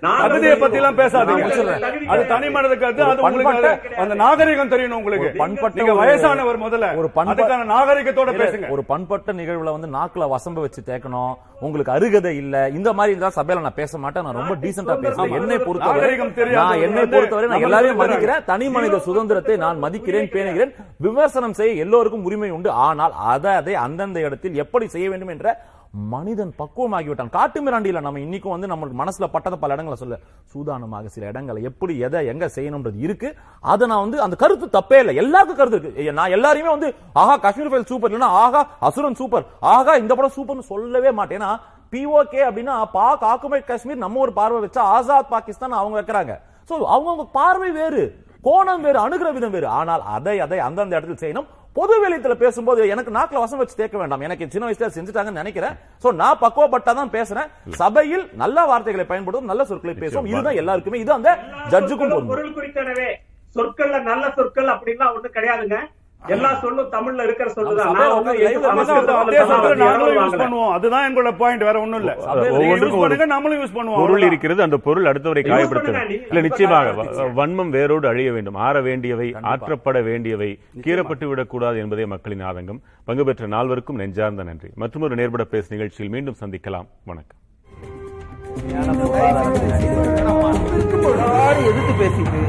தகுதியை 0.00 0.56
பத்தி 0.56 0.76
எல்லாம் 0.76 0.98
பேசாதீங்க. 0.98 2.06
அது. 2.06 2.26
தனி 2.26 2.50
மனது 2.50 2.78
கருத்து 2.78 3.02
அது 3.02 3.22
உங்களுக்கு 3.22 3.96
அந்த 3.96 4.14
நாகரிகம் 4.14 4.70
தெரியணும் 4.70 4.90
உங்களுக்கு. 4.90 5.32
பண்பட்ட 5.36 5.82
நீங்க 5.82 6.04
வயசானவர் 6.04 6.58
முதல்ல. 6.58 6.96
ஒரு 6.96 7.10
பண்ப- 7.10 7.34
அதுக்கான 7.34 7.60
நாகரிகத்தோட 7.60 8.30
பேசுங்க. 8.30 8.68
ஒரு 8.68 8.84
பண்பட்ட 8.84 9.32
நிகழ்வுல 9.32 9.80
வந்து 9.80 9.98
நாக்குல 9.98 10.28
வசம்ப 10.28 10.60
வச்சு 10.60 10.82
தேக்கணும். 10.86 11.34
உங்களுக்கு 11.60 11.92
அருகதை 11.92 12.36
இல்ல. 12.36 12.68
இந்த 12.68 12.92
மாதிரி 12.92 13.16
இருந்தா 13.16 13.42
சபையில 13.42 13.60
நான் 13.60 13.74
பேச 13.74 13.98
மாட்டேன். 13.98 14.22
நான் 14.22 14.34
ரொம்ப 14.34 14.54
டீசென்டா 14.54 14.96
பேசுறேன். 15.06 15.30
என்னை 15.30 15.56
நாகரிகம் 15.78 16.06
தெரியாதவர் 16.08 16.37
நான் 16.58 16.82
என்னை 16.86 17.04
பொறுத்தவரை 17.14 17.46
நான் 17.48 17.54
நம்ம 17.54 17.68
எல்லாரையும். 17.68 18.00
மதிக்கிறேன் 18.02 18.44
தனி 18.50 18.68
மனித 18.76 18.98
சுதந்திரத்தை 19.08 19.56
நான் 19.64 19.82
மதிக்கிறேன் 19.86 20.30
பேணுகிறேன். 20.34 20.74
விமர்சனம் 21.06 21.58
செய்ய 21.60 21.82
எல்லோருக்கும் 21.86 22.28
உரிமை 22.28 22.52
உண்டு. 22.58 22.70
ஆனால் 22.86 23.16
அதை 23.32 23.52
அதை 23.62 23.74
அந்தந்த 23.86 24.20
இடத்தில் 24.28 24.60
எப்படி 24.64 24.88
செய்ய 24.94 25.08
வேண்டும் 25.14 25.34
என்ற 25.34 25.56
மனிதன் 26.14 26.50
பக்குவமாகிவிட்டான். 26.60 27.30
காட்டு 27.36 27.58
மிராண்டியில 27.66 28.00
நம்ம 28.06 28.20
இன்னைக்கும் 28.24 28.54
வந்து 28.54 28.70
நம்மளுக்கு 28.70 28.98
மனசுல 29.00 29.26
பட்டத 29.34 29.54
பல 29.62 29.76
இடங்களை 29.76 29.96
சொல்ல. 30.00 30.16
சூதானமாக 30.52 31.08
சில 31.14 31.24
இடங்களை 31.32 31.60
எப்படி 31.70 31.94
எதை 32.06 32.20
எங்க 32.32 32.46
செய்யணும்ன்றது 32.56 32.98
இருக்கு. 33.06 33.28
அதை 33.72 33.84
நான் 33.92 34.04
வந்து 34.04 34.18
அந்த 34.24 34.36
கருத்து 34.42 34.68
தப்பே 34.76 34.98
இல்லை. 35.02 35.14
எல்லாருக்கும் 35.22 35.60
கருத்து 35.60 35.78
இருக்கு. 35.78 36.18
நான் 36.18 36.34
எல்லாரையுமே 36.36 36.70
வந்து 36.76 36.90
ஆஹா 37.22 37.36
காஷ்மீர் 37.46 37.72
ஃபைல் 37.72 37.88
சூப்பர் 37.92 38.10
இல்லைன்னா 38.10 38.30
ஆஹா 38.42 38.62
அசுரன் 38.88 39.18
சூப்பர். 39.22 39.46
ஆஹா 39.74 39.94
இந்த 40.02 40.12
படம் 40.18 40.36
சூப்பர்னு 40.36 40.70
சொல்லவே 40.72 41.12
மாட்டேன். 41.20 41.40
ஏன்னா 41.40 41.52
பிஓகே 41.92 42.40
அப்படின்னா 42.48 42.74
பாக் 42.96 43.26
ஆக்குமைட் 43.32 43.68
காஷ்மீர் 43.68 44.04
நம்ம 44.04 44.20
ஒரு 44.24 44.32
பார்வை 44.38 44.58
வச்சா 44.64 44.82
ஆசாத் 44.96 45.30
பாகிஸ்தான் 45.34 45.78
அவங்க 45.82 45.96
வைக்கிறாங்க. 46.00 46.34
சோ 46.70 46.74
அவங்கவங்க 46.94 47.26
பார்வை 47.38 47.70
வேறு 47.80 48.02
கோணம் 48.48 48.82
வேறு 48.86 48.98
அணுகிற 49.04 49.28
விதம் 49.36 49.54
வேறு. 49.56 49.68
ஆனால் 49.78 50.02
அதை 50.16 50.34
அதை 50.44 50.58
அந்தந்த 50.66 50.98
இடத்தில் 50.98 51.22
செய்யணும். 51.22 51.48
பொது 51.78 51.94
வெளியத்துல 52.02 52.34
பேசும்போது 52.42 52.80
எனக்கு 52.92 53.10
நாக்குல 53.16 53.42
வசம் 53.42 53.60
வச்சு 53.60 53.76
தேக்க 53.80 53.96
வேண்டாம். 53.98 54.24
எனக்கு 54.26 54.48
சின்ன 54.52 54.68
வயசுல 54.68 54.88
செஞ்சுட்டாங்கன்னு 54.96 55.40
நினைக்கிறேன். 55.42 55.74
சோ 56.02 56.08
நான் 56.20 56.40
பக்குவப்பட்டாதான் 56.40 57.14
பேசுறேன். 57.16 57.48
சபையில் 57.82 58.24
நல்ல 58.42 58.64
வார்த்தைகளை 58.70 59.06
பயன்படுத்தும் 59.12 59.50
நல்ல 59.52 59.64
சொற்களை 59.70 59.94
பேசுவோம் 60.02 60.30
இதுதான் 60.32 60.60
எல்லாருக்குமே 60.62 61.02
இது 61.04 61.12
அந்த 61.18 61.32
ஜட்ஜுக்கும் 61.74 62.30
பொருள் 62.32 62.56
குறித்தனவே. 62.58 63.08
சொற்கள்ல 63.56 63.98
நல்ல 64.10 64.24
சொற்கள் 64.38 64.72
அப்படின்லாம் 64.74 65.14
ஒண்ணு 65.16 65.28
கிடையாதுங்க. 65.36 65.78
எல்லா 66.26 66.54
சொல்லும் 66.54 66.92
தமிழ்ல 66.92 67.22
இருக்கிற 67.22 67.52
சொல்லுதான். 67.52 67.92
அதுதான் 70.70 71.16
எங்களோட 71.16 71.36
பாயிண்ட் 71.36 71.60
வேற 71.60 71.80
ஒண்ணும் 71.80 71.98
இல்ல. 71.98 72.14
நீங்க 72.14 72.50
ஒவ்வொன்றுக்கும் 72.50 72.98
ஒரு 72.98 73.26
நம்மளும் 73.26 73.64
யூஸ் 73.64 73.76
பண்ணுவோம். 73.76 73.98
பொருள். 73.98 74.22
இருக்கிறது 74.22 74.62
அந்த 74.62 74.76
பொருள் 74.76 75.04
அடுத்தவரை 75.04 75.46
நீங்க 75.46 76.04
இல்ல 76.06 76.40
நிச்சயமாக 76.40 76.90
வன்மம் 77.22 77.68
வேரோடு 77.68 78.08
அழிய 78.08 78.32
வேண்டும். 78.32 78.54
ஆற 78.54 78.80
வேண்டியவை 78.80 79.34
ஆற்றப்பட 79.42 80.02
வேண்டியவை 80.02 80.58
கீறப்பட்டு 80.80 81.24
விடக்கூடாது 81.24 81.78
என்பதே 81.78 82.04
மக்களின் 82.04 82.44
ஆதங்கம். 82.44 82.80
பங்கு 83.04 83.24
பெற்ற 83.24 83.46
நால்வருக்கும் 83.46 83.94
நெஞ்சார்ந்த 83.94 84.42
நன்றி. 84.42 84.68
மற்றொரு 84.74 85.14
நேர்பட 85.14 85.44
பேசு 85.44 85.74
நிகழ்ச்சியில் 85.74 86.12
மீண்டும் 86.12 86.36
சந்திக்கலாம். 86.40 86.88
வணக்கம். 87.04 87.38
எதிர்த்து 91.68 91.94
பேசிட்டு 92.00 92.42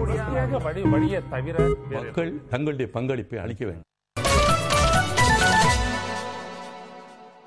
பிரத்யேக 0.00 0.60
வழியை 0.90 1.20
தவிர 1.30 1.56
மக்கள் 1.90 2.30
தங்களுடைய 2.50 2.88
பங்களிப்பை 2.96 3.38
அளிக்க 3.38 3.62
வேண்டும். 3.64 3.84